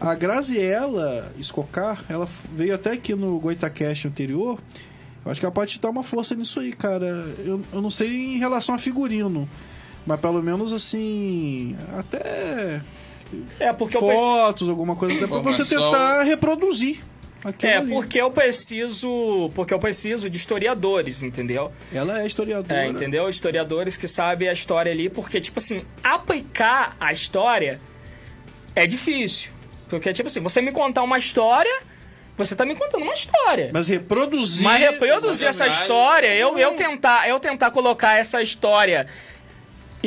A 0.00 0.14
Graziella 0.14 1.32
Escocar, 1.38 2.04
ela 2.08 2.28
veio 2.52 2.74
até 2.74 2.92
aqui 2.92 3.14
no 3.14 3.38
Goitacast 3.38 4.08
anterior. 4.08 4.58
Eu 5.24 5.30
acho 5.30 5.40
que 5.40 5.46
ela 5.46 5.54
pode 5.54 5.70
te 5.70 5.80
dar 5.80 5.88
uma 5.88 6.02
força 6.02 6.34
nisso 6.34 6.60
aí, 6.60 6.72
cara. 6.72 7.24
Eu, 7.46 7.62
eu 7.72 7.80
não 7.80 7.90
sei 7.90 8.08
em 8.34 8.38
relação 8.38 8.74
a 8.74 8.78
figurino, 8.78 9.48
mas 10.04 10.20
pelo 10.20 10.42
menos 10.42 10.72
assim, 10.72 11.74
até 11.96 12.82
é 13.60 13.72
porque 13.72 13.98
preciso. 13.98 14.16
fotos, 14.16 14.68
alguma 14.68 14.96
coisa, 14.96 15.14
até 15.16 15.26
pra 15.26 15.38
você 15.38 15.64
tentar 15.64 16.22
reproduzir. 16.22 17.00
aquilo 17.44 17.72
É, 17.72 17.76
ali. 17.76 17.90
porque 17.90 18.20
eu 18.20 18.30
preciso. 18.30 19.50
Porque 19.54 19.72
eu 19.74 19.78
preciso 19.78 20.30
de 20.30 20.36
historiadores, 20.36 21.22
entendeu? 21.22 21.70
Ela 21.92 22.22
é 22.22 22.26
historiadora. 22.26 22.80
É, 22.84 22.86
entendeu? 22.88 23.28
Historiadores 23.28 23.96
que 23.96 24.08
sabem 24.08 24.48
a 24.48 24.52
história 24.52 24.90
ali, 24.90 25.08
porque, 25.08 25.40
tipo 25.40 25.58
assim, 25.58 25.84
aplicar 26.02 26.96
a 26.98 27.12
história 27.12 27.80
é 28.74 28.86
difícil. 28.86 29.50
Porque, 29.88 30.12
tipo 30.12 30.28
assim, 30.28 30.40
você 30.40 30.60
me 30.62 30.72
contar 30.72 31.02
uma 31.02 31.18
história, 31.18 31.82
você 32.36 32.56
tá 32.56 32.64
me 32.64 32.74
contando 32.74 33.02
uma 33.02 33.14
história. 33.14 33.70
Mas 33.72 33.86
reproduzir. 33.86 34.64
Mas 34.64 34.80
reproduzir 34.80 35.46
essa 35.46 35.66
história, 35.68 36.34
eu, 36.34 36.58
eu, 36.58 36.72
tentar, 36.72 37.28
eu 37.28 37.38
tentar 37.38 37.70
colocar 37.70 38.18
essa 38.18 38.42
história 38.42 39.06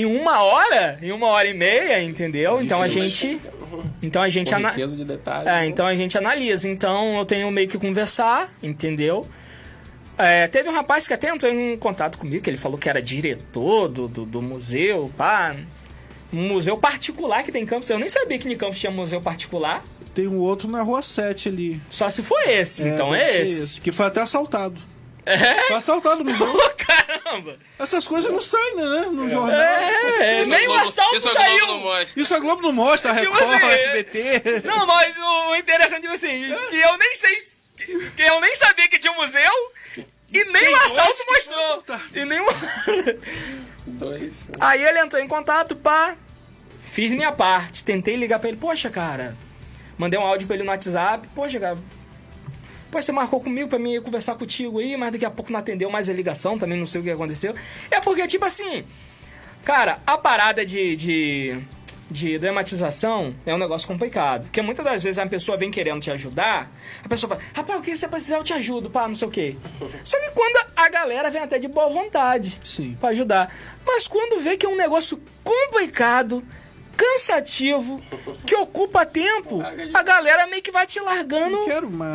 em 0.01 0.05
uma 0.05 0.41
hora, 0.43 0.97
em 1.01 1.11
uma 1.11 1.27
hora 1.27 1.47
e 1.47 1.53
meia, 1.53 2.01
entendeu? 2.01 2.61
Então 2.61 2.81
a 2.81 2.87
gente. 2.87 3.39
Então 4.01 4.21
a 4.21 4.29
gente 4.29 4.49
Com 4.51 4.55
ana- 4.57 4.69
riqueza 4.69 4.95
de 4.95 5.03
detalhes. 5.03 5.47
é, 5.47 5.65
então 5.65 5.85
a 5.85 5.95
gente 5.95 6.17
analisa. 6.17 6.69
Então 6.69 7.17
eu 7.17 7.25
tenho 7.25 7.49
meio 7.51 7.67
que 7.67 7.77
conversar, 7.77 8.49
entendeu? 8.61 9.27
É, 10.17 10.47
teve 10.47 10.69
um 10.69 10.73
rapaz 10.73 11.07
que 11.07 11.13
até 11.13 11.29
entrou 11.29 11.51
em 11.51 11.77
contato 11.77 12.17
comigo, 12.17 12.43
que 12.43 12.49
ele 12.49 12.57
falou 12.57 12.77
que 12.77 12.89
era 12.89 13.01
diretor 13.01 13.87
do, 13.87 14.07
do, 14.07 14.25
do 14.25 14.41
museu, 14.41 15.11
pá. 15.17 15.55
Um 16.33 16.47
museu 16.49 16.77
particular 16.77 17.43
que 17.43 17.51
tem 17.51 17.63
em 17.63 17.65
Campos. 17.65 17.89
Eu 17.89 17.97
nem 17.99 18.09
sabia 18.09 18.37
que 18.37 18.47
em 18.51 18.57
Campos 18.57 18.79
tinha 18.79 18.91
museu 18.91 19.21
particular. 19.21 19.83
Tem 20.13 20.27
um 20.27 20.39
outro 20.39 20.67
na 20.67 20.81
rua 20.81 21.01
7 21.01 21.47
ali. 21.49 21.81
Só 21.89 22.09
se 22.09 22.21
for 22.23 22.39
esse. 22.47 22.83
então 22.83 23.11
deve 23.11 23.23
é 23.23 23.25
ser 23.27 23.41
esse. 23.43 23.79
Que 23.81 23.91
foi 23.91 24.07
até 24.07 24.21
assaltado. 24.21 24.79
É? 25.29 25.63
Foi 25.67 25.75
assaltado 25.75 26.23
no 26.23 26.31
museu. 26.31 26.47
Ô, 26.55 26.69
caramba! 26.77 27.57
Essas 27.77 28.07
coisas 28.07 28.31
não 28.31 28.39
saem, 28.39 28.75
né? 28.75 29.01
No 29.11 29.29
jornal. 29.29 29.51
É, 29.59 30.39
Isso 30.41 30.49
nem 30.49 30.59
a 30.65 30.69
o 30.69 30.73
Globo- 30.73 30.87
assalto 30.89 31.15
isso 31.17 31.27
a 31.29 31.33
Globo 31.33 31.47
saiu. 31.49 31.67
não 31.67 31.79
mostra. 31.79 32.21
Isso 32.21 32.35
a 32.35 32.39
Globo 32.39 32.61
não 32.61 32.71
mostra, 32.73 33.11
a 33.11 33.15
Tipo 33.19 33.33
Record, 33.33 33.53
assim, 33.53 33.65
SBT. 33.73 34.61
Não, 34.65 34.85
mas 34.87 35.15
o 35.17 35.55
interessante 35.55 36.07
é 36.07 36.11
assim, 36.11 36.55
que 36.69 36.75
eu 36.79 36.97
nem 36.97 37.15
sei. 37.15 37.35
se- 37.39 37.57
Que 38.15 38.21
eu 38.23 38.39
nem 38.41 38.55
sabia 38.55 38.87
que 38.89 38.97
tinha 38.99 39.11
um 39.13 39.17
museu 39.17 39.51
e 39.97 40.43
nem 40.45 40.53
Tem 40.63 40.73
o 40.73 40.77
assalto 40.77 41.25
mostrou. 41.29 41.83
E 42.15 42.25
nem 42.25 42.39
o... 42.39 42.45
Dois. 43.85 44.33
Aí 44.59 44.83
ele 44.83 44.99
entrou 44.99 45.21
em 45.21 45.27
contato, 45.27 45.75
pá. 45.75 46.15
Fiz 46.91 47.11
minha 47.11 47.31
parte. 47.31 47.83
Tentei 47.83 48.15
ligar 48.15 48.39
pra 48.39 48.49
ele. 48.49 48.57
Poxa, 48.57 48.89
cara. 48.89 49.35
Mandei 49.97 50.19
um 50.19 50.23
áudio 50.25 50.47
pra 50.47 50.55
ele 50.55 50.63
no 50.63 50.69
WhatsApp. 50.71 51.27
Poxa, 51.35 51.59
cara. 51.59 51.77
Pô, 52.91 53.01
você 53.01 53.11
marcou 53.11 53.41
comigo 53.41 53.67
pra 53.67 53.77
mim 53.77 53.99
conversar 54.01 54.35
contigo 54.35 54.79
aí, 54.79 54.95
mas 54.95 55.11
daqui 55.11 55.25
a 55.25 55.31
pouco 55.31 55.51
não 55.51 55.59
atendeu 55.59 55.89
mais 55.89 56.07
a 56.09 56.13
ligação, 56.13 56.57
também 56.57 56.77
não 56.77 56.85
sei 56.85 57.01
o 57.01 57.03
que 57.03 57.11
aconteceu. 57.11 57.53
É 57.91 57.99
porque, 57.99 58.25
tipo 58.27 58.45
assim, 58.45 58.85
cara, 59.65 59.99
a 60.07 60.17
parada 60.17 60.65
de, 60.65 60.95
de, 60.95 61.59
de 62.09 62.39
dramatização 62.39 63.35
é 63.45 63.53
um 63.53 63.57
negócio 63.57 63.87
complicado. 63.87 64.43
Porque 64.43 64.61
muitas 64.61 64.85
das 64.85 65.03
vezes 65.03 65.19
a 65.19 65.27
pessoa 65.27 65.57
vem 65.57 65.69
querendo 65.69 66.01
te 66.01 66.09
ajudar, 66.11 66.71
a 67.03 67.09
pessoa 67.09 67.35
fala, 67.35 67.41
rapaz, 67.53 67.79
o 67.79 67.83
que 67.83 67.95
você 67.95 68.07
precisar 68.07 68.37
eu 68.37 68.43
te 68.43 68.53
ajudo, 68.53 68.89
pá, 68.89 69.07
não 69.07 69.15
sei 69.15 69.27
o 69.27 69.31
quê. 69.31 69.55
Só 70.05 70.17
que 70.19 70.31
quando 70.31 70.65
a 70.75 70.89
galera 70.89 71.29
vem 71.29 71.41
até 71.41 71.59
de 71.59 71.67
boa 71.67 71.89
vontade 71.89 72.57
Sim. 72.63 72.95
pra 72.99 73.09
ajudar. 73.09 73.53
Mas 73.85 74.07
quando 74.07 74.41
vê 74.41 74.55
que 74.55 74.65
é 74.65 74.69
um 74.69 74.77
negócio 74.77 75.21
complicado, 75.43 76.43
cansativo, 76.97 78.01
que 78.45 78.55
ocupa 78.55 79.05
tempo, 79.05 79.61
a 79.93 80.03
galera 80.03 80.47
meio 80.47 80.63
que 80.63 80.71
vai 80.71 80.87
te 80.87 80.99
largando 80.99 81.57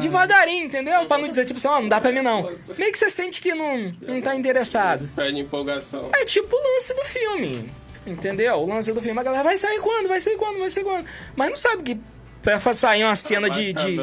devagarinho, 0.00 0.66
entendeu? 0.66 1.06
Pra 1.06 1.18
não 1.18 1.28
dizer, 1.28 1.46
tipo 1.46 1.58
assim, 1.58 1.68
ó, 1.68 1.80
não 1.80 1.88
dá 1.88 2.00
pra 2.00 2.10
mim 2.10 2.20
não. 2.20 2.42
Meio 2.76 2.92
que 2.92 2.98
você 2.98 3.08
sente 3.08 3.40
que 3.40 3.54
não, 3.54 3.92
não 4.02 4.20
tá 4.20 4.34
interessado. 4.34 5.08
Perde 5.14 5.38
empolgação. 5.40 6.10
É 6.14 6.24
tipo 6.24 6.54
o 6.54 6.74
lance 6.74 6.94
do 6.94 7.04
filme. 7.04 7.72
Entendeu? 8.04 8.56
O 8.56 8.66
lance 8.66 8.92
do 8.92 9.00
filme, 9.00 9.20
a 9.20 9.22
galera 9.22 9.44
vai 9.44 9.56
sair 9.56 9.78
quando? 9.80 10.08
Vai 10.08 10.20
sair 10.20 10.36
quando? 10.36 10.58
Vai 10.58 10.70
sair 10.70 10.82
quando? 10.82 11.06
Mas 11.36 11.50
não 11.50 11.56
sabe 11.56 11.82
que 11.84 12.00
pra 12.42 12.58
sair 12.74 13.04
uma 13.04 13.14
cena 13.16 13.48
de. 13.48 13.72
de 13.72 13.96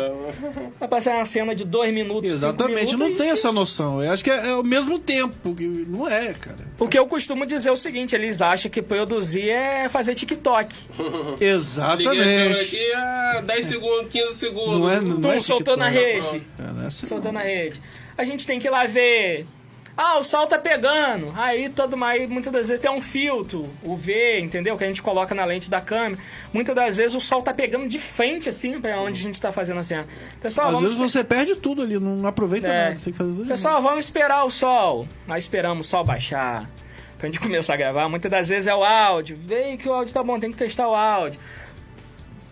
vai 0.80 0.88
passar 0.88 1.16
uma 1.16 1.26
cena 1.26 1.54
de 1.54 1.66
dois 1.66 1.94
minutos. 1.94 2.24
cinco 2.24 2.36
Exatamente, 2.36 2.94
minutos, 2.96 3.10
não 3.10 3.16
tem 3.16 3.30
essa 3.30 3.52
noção. 3.52 4.04
Eu 4.04 4.12
acho 4.12 4.24
que 4.24 4.32
é, 4.32 4.50
é 4.50 4.56
o 4.56 4.64
mesmo 4.64 4.98
tempo. 4.98 5.54
que 5.54 5.68
Não 5.68 6.08
é, 6.08 6.34
cara. 6.34 6.58
Porque 6.78 6.98
eu 6.98 7.06
costumo 7.06 7.46
dizer 7.46 7.70
o 7.72 7.78
seguinte: 7.78 8.16
eles 8.16 8.42
acham 8.42 8.72
que 8.72 8.82
produzir 8.82 9.50
é 9.50 9.90
fazer 9.90 10.16
TikTok. 10.16 10.74
Exatamente. 11.40 12.62
aqui 12.62 12.94
a 12.94 13.42
10 13.46 13.66
segundos, 13.66 14.12
15 14.12 14.34
segundos. 14.36 14.80
Não 14.80 14.90
é, 14.90 15.02
não 15.02 15.22
Pum, 15.22 15.32
é 15.32 15.42
soltou 15.42 15.76
na 15.78 15.92
TikTok. 15.92 16.32
rede. 16.32 16.44
É, 16.58 16.72
não 16.74 16.84
é 16.84 16.88
assim, 16.88 17.04
não. 17.04 17.10
Soltou 17.10 17.32
na 17.32 17.42
rede. 17.42 17.82
A 18.18 18.26
gente 18.26 18.46
tem 18.48 18.60
que 18.60 18.68
ir 18.68 18.72
lá 18.72 18.86
ver. 18.86 19.46
Ah, 20.02 20.18
o 20.18 20.24
sol 20.24 20.48
tá 20.48 20.58
pegando. 20.58 21.34
Aí 21.36 21.68
todo 21.68 22.02
aí 22.06 22.26
muitas 22.26 22.54
das 22.54 22.70
vezes 22.70 22.82
tem 22.82 22.90
um 22.90 23.02
filtro, 23.02 23.68
o 23.84 23.98
V, 23.98 24.40
entendeu? 24.40 24.78
Que 24.78 24.86
a 24.86 24.88
gente 24.88 25.02
coloca 25.02 25.36
na 25.36 25.44
lente 25.44 25.70
da 25.70 25.82
câmera. 25.82 26.22
Muitas 26.54 26.74
das 26.74 26.96
vezes 26.96 27.18
o 27.18 27.20
sol 27.20 27.42
tá 27.42 27.54
pegando 27.54 27.86
de 27.86 28.00
frente, 28.00 28.48
assim, 28.48 28.80
pra 28.80 29.02
onde 29.02 29.20
a 29.20 29.24
gente 29.24 29.42
tá 29.42 29.52
fazendo 29.52 29.82
a 29.82 29.84
cena. 29.84 30.08
Pessoal, 30.42 30.68
Às 30.68 30.74
vamos. 30.74 30.94
vezes 30.94 31.12
você 31.12 31.22
perde 31.22 31.54
tudo 31.58 31.82
ali, 31.82 32.00
não 32.00 32.26
aproveita 32.26 32.68
É. 32.68 32.84
nada. 32.92 33.00
Tem 33.04 33.12
que 33.12 33.18
fazer 33.18 33.34
tudo 33.34 33.46
Pessoal, 33.46 33.82
vamos 33.82 34.06
esperar 34.06 34.46
o 34.46 34.50
sol. 34.50 35.06
Nós 35.28 35.44
esperamos 35.44 35.86
o 35.86 35.90
sol 35.90 36.06
baixar. 36.06 36.70
Pra 37.18 37.28
gente 37.28 37.40
começar 37.42 37.74
a 37.74 37.78
gravar. 37.78 38.08
Muitas 38.08 38.32
das 38.32 38.48
vezes 38.48 38.68
é 38.68 38.74
o 38.74 38.86
áudio. 38.86 39.38
Vem 39.44 39.76
que 39.76 39.90
o 39.90 39.92
áudio 39.94 40.14
tá 40.14 40.24
bom, 40.24 40.40
tem 40.40 40.50
que 40.50 40.58
testar 40.58 40.88
o 40.88 40.96
áudio. 40.96 41.38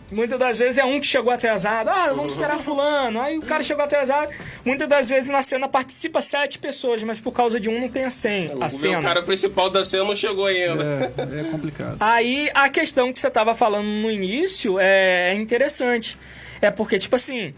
Muitas 0.09 0.39
das 0.39 0.57
vezes 0.57 0.77
é 0.77 0.85
um 0.85 1.01
que 1.01 1.07
chegou 1.07 1.31
atrasado. 1.33 1.89
Ah, 1.89 2.07
vamos 2.13 2.33
esperar 2.33 2.59
fulano. 2.59 3.19
Aí 3.19 3.37
o 3.37 3.41
cara 3.41 3.61
chegou 3.61 3.83
atrasado. 3.83 4.31
Muitas 4.63 4.87
das 4.87 5.09
vezes 5.09 5.29
na 5.29 5.41
cena 5.41 5.67
participa 5.67 6.21
sete 6.21 6.57
pessoas, 6.57 7.03
mas 7.03 7.19
por 7.19 7.33
causa 7.33 7.59
de 7.59 7.69
um 7.69 7.81
não 7.81 7.89
tem 7.89 8.05
a, 8.05 8.11
senha, 8.11 8.53
a 8.59 8.67
O 8.67 8.69
cena. 8.69 9.01
cara 9.01 9.21
principal 9.21 9.69
da 9.69 9.83
cena 9.83 10.05
não 10.05 10.15
chegou 10.15 10.45
ainda. 10.45 11.11
É, 11.17 11.41
é 11.41 11.43
complicado. 11.51 11.97
Aí 11.99 12.49
a 12.53 12.69
questão 12.69 13.11
que 13.11 13.19
você 13.19 13.29
tava 13.29 13.53
falando 13.53 13.85
no 13.85 14.09
início 14.09 14.77
é 14.79 15.33
interessante. 15.35 16.17
É 16.61 16.71
porque, 16.71 16.97
tipo 16.97 17.15
assim, 17.17 17.53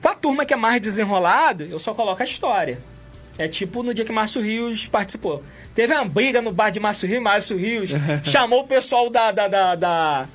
pra 0.00 0.14
turma 0.14 0.44
que 0.46 0.54
é 0.54 0.56
mais 0.56 0.80
desenrolado, 0.80 1.64
eu 1.64 1.78
só 1.80 1.92
coloco 1.92 2.22
a 2.22 2.24
história. 2.24 2.78
É 3.36 3.48
tipo 3.48 3.82
no 3.82 3.92
dia 3.92 4.04
que 4.04 4.12
Márcio 4.12 4.40
Rios 4.40 4.86
participou. 4.86 5.42
Teve 5.74 5.92
uma 5.94 6.04
briga 6.04 6.40
no 6.40 6.52
bar 6.52 6.70
de 6.70 6.78
Márcio 6.78 7.08
Rios, 7.08 7.22
Márcio 7.22 7.56
Rios 7.56 7.90
chamou 8.24 8.60
o 8.60 8.66
pessoal 8.66 9.10
da. 9.10 9.32
da, 9.32 9.48
da, 9.48 9.74
da, 9.74 10.28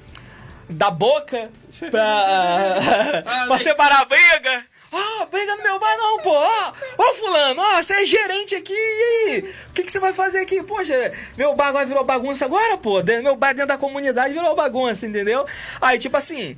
da 0.69 0.89
boca 0.89 1.49
pra, 1.91 2.75
pra 3.47 3.59
separar 3.59 4.01
a 4.01 4.05
briga. 4.05 4.65
Ó, 4.91 5.25
briga 5.25 5.55
no 5.55 5.63
meu 5.63 5.77
bar 5.79 5.97
não, 5.97 6.19
pô. 6.19 6.31
Ó, 6.31 6.73
ó, 6.97 7.15
fulano, 7.15 7.61
ó, 7.61 7.81
você 7.81 7.93
é 7.93 8.05
gerente 8.05 8.55
aqui. 8.55 8.73
E 8.73 9.29
aí? 9.29 9.53
O 9.69 9.73
que, 9.73 9.83
que 9.83 9.91
você 9.91 9.99
vai 9.99 10.13
fazer 10.13 10.39
aqui? 10.39 10.63
Poxa, 10.63 11.11
meu 11.37 11.53
bar 11.53 11.67
agora 11.67 11.85
virou 11.85 12.03
bagunça 12.03 12.45
agora, 12.45 12.77
pô. 12.77 13.03
Meu 13.03 13.35
bar 13.35 13.53
dentro 13.53 13.67
da 13.67 13.77
comunidade 13.77 14.33
virou 14.33 14.55
bagunça, 14.55 15.05
entendeu? 15.05 15.45
Aí, 15.81 15.99
tipo 15.99 16.15
assim, 16.15 16.55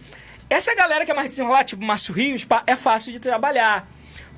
essa 0.50 0.76
galera 0.76 1.04
que 1.04 1.12
é 1.12 1.14
mais 1.16 1.30
desenrolada, 1.30 1.64
tipo 1.64 1.84
Márcio 1.84 2.14
Rios, 2.14 2.46
pá, 2.46 2.64
é 2.68 2.76
fácil 2.76 3.12
de 3.12 3.20
trabalhar. 3.20 3.88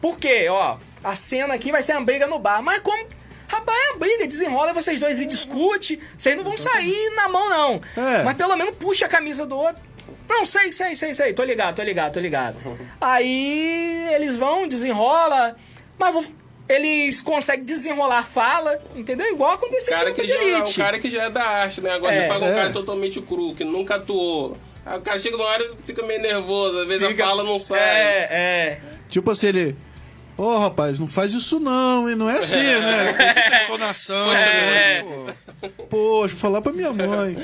Por 0.02 0.18
quê? 0.18 0.48
Ó, 0.50 0.78
a 1.04 1.16
cena 1.16 1.54
aqui 1.54 1.72
vai 1.72 1.84
ser 1.84 1.94
uma 1.94 2.06
briga 2.06 2.26
no 2.26 2.40
bar. 2.40 2.62
Mas 2.62 2.80
como... 2.80 3.19
Rapaz, 3.50 3.78
é 3.78 3.90
uma 3.92 3.98
briga, 4.00 4.28
desenrola 4.28 4.74
vocês 4.74 5.00
dois 5.00 5.20
e 5.20 5.26
discute. 5.26 6.00
Vocês 6.18 6.38
não 6.38 6.44
vão 6.44 6.58
sair 6.58 7.10
na 7.16 7.28
mão, 7.28 7.50
não. 7.50 7.82
É. 7.98 8.24
Mas 8.24 8.38
pelo 8.38 8.56
menos 8.56 8.76
puxa 8.78 9.08
a 9.08 9.10
camisa 9.10 9.46
do 9.46 9.58
outro. 9.58 9.82
Não, 10.30 10.46
sei, 10.46 10.72
sei, 10.72 10.96
sei, 10.96 11.16
sei. 11.16 11.34
Tô 11.34 11.44
ligado, 11.44 11.76
tô 11.76 11.82
ligado, 11.82 12.14
tô 12.14 12.20
ligado. 12.20 12.56
Aí 13.02 14.08
eles 14.14 14.38
vão, 14.38 14.68
desenrola. 14.68 15.56
Mas 15.98 16.14
vou- 16.14 16.26
eles 16.70 17.22
conseguem 17.22 17.66
desenrolar 17.66 18.20
a 18.20 18.24
fala, 18.24 18.78
entendeu? 18.96 19.26
Igual 19.34 19.52
O 19.52 19.56
aconteceu 19.56 19.92
cara, 19.92 20.10
com 20.12 20.16
que 20.16 20.22
o 20.22 20.26
já, 20.28 20.36
o 20.36 20.42
Elite. 20.42 20.78
cara 20.78 21.00
que 21.00 21.10
já 21.10 21.24
é 21.24 21.30
da 21.32 21.44
arte, 21.44 21.82
né? 21.82 21.92
Agora 21.92 22.14
É, 22.14 22.22
você 22.22 22.28
paga 22.28 22.46
um 22.46 22.50
é. 22.50 22.54
cara 22.54 22.70
totalmente 22.72 23.20
cru, 23.22 23.56
que 23.56 23.64
nunca 23.64 23.96
atuou. 23.96 24.56
Aí 24.86 24.98
o 24.98 25.02
cara 25.02 25.18
chega 25.18 25.36
numa 25.36 25.50
hora 25.50 25.64
e 25.64 25.84
fica 25.84 26.04
meio 26.04 26.22
nervoso, 26.22 26.78
às 26.78 26.88
vezes 26.88 27.08
Fica- 27.08 27.24
a 27.24 27.28
fala 27.28 27.44
não 27.44 27.60
sai. 27.60 27.80
É, 27.80 28.28
é. 28.32 28.80
Tipo 29.10 29.32
assim, 29.32 29.48
ele. 29.48 29.76
Ô 30.40 30.58
rapaz, 30.58 30.98
não 30.98 31.06
faz 31.06 31.34
isso 31.34 31.60
não, 31.60 32.10
e 32.10 32.16
não 32.16 32.30
é 32.30 32.40
assim, 32.40 32.64
né? 32.64 33.12
Tem 33.12 33.28
que 33.28 33.50
ter 33.50 33.64
entonação. 33.66 34.26
Poxa, 34.30 34.46
né? 34.46 35.04
Pô, 35.60 35.84
Poxa, 35.90 36.34
vou 36.34 36.40
falar 36.40 36.62
pra 36.62 36.72
minha 36.72 36.94
mãe. 36.94 37.36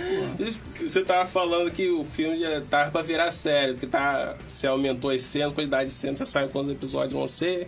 Que 0.77 0.83
Você 0.89 1.01
tava 1.01 1.25
falando 1.25 1.69
que 1.71 1.89
o 1.89 2.05
filme 2.05 2.39
já 2.39 2.61
tava 2.61 2.91
pra 2.91 3.01
virar 3.01 3.33
série, 3.33 3.73
porque 3.73 3.87
tá, 3.87 4.35
você 4.47 4.65
aumentou 4.65 5.11
as 5.11 5.23
cenas, 5.23 5.51
a 5.51 5.55
quantidade 5.55 5.89
de 5.89 5.93
cenas, 5.93 6.19
você 6.19 6.25
sabe 6.25 6.49
quantos 6.53 6.71
episódios 6.71 7.11
vão 7.11 7.27
ser, 7.27 7.67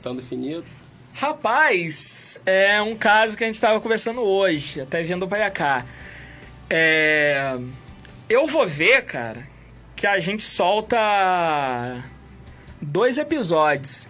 tá 0.00 0.12
definido. 0.12 0.64
Rapaz, 1.12 2.40
é 2.46 2.80
um 2.80 2.94
caso 2.94 3.36
que 3.36 3.42
a 3.42 3.48
gente 3.48 3.60
tava 3.60 3.80
conversando 3.80 4.20
hoje, 4.20 4.80
até 4.80 5.02
vindo 5.02 5.26
pra 5.26 5.50
cá. 5.50 5.84
É. 6.70 7.58
Eu 8.28 8.46
vou 8.46 8.64
ver, 8.64 9.04
cara, 9.06 9.44
que 9.96 10.06
a 10.06 10.20
gente 10.20 10.44
solta 10.44 10.96
dois 12.80 13.18
episódios. 13.18 14.06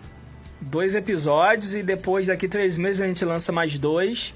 Dois 0.71 0.95
episódios 0.95 1.75
e 1.75 1.83
depois 1.83 2.27
daqui 2.27 2.47
três 2.47 2.77
meses 2.77 3.01
a 3.01 3.07
gente 3.07 3.25
lança 3.25 3.51
mais 3.51 3.79
dois. 3.79 4.35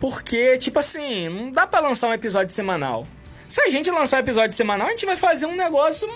Porque, 0.00 0.56
tipo 0.56 0.78
assim, 0.78 1.28
não 1.28 1.50
dá 1.50 1.66
pra 1.66 1.80
lançar 1.80 2.08
um 2.08 2.14
episódio 2.14 2.54
semanal. 2.54 3.06
Se 3.46 3.60
a 3.60 3.68
gente 3.68 3.90
lançar 3.90 4.16
um 4.16 4.20
episódio 4.20 4.56
semanal, 4.56 4.88
a 4.88 4.90
gente 4.90 5.04
vai 5.04 5.16
fazer 5.16 5.46
um 5.46 5.54
negócio 5.54 6.08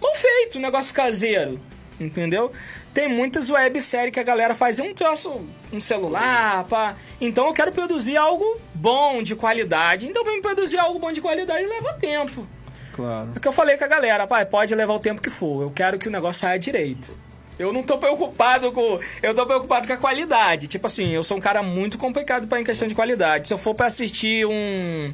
mal 0.00 0.14
feito, 0.14 0.58
um 0.58 0.60
negócio 0.60 0.94
caseiro, 0.94 1.60
entendeu? 2.00 2.50
Tem 2.94 3.08
muitas 3.08 3.50
webséries 3.50 4.12
que 4.12 4.18
a 4.18 4.22
galera 4.22 4.54
faz 4.54 4.80
um 4.80 4.92
troço, 4.94 5.40
um 5.70 5.80
celular, 5.80 6.64
pá. 6.64 6.96
Então 7.20 7.46
eu 7.46 7.52
quero 7.52 7.72
produzir 7.72 8.16
algo 8.16 8.58
bom, 8.74 9.22
de 9.22 9.36
qualidade. 9.36 10.06
Então 10.06 10.24
pra 10.24 10.32
mim 10.32 10.40
produzir 10.40 10.78
algo 10.78 10.98
bom 10.98 11.12
de 11.12 11.20
qualidade 11.20 11.64
leva 11.66 11.92
tempo. 11.94 12.46
Claro. 12.92 13.30
É 13.34 13.38
o 13.38 13.40
que 13.40 13.46
eu 13.46 13.52
falei 13.52 13.76
com 13.76 13.84
a 13.84 13.88
galera, 13.88 14.26
pai, 14.26 14.44
pode 14.46 14.74
levar 14.74 14.94
o 14.94 14.98
tempo 14.98 15.22
que 15.22 15.30
for. 15.30 15.62
Eu 15.62 15.70
quero 15.70 15.98
que 15.98 16.08
o 16.08 16.10
negócio 16.10 16.40
saia 16.40 16.58
direito. 16.58 17.16
Eu 17.60 17.74
não 17.74 17.82
tô 17.82 17.98
preocupado 17.98 18.72
com. 18.72 18.98
Eu 19.22 19.34
tô 19.34 19.44
preocupado 19.44 19.86
com 19.86 19.92
a 19.92 19.96
qualidade. 19.98 20.66
Tipo 20.66 20.86
assim, 20.86 21.10
eu 21.10 21.22
sou 21.22 21.36
um 21.36 21.40
cara 21.40 21.62
muito 21.62 21.98
complicado 21.98 22.46
para 22.46 22.58
em 22.58 22.64
questão 22.64 22.88
de 22.88 22.94
qualidade. 22.94 23.48
Se 23.48 23.52
eu 23.52 23.58
for 23.58 23.74
pra 23.74 23.84
assistir 23.84 24.46
um. 24.46 25.12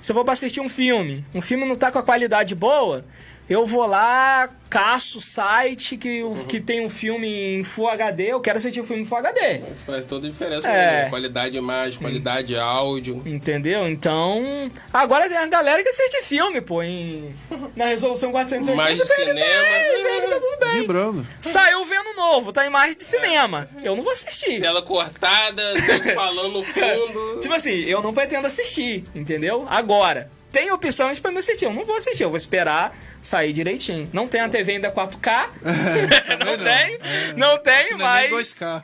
Se 0.00 0.12
eu 0.12 0.14
for 0.14 0.22
pra 0.24 0.32
assistir 0.32 0.60
um 0.60 0.68
filme, 0.68 1.24
um 1.34 1.42
filme 1.42 1.64
não 1.64 1.74
tá 1.74 1.90
com 1.90 1.98
a 1.98 2.02
qualidade 2.04 2.54
boa, 2.54 3.04
eu 3.52 3.66
vou 3.66 3.86
lá, 3.86 4.48
caço 4.70 5.18
o 5.18 5.20
site 5.20 5.96
que, 5.96 6.22
o- 6.22 6.44
que 6.46 6.60
tem 6.60 6.84
um 6.84 6.90
filme 6.90 7.58
em 7.58 7.64
Full 7.64 7.88
HD, 7.88 8.32
eu 8.32 8.40
quero 8.40 8.58
assistir 8.58 8.80
o 8.80 8.84
filme 8.86 9.02
em 9.02 9.04
Full 9.06 9.18
HD. 9.18 9.56
Isso 9.74 9.84
faz 9.86 10.04
toda 10.04 10.26
a 10.26 10.30
diferença, 10.30 10.68
É. 10.68 11.02
né? 11.04 11.10
Qualidade 11.10 11.50
de 11.52 11.58
imagem, 11.58 11.98
qualidade 12.00 12.48
de 12.48 12.56
áudio. 12.56 13.22
Entendeu? 13.26 13.88
Então. 13.88 14.70
Agora 14.92 15.28
tem 15.28 15.36
a 15.36 15.46
galera 15.46 15.82
que 15.82 15.88
assiste 15.88 16.22
filme, 16.22 16.60
pô, 16.60 16.82
em. 16.82 17.34
Na 17.76 17.86
resolução 17.86 18.30
480. 18.32 18.74
Mais 18.76 18.98
de 18.98 19.04
cinema. 19.06 19.34
bem, 19.34 20.20
tá 20.28 20.40
tudo 20.40 20.58
bem. 20.60 20.80
Vibrando. 20.80 21.26
Saiu 21.42 21.84
vendo 21.84 22.14
novo, 22.16 22.52
tá 22.52 22.64
em 22.64 22.68
imagem 22.68 22.96
de 22.96 23.04
cinema. 23.04 23.68
Eu 23.82 23.94
não 23.96 24.02
vou 24.02 24.12
assistir. 24.12 24.60
Tela 24.60 24.82
cortada, 24.82 25.62
falando 26.14 26.52
no 26.52 26.64
fundo. 26.64 27.40
Tipo 27.40 27.54
assim, 27.54 27.80
eu 27.84 28.02
não 28.02 28.14
pretendo 28.14 28.46
assistir, 28.46 29.04
entendeu? 29.14 29.66
Agora, 29.68 30.30
tem 30.52 30.70
opções 30.70 31.18
pra 31.18 31.32
me 31.32 31.38
assistir. 31.38 31.64
Eu 31.64 31.72
não 31.72 31.84
vou 31.84 31.96
assistir, 31.96 32.22
eu 32.22 32.28
vou 32.28 32.36
esperar 32.36 32.94
sair 33.22 33.52
direitinho. 33.52 34.08
Não 34.12 34.28
tem 34.28 34.40
a 34.40 34.48
TV 34.48 34.72
ainda 34.72 34.92
4K. 34.92 35.48
não, 35.64 36.56
não. 36.56 36.64
tem, 36.64 36.98
não 37.36 37.58
tem, 37.58 37.90
Não 37.96 38.06
é 38.06 38.20
nem 38.20 38.30
mas. 38.30 38.54
2K. 38.54 38.82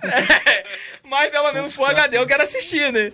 mas 1.05 1.31
pelo 1.31 1.53
menos 1.53 1.75
Full 1.75 1.87
HD 1.87 2.19
eu 2.19 2.27
quero 2.27 2.43
assistir, 2.43 2.93
né? 2.93 3.13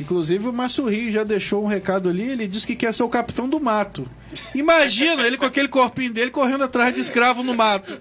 Inclusive 0.00 0.48
o 0.48 0.52
Márcio 0.52 0.86
Rio 0.86 1.12
já 1.12 1.22
deixou 1.22 1.62
um 1.62 1.68
recado 1.68 2.08
ali, 2.08 2.28
ele 2.32 2.48
disse 2.48 2.66
que 2.66 2.74
quer 2.74 2.92
ser 2.92 3.04
o 3.04 3.08
capitão 3.08 3.48
do 3.48 3.60
mato. 3.60 4.08
Imagina 4.52 5.24
ele 5.24 5.36
com 5.36 5.44
aquele 5.44 5.68
corpinho 5.68 6.12
dele 6.12 6.32
correndo 6.32 6.64
atrás 6.64 6.92
de 6.92 7.00
escravo 7.00 7.44
no 7.44 7.54
mato. 7.54 8.00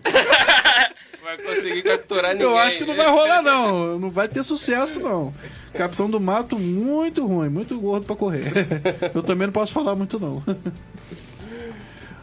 Vai 1.22 1.38
conseguir 1.38 1.84
capturar 1.84 2.34
ninguém. 2.34 2.48
Eu 2.48 2.58
acho 2.58 2.80
que 2.80 2.86
não 2.86 2.96
vai 2.96 3.08
rolar 3.08 3.42
não, 3.44 4.00
não 4.00 4.10
vai 4.10 4.28
ter 4.28 4.44
sucesso 4.44 5.00
não. 5.00 5.34
Capitão 5.74 6.10
do 6.10 6.20
mato 6.20 6.58
muito 6.58 7.26
ruim, 7.26 7.50
muito 7.50 7.80
gordo 7.80 8.06
pra 8.06 8.16
correr. 8.16 8.52
Eu 9.14 9.24
também 9.24 9.48
não 9.48 9.54
posso 9.54 9.74
falar 9.74 9.96
muito 9.96 10.20
não. 10.20 10.44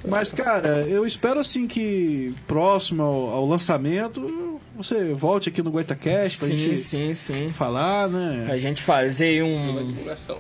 Mas 0.08 0.32
cara, 0.32 0.86
eu 0.88 1.04
espero 1.04 1.38
assim 1.38 1.66
que 1.66 2.34
próximo 2.46 3.02
ao, 3.02 3.28
ao 3.34 3.46
lançamento 3.46 4.49
você 4.82 5.12
volte 5.14 5.48
aqui 5.48 5.62
no 5.62 5.70
GoitaCast 5.70 6.38
pra 6.38 6.48
Sim, 6.48 6.58
gente 6.58 6.78
sim, 6.78 7.14
sim. 7.14 7.50
falar, 7.52 8.08
né? 8.08 8.44
Pra 8.46 8.58
gente 8.58 8.82
fazer 8.82 9.42
um. 9.42 9.86
Divulgação. 9.86 10.38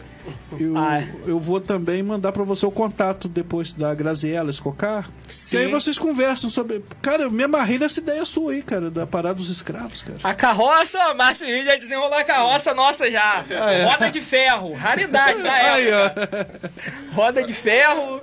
Eu, 0.58 0.76
Ah, 0.76 1.00
é. 1.00 1.08
eu 1.26 1.40
vou 1.40 1.60
também 1.60 2.02
mandar 2.02 2.30
pra 2.30 2.44
você 2.44 2.66
o 2.66 2.70
contato 2.70 3.26
depois 3.26 3.72
da 3.72 3.94
Graziella 3.94 4.50
Escocar. 4.50 5.08
Sim. 5.30 5.56
E 5.56 5.60
aí 5.60 5.66
vocês 5.68 5.98
conversam 5.98 6.50
sobre. 6.50 6.84
Cara, 7.00 7.22
eu 7.22 7.30
me 7.30 7.42
amarrei 7.42 7.78
nessa 7.78 8.00
ideia 8.00 8.24
sua 8.24 8.52
aí, 8.52 8.62
cara, 8.62 8.90
da 8.90 9.06
parada 9.06 9.34
dos 9.36 9.48
escravos, 9.48 10.02
cara. 10.02 10.18
A 10.22 10.34
carroça, 10.34 11.14
Márcio 11.14 11.46
Rio 11.46 11.64
já 11.64 11.76
desenrolou 11.76 12.14
a 12.18 12.24
carroça 12.24 12.74
nossa 12.74 13.10
já. 13.10 13.44
é? 13.48 13.84
Roda 13.84 14.10
de 14.10 14.20
ferro, 14.20 14.74
raridade 14.74 15.40
da 15.42 15.56
época. 15.56 16.60
roda 17.14 17.42
de 17.42 17.54
ferro. 17.54 18.20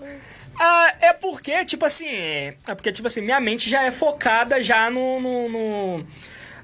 Ah, 0.60 0.94
é 1.02 1.14
porque, 1.14 1.64
tipo 1.66 1.86
assim, 1.86 2.08
é 2.08 2.56
porque, 2.76 2.92
tipo 2.92 3.08
assim, 3.08 3.22
minha 3.22 3.40
mente 3.40 3.70
já 3.70 3.84
é 3.84 3.92
focada 3.92 4.62
já 4.62 4.90
no, 4.90 5.20
no, 5.20 5.50
no, 5.50 6.06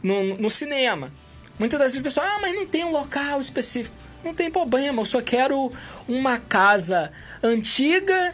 no, 0.02 0.38
no 0.38 0.50
cinema. 0.50 1.12
Muitas 1.60 1.80
das 1.80 1.92
vezes 1.92 2.00
o 2.00 2.04
pessoal, 2.04 2.26
ah, 2.28 2.40
mas 2.42 2.56
não 2.56 2.66
tem 2.66 2.84
um 2.84 2.92
local 2.92 3.40
específico. 3.40 3.96
Não 4.24 4.34
tem 4.34 4.50
problema, 4.50 5.02
eu 5.02 5.06
só 5.06 5.22
quero 5.22 5.72
uma 6.08 6.40
casa 6.40 7.12
antiga 7.42 8.34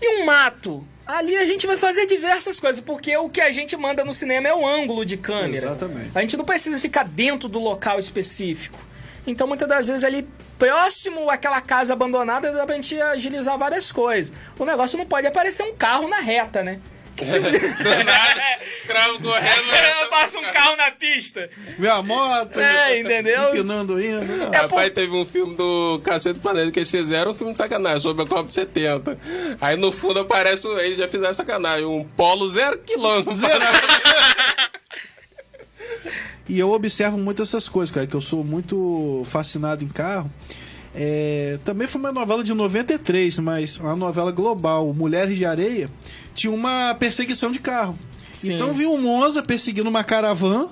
e 0.00 0.20
um 0.20 0.24
mato. 0.24 0.86
Ali 1.06 1.36
a 1.36 1.44
gente 1.44 1.66
vai 1.66 1.76
fazer 1.76 2.06
diversas 2.06 2.58
coisas, 2.58 2.80
porque 2.80 3.16
o 3.16 3.28
que 3.28 3.40
a 3.40 3.52
gente 3.52 3.76
manda 3.76 4.04
no 4.04 4.12
cinema 4.12 4.48
é 4.48 4.54
o 4.54 4.66
ângulo 4.66 5.04
de 5.06 5.16
câmera. 5.16 5.68
Exatamente. 5.68 6.10
A 6.14 6.20
gente 6.20 6.36
não 6.36 6.44
precisa 6.44 6.78
ficar 6.80 7.04
dentro 7.04 7.48
do 7.48 7.60
local 7.60 8.00
específico. 8.00 8.78
Então, 9.24 9.46
muitas 9.46 9.68
das 9.68 9.86
vezes, 9.86 10.02
ali 10.02 10.26
próximo 10.58 11.30
àquela 11.30 11.60
casa 11.60 11.92
abandonada, 11.92 12.52
dá 12.52 12.64
pra 12.66 12.74
gente 12.76 13.00
agilizar 13.00 13.58
várias 13.58 13.90
coisas. 13.92 14.32
O 14.58 14.64
negócio 14.64 14.96
não 14.98 15.06
pode 15.06 15.26
aparecer 15.26 15.62
um 15.62 15.74
carro 15.74 16.08
na 16.08 16.18
reta, 16.20 16.62
né? 16.62 16.80
Do 17.16 17.24
nada, 18.04 18.42
escravo 18.68 19.18
correndo. 19.22 19.66
né? 19.72 20.06
Passa 20.10 20.38
um 20.38 20.42
carro 20.52 20.76
na 20.76 20.90
pista. 20.90 21.48
Minha 21.78 22.02
moto, 22.02 22.60
É, 22.60 22.98
entendeu? 22.98 23.54
empinando 23.54 23.98
indo. 23.98 24.54
É 24.54 24.58
Rapaz, 24.58 24.90
teve 24.92 25.14
um 25.16 25.24
filme 25.24 25.56
do 25.56 25.98
Cacete 26.04 26.34
do 26.34 26.42
Planeta 26.42 26.70
que 26.70 26.80
eles 26.80 26.90
fizeram, 26.90 27.30
um 27.30 27.34
filme 27.34 27.52
de 27.52 27.56
sacanagem, 27.58 28.00
sobre 28.00 28.22
a 28.24 28.26
Copa 28.26 28.50
70. 28.50 29.18
Aí 29.62 29.76
no 29.78 29.90
fundo 29.90 30.20
aparece, 30.20 30.68
eles 30.68 30.98
já 30.98 31.08
fizeram 31.08 31.32
sacanagem, 31.32 31.86
um 31.86 32.04
polo 32.04 32.46
zero 32.50 32.76
quilômetro. 32.80 33.32
E 36.48 36.58
eu 36.58 36.70
observo 36.70 37.18
muito 37.18 37.42
essas 37.42 37.68
coisas, 37.68 37.92
cara, 37.92 38.06
que 38.06 38.14
eu 38.14 38.20
sou 38.20 38.44
muito 38.44 39.22
fascinado 39.26 39.82
em 39.82 39.88
carro. 39.88 40.30
É, 40.94 41.58
também 41.64 41.86
foi 41.86 42.00
uma 42.00 42.12
novela 42.12 42.42
de 42.42 42.54
93, 42.54 43.38
mas 43.40 43.78
uma 43.78 43.96
novela 43.96 44.30
global, 44.32 44.94
Mulheres 44.94 45.36
de 45.36 45.44
Areia, 45.44 45.88
tinha 46.34 46.52
uma 46.52 46.94
perseguição 46.94 47.52
de 47.52 47.58
carro. 47.58 47.98
Sim. 48.32 48.54
Então 48.54 48.72
viu 48.72 48.92
um 48.92 49.00
Monza 49.00 49.42
perseguindo 49.42 49.90
uma 49.90 50.04
caravana. 50.04 50.68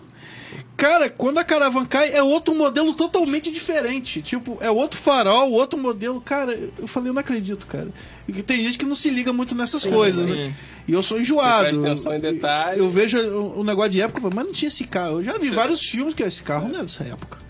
Cara, 0.77 1.09
quando 1.09 1.39
a 1.39 1.45
caravana 1.45 1.87
cai, 1.87 2.12
é 2.12 2.22
outro 2.22 2.55
modelo 2.55 2.93
totalmente 2.95 3.51
diferente. 3.51 4.20
Tipo, 4.20 4.59
é 4.61 4.70
outro 4.70 4.99
farol, 4.99 5.53
outro 5.53 5.79
modelo. 5.79 6.20
Cara, 6.20 6.59
eu 6.79 6.89
falei, 6.89 7.11
eu 7.11 7.14
não 7.14 7.20
acredito, 7.20 7.64
cara. 7.66 7.89
E 8.27 8.33
que 8.33 8.43
tem 8.43 8.62
gente 8.62 8.79
que 8.79 8.85
não 8.85 8.95
se 8.95 9.09
liga 9.09 9.33
muito 9.33 9.55
nessas 9.55 9.87
coisas, 9.87 10.25
sim. 10.25 10.33
né? 10.33 10.55
E 10.87 10.93
eu 10.93 11.03
sou 11.03 11.20
enjoado. 11.20 11.81
Presta 11.81 12.16
em 12.16 12.20
detalhes. 12.20 12.79
Eu 12.79 12.91
vejo 12.91 13.18
o 13.18 13.61
o 13.61 13.64
negócio 13.64 13.93
de 13.93 14.01
época, 14.03 14.29
mas 14.35 14.45
não 14.45 14.53
tinha 14.53 14.68
esse 14.68 14.85
carro. 14.85 15.20
Eu 15.20 15.25
já 15.25 15.39
vi 15.39 15.51
vários 15.51 15.81
filmes 15.81 16.14
que 16.14 16.22
esse 16.22 16.43
carro 16.43 16.68
não 16.68 16.81
é 16.81 16.83
dessa 16.83 17.05
época. 17.05 17.43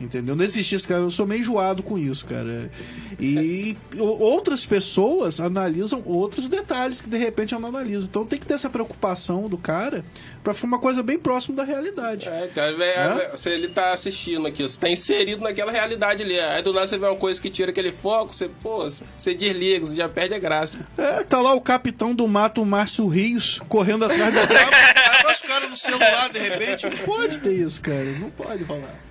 Entendeu? 0.00 0.34
Não 0.34 0.42
existia 0.42 0.76
esse 0.76 0.88
carro. 0.88 1.04
Eu 1.04 1.10
sou 1.10 1.26
meio 1.26 1.42
enjoado 1.42 1.82
com 1.82 1.98
isso, 1.98 2.24
cara. 2.24 2.70
E 3.20 3.76
outras 3.98 4.64
pessoas 4.64 5.40
analisam 5.40 6.02
outros 6.06 6.48
detalhes 6.48 7.02
que 7.02 7.08
de 7.08 7.18
repente 7.18 7.52
eu 7.52 7.60
não 7.60 7.68
analiso. 7.68 8.06
Então 8.06 8.24
tem 8.24 8.38
que 8.38 8.46
ter 8.46 8.54
essa 8.54 8.70
preocupação 8.70 9.46
do 9.46 9.58
cara 9.58 10.02
pra 10.42 10.54
ficar 10.54 10.66
uma 10.68 10.78
coisa 10.78 11.02
bem 11.02 11.18
próxima 11.18 11.54
da 11.54 11.64
realidade. 11.64 12.26
É, 12.28 12.48
cara, 12.54 13.36
se 13.36 13.50
ele 13.50 13.68
tá 13.68 13.92
assistindo 13.92 14.46
aqui, 14.46 14.62
você 14.62 14.78
tá 14.80 14.88
inserido 14.88 15.44
naquela 15.44 15.70
realidade 15.70 16.22
ali. 16.22 16.40
Aí 16.40 16.62
do 16.62 16.72
nada 16.72 16.86
você 16.86 16.96
vê 16.96 17.04
uma 17.06 17.16
coisa 17.16 17.38
que 17.38 17.50
tira 17.50 17.70
aquele 17.70 17.92
foco, 17.92 18.32
você, 18.32 18.48
pô, 18.48 18.88
você 18.88 19.34
desliga, 19.34 19.84
você 19.84 19.96
já 19.96 20.08
perde 20.08 20.34
a 20.34 20.38
graça. 20.38 20.78
É, 20.96 21.22
tá 21.24 21.42
lá 21.42 21.52
o 21.52 21.60
capitão 21.60 22.14
do 22.14 22.26
mato, 22.26 22.64
Márcio 22.64 23.06
Rios, 23.06 23.60
correndo 23.68 24.06
atrás 24.06 24.32
do 24.32 24.48
carro. 24.48 24.70
Atrás 25.18 25.40
o 25.40 25.46
cara 25.46 25.68
no 25.68 25.76
celular, 25.76 26.30
de 26.30 26.38
repente. 26.38 26.88
Não 26.88 26.98
pode 27.04 27.38
ter 27.38 27.52
isso, 27.52 27.82
cara. 27.82 28.04
Não 28.18 28.30
pode 28.30 28.64
rolar. 28.64 29.09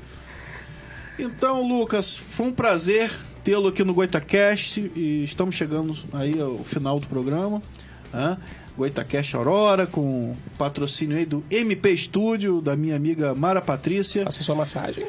Então, 1.20 1.68
Lucas, 1.68 2.16
foi 2.16 2.48
um 2.48 2.52
prazer 2.52 3.12
tê-lo 3.44 3.68
aqui 3.68 3.84
no 3.84 3.94
GoitaCast 3.94 4.92
e 4.96 5.26
estamos 5.26 5.54
chegando 5.54 5.94
aí 6.14 6.40
ao 6.40 6.60
final 6.60 6.98
do 6.98 7.08
programa. 7.08 7.62
Né? 8.14 8.38
GoitaCast 8.78 9.36
Aurora, 9.36 9.86
com 9.86 10.32
o 10.32 10.38
patrocínio 10.58 11.18
aí 11.18 11.26
do 11.26 11.44
MP 11.52 11.96
Studio, 11.98 12.62
da 12.62 12.78
minha 12.78 12.96
amiga 12.96 13.36
Mara 13.36 13.62
Patrícia. 13.62 14.24
Faça 14.24 14.42
sua 14.42 14.56
massagem. 14.56 15.06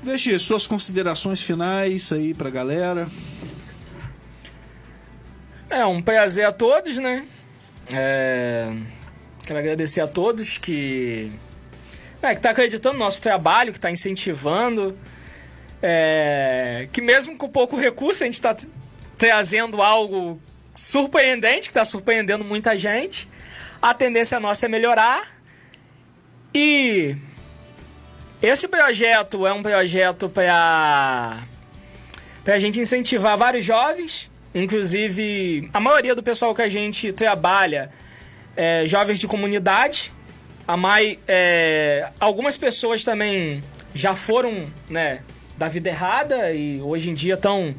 Deixe 0.00 0.38
suas 0.38 0.68
considerações 0.68 1.42
finais 1.42 2.12
aí 2.12 2.32
pra 2.32 2.48
galera. 2.48 3.08
É 5.68 5.84
um 5.84 6.00
prazer 6.00 6.46
a 6.46 6.52
todos, 6.52 6.98
né? 6.98 7.26
É, 7.92 8.72
Quero 9.44 9.58
agradecer 9.58 10.00
a 10.00 10.06
todos 10.06 10.58
que 10.58 11.32
é, 12.22 12.34
que 12.34 12.40
tá 12.40 12.50
acreditando 12.50 12.98
no 12.98 13.04
nosso 13.04 13.20
trabalho, 13.22 13.72
que 13.72 13.80
tá 13.80 13.90
incentivando, 13.90 14.98
é, 15.82 16.88
que 16.92 17.00
mesmo 17.00 17.36
com 17.36 17.48
pouco 17.48 17.76
recurso 17.76 18.22
a 18.22 18.26
gente 18.26 18.40
tá 18.40 18.56
trazendo 19.16 19.80
algo 19.82 20.40
surpreendente, 20.74 21.68
que 21.68 21.74
tá 21.74 21.84
surpreendendo 21.84 22.44
muita 22.44 22.76
gente. 22.76 23.28
A 23.80 23.94
tendência 23.94 24.38
nossa 24.38 24.66
é 24.66 24.68
melhorar. 24.68 25.40
E 26.54 27.16
esse 28.42 28.66
projeto 28.68 29.46
é 29.46 29.52
um 29.52 29.62
projeto 29.62 30.28
para 30.28 31.42
pra 32.42 32.58
gente 32.58 32.80
incentivar 32.80 33.36
vários 33.36 33.64
jovens, 33.64 34.30
inclusive 34.54 35.68
a 35.72 35.78
maioria 35.78 36.14
do 36.14 36.22
pessoal 36.22 36.54
que 36.54 36.62
a 36.62 36.68
gente 36.68 37.12
trabalha 37.12 37.92
é 38.56 38.86
jovens 38.86 39.18
de 39.18 39.28
comunidade. 39.28 40.10
A 40.70 40.76
mai, 40.76 41.18
é, 41.26 42.10
algumas 42.20 42.56
pessoas 42.56 43.02
também 43.02 43.60
já 43.92 44.14
foram, 44.14 44.68
né, 44.88 45.18
da 45.58 45.68
vida 45.68 45.88
errada 45.88 46.52
e 46.52 46.80
hoje 46.80 47.10
em 47.10 47.14
dia 47.14 47.34
estão 47.34 47.74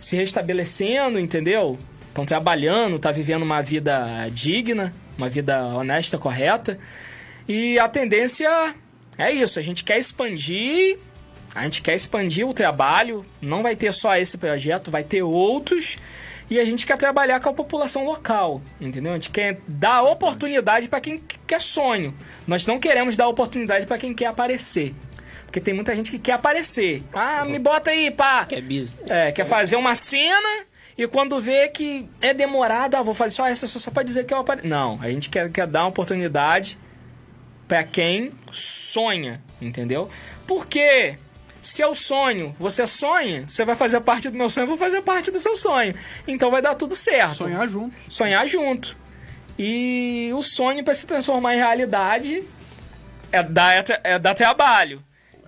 se 0.00 0.16
restabelecendo, 0.16 1.20
entendeu? 1.20 1.78
Estão 2.08 2.26
trabalhando, 2.26 2.98
tá 2.98 3.12
vivendo 3.12 3.44
uma 3.44 3.62
vida 3.62 4.28
digna, 4.32 4.92
uma 5.16 5.28
vida 5.28 5.64
honesta, 5.66 6.18
correta. 6.18 6.80
E 7.46 7.78
a 7.78 7.86
tendência 7.88 8.74
é 9.16 9.30
isso, 9.30 9.60
a 9.60 9.62
gente 9.62 9.84
quer 9.84 9.98
expandir 9.98 10.98
a 11.54 11.62
gente 11.62 11.80
quer 11.80 11.94
expandir 11.94 12.48
o 12.48 12.52
trabalho, 12.54 13.24
não 13.40 13.62
vai 13.62 13.76
ter 13.76 13.92
só 13.92 14.16
esse 14.16 14.36
projeto, 14.36 14.90
vai 14.90 15.04
ter 15.04 15.22
outros. 15.22 15.96
E 16.50 16.60
a 16.60 16.64
gente 16.64 16.86
quer 16.86 16.96
trabalhar 16.98 17.40
com 17.40 17.48
a 17.48 17.52
população 17.52 18.04
local, 18.04 18.60
entendeu? 18.80 19.12
A 19.12 19.14
gente 19.14 19.30
quer 19.30 19.60
dar 19.66 20.02
oportunidade 20.02 20.88
para 20.88 21.00
quem 21.00 21.22
quer 21.46 21.60
sonho. 21.60 22.14
Nós 22.46 22.66
não 22.66 22.78
queremos 22.78 23.16
dar 23.16 23.28
oportunidade 23.28 23.86
para 23.86 23.98
quem 23.98 24.12
quer 24.12 24.26
aparecer. 24.26 24.94
Porque 25.46 25.60
tem 25.60 25.74
muita 25.74 25.94
gente 25.94 26.10
que 26.10 26.18
quer 26.18 26.32
aparecer. 26.32 27.02
Ah, 27.12 27.44
me 27.44 27.58
bota 27.58 27.90
aí, 27.90 28.10
pá. 28.10 28.44
Que 28.46 28.56
é 28.56 28.60
business. 28.60 28.96
É, 29.10 29.32
quer 29.32 29.44
fazer 29.44 29.76
uma 29.76 29.94
cena 29.94 30.66
e 30.96 31.06
quando 31.06 31.40
vê 31.40 31.68
que 31.68 32.08
é 32.20 32.34
demorado, 32.34 32.94
ah, 32.96 33.02
vou 33.02 33.14
fazer 33.14 33.34
só 33.34 33.46
essa, 33.46 33.66
só, 33.66 33.90
pra 33.90 34.02
dizer 34.02 34.24
que 34.24 34.34
eu 34.34 34.38
apareço. 34.38 34.66
Não, 34.66 34.98
a 35.00 35.08
gente 35.08 35.30
quer, 35.30 35.50
quer 35.50 35.66
dar 35.66 35.82
uma 35.82 35.88
oportunidade 35.88 36.78
pra 37.66 37.82
quem 37.82 38.32
sonha, 38.50 39.42
entendeu? 39.60 40.10
Porque 40.46 41.16
se 41.62 41.80
eu 41.80 41.94
sonho, 41.94 42.54
você 42.58 42.86
sonha, 42.86 43.44
você 43.48 43.64
vai 43.64 43.76
fazer 43.76 44.00
parte 44.00 44.28
do 44.28 44.36
meu 44.36 44.50
sonho, 44.50 44.64
eu 44.64 44.68
vou 44.68 44.76
fazer 44.76 45.00
parte 45.02 45.30
do 45.30 45.38
seu 45.38 45.56
sonho. 45.56 45.94
Então 46.26 46.50
vai 46.50 46.60
dar 46.60 46.74
tudo 46.74 46.96
certo. 46.96 47.44
Sonhar 47.44 47.68
junto. 47.68 47.94
Sonhar 48.08 48.46
junto. 48.46 48.96
E 49.58 50.30
o 50.34 50.42
sonho 50.42 50.82
para 50.82 50.94
se 50.94 51.06
transformar 51.06 51.54
em 51.54 51.58
realidade 51.58 52.42
é 53.30 53.42
dar, 53.42 53.76
é, 53.76 53.84
é 54.02 54.18
dar 54.18 54.34
trabalho. 54.34 55.02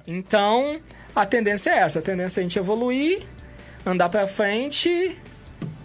Então, 0.06 0.80
a 1.16 1.26
tendência 1.26 1.70
é 1.70 1.78
essa. 1.78 1.98
A 1.98 2.02
tendência 2.02 2.40
é 2.40 2.42
a 2.42 2.44
gente 2.44 2.58
evoluir, 2.58 3.22
andar 3.84 4.08
pra 4.08 4.28
frente 4.28 5.16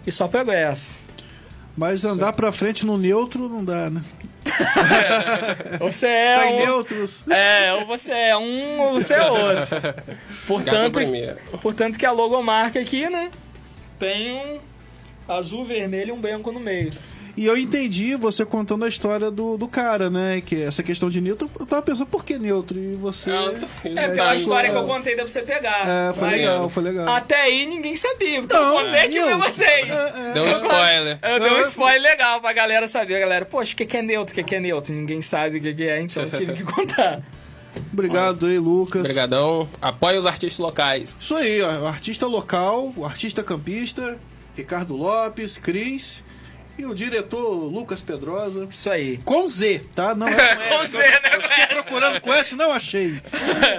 e 0.06 0.12
só 0.12 0.28
progresso. 0.28 0.98
Mas 1.76 2.04
andar 2.04 2.32
pra 2.34 2.52
frente 2.52 2.84
no 2.84 2.98
neutro 2.98 3.48
não 3.48 3.64
dá, 3.64 3.90
né? 3.90 4.02
Você 5.78 6.06
é 6.06 6.38
Tá 6.38 6.46
um... 6.46 6.56
neutros. 6.58 7.24
É, 7.28 7.72
ou 7.74 7.86
você 7.86 8.12
é 8.12 8.36
um 8.36 8.80
ou 8.80 8.92
você 8.94 9.14
é 9.14 9.30
outro. 9.30 9.76
Portanto, 10.46 10.98
portanto 11.62 11.98
que 11.98 12.06
a 12.06 12.12
logomarca 12.12 12.78
aqui, 12.80 13.08
né, 13.08 13.30
tem 13.98 14.32
um 14.32 14.58
azul, 15.28 15.64
vermelho 15.64 16.08
e 16.08 16.12
um 16.12 16.20
branco 16.20 16.50
no 16.52 16.60
meio. 16.60 16.92
E 17.40 17.46
eu 17.46 17.56
entendi 17.56 18.14
você 18.16 18.44
contando 18.44 18.84
a 18.84 18.88
história 18.88 19.30
do, 19.30 19.56
do 19.56 19.66
cara, 19.66 20.10
né? 20.10 20.42
Que 20.44 20.60
essa 20.62 20.82
questão 20.82 21.08
de 21.08 21.22
neutro, 21.22 21.50
eu 21.58 21.64
tava 21.64 21.80
pensando 21.80 22.06
por 22.08 22.22
que 22.22 22.38
neutro? 22.38 22.78
E 22.78 22.94
você. 22.96 23.30
É 23.82 24.08
pela 24.08 24.14
tá, 24.26 24.34
história 24.36 24.68
que 24.70 24.76
eu 24.76 24.84
contei, 24.84 25.16
dá 25.16 25.22
pra 25.22 25.32
você 25.32 25.40
pegar. 25.40 25.88
É, 25.88 26.12
foi 26.12 26.28
Mas 26.28 26.38
legal, 26.38 26.68
foi 26.68 26.82
legal. 26.82 27.08
Até 27.08 27.40
aí 27.40 27.64
ninguém 27.64 27.96
sabia. 27.96 28.42
Porque 28.42 28.54
Não, 28.54 28.78
eu 28.78 28.84
contei 28.84 29.00
aqui 29.06 29.16
eu- 29.16 29.26
pra 29.26 29.36
vocês. 29.48 29.88
É, 29.88 30.12
é. 30.28 30.32
Deu 30.34 30.44
um 30.44 30.52
spoiler. 30.52 31.18
Eu 31.22 31.40
dei 31.40 31.50
um 31.50 31.56
É. 31.56 31.62
spoiler 31.62 32.02
legal 32.02 32.40
pra 32.42 32.52
galera 32.52 32.86
saber. 32.88 33.16
A 33.16 33.20
galera, 33.20 33.44
poxa, 33.46 33.72
o 33.72 33.76
que 33.76 33.86
que 33.86 33.96
é 33.96 34.02
neutro? 34.02 34.32
O 34.32 34.34
que 34.34 34.44
que 34.44 34.54
é 34.56 34.60
neutro? 34.60 34.92
Ninguém 34.94 35.22
sabe 35.22 35.56
o 35.56 35.62
que 35.62 35.72
que 35.72 35.84
é, 35.84 35.98
então 36.02 36.22
eu 36.24 36.30
tive 36.30 36.52
que 36.52 36.62
contar. 36.70 37.22
Obrigado 37.90 38.44
aí, 38.44 38.58
Lucas. 38.58 39.00
Obrigadão. 39.00 39.66
Apoia 39.80 40.18
os 40.18 40.26
artistas 40.26 40.58
locais. 40.58 41.16
Isso 41.18 41.34
aí, 41.34 41.62
ó. 41.62 41.84
O 41.84 41.86
artista 41.86 42.26
local, 42.26 42.92
o 42.94 43.06
artista 43.06 43.42
campista, 43.42 44.18
Ricardo 44.54 44.94
Lopes, 44.94 45.56
Cris 45.56 46.22
e 46.80 46.84
o 46.86 46.94
diretor 46.94 47.64
Lucas 47.64 48.00
Pedrosa. 48.02 48.66
Isso 48.70 48.90
aí. 48.90 49.18
Com 49.18 49.48
Z, 49.48 49.82
tá? 49.94 50.14
Não 50.14 50.26
é 50.28 50.32
com, 50.56 50.68
Com 50.76 50.82
S, 50.82 50.88
Z, 50.92 50.98
né? 50.98 51.20
Eu 51.34 51.40
fiquei 51.42 51.66
procurando 51.66 52.20
com 52.20 52.32
S, 52.32 52.54
não 52.56 52.72
achei. 52.72 53.20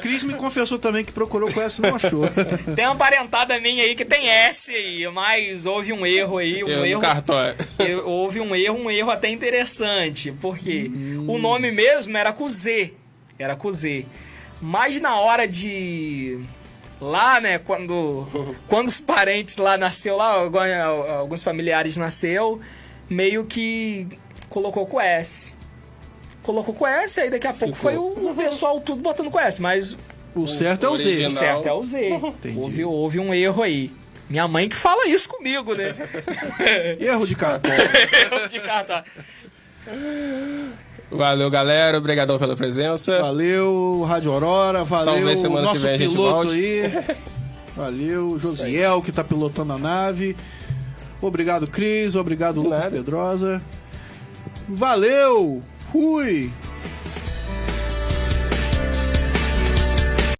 Cris 0.02 0.24
me 0.24 0.34
confessou 0.34 0.78
também 0.80 1.04
que 1.04 1.12
procurou 1.12 1.52
com 1.52 1.62
S, 1.62 1.82
não 1.82 1.96
achou. 1.96 2.24
Tem 2.76 2.86
uma 2.86 2.96
parentada 2.96 3.60
minha 3.60 3.84
aí 3.84 3.96
que 3.96 4.06
tem 4.06 4.28
S 4.30 4.72
aí, 4.74 5.08
mas 5.12 5.66
houve 5.66 5.92
um 5.94 6.06
erro 6.06 6.38
aí, 6.38 6.64
um 6.64 6.68
Eu, 6.68 6.80
no 6.80 6.86
erro. 6.86 7.02
cartório. 7.02 7.56
Eu- 7.80 8.08
houve 8.08 8.40
um 8.40 8.56
erro, 8.56 8.78
um 8.78 8.90
erro 8.92 9.12
até 9.12 9.30
interessante, 9.30 10.32
porque 10.42 10.90
o 11.28 11.38
nome 11.38 11.72
mesmo 11.72 12.16
era 12.18 12.32
com 12.34 12.48
Z, 12.48 12.94
era 13.38 13.56
com 13.56 13.72
Z. 13.72 14.06
Mas 14.62 15.02
na 15.02 15.16
hora 15.20 15.48
de 15.48 16.40
lá, 17.00 17.42
né, 17.42 17.58
quando 17.58 18.28
quando 18.68 18.88
os 18.88 19.02
parentes 19.02 19.58
lá 19.58 19.76
nasceu 19.78 20.18
lá, 20.18 20.36
alguns 21.18 21.42
familiares 21.44 21.98
nasceu, 21.98 22.62
meio 23.12 23.44
que 23.46 24.08
colocou 24.50 24.88
com 24.88 25.00
S. 25.00 25.52
Colocou 26.42 26.74
com 26.74 26.88
S, 26.88 27.20
aí 27.20 27.30
daqui 27.30 27.46
a 27.46 27.54
pouco 27.54 27.76
foi 27.76 27.98
o, 27.98 28.32
o 28.32 28.36
pessoal 28.36 28.80
tudo 28.80 29.02
botando 29.02 29.30
com 29.30 29.40
S, 29.40 29.62
mas 29.62 29.98
O 30.34 30.48
certo 30.48 30.86
é 30.86 30.90
o 30.90 30.98
Z. 30.98 31.28
O 31.28 31.32
certo 31.32 31.68
é 31.68 31.74
o 31.74 31.84
Z. 31.84 32.20
Houve, 32.56 32.86
houve 32.86 33.20
um 33.20 33.34
erro 33.34 33.62
aí. 33.62 33.92
Minha 34.30 34.48
mãe 34.48 34.70
que 34.70 34.78
fala 34.78 35.06
isso 35.08 35.28
comigo, 35.28 35.76
né? 35.76 35.94
Erro 37.02 37.28
de 37.28 37.36
cartório. 37.36 37.78
erro 37.84 38.48
de 38.48 38.60
carta. 38.62 39.04
Valeu, 41.12 41.50
galera. 41.50 41.98
Obrigadão 41.98 42.40
pela 42.40 42.56
presença. 42.56 43.20
Valeu, 43.20 44.04
Rádio 44.08 44.32
Aurora, 44.32 44.86
valeu 44.86 45.16
Talvez 45.16 45.40
semana 45.42 45.68
que 45.68 45.74
nosso 45.74 45.82
vem 45.82 45.96
a 45.96 45.98
gente 45.98 46.12
piloto 46.12 46.34
volte. 46.34 46.56
aí. 46.56 46.92
Valeu, 47.76 48.40
Josiel, 48.40 49.02
que 49.02 49.12
tá 49.12 49.22
pilotando 49.22 49.74
a 49.74 49.78
nave. 49.78 50.38
Obrigado, 51.22 51.68
Cris. 51.68 52.16
Obrigado, 52.16 52.56
De 52.56 52.64
Lucas 52.64 52.80
nada. 52.80 52.92
Pedrosa. 52.92 53.62
Valeu! 54.68 55.62
Fui! 55.92 56.52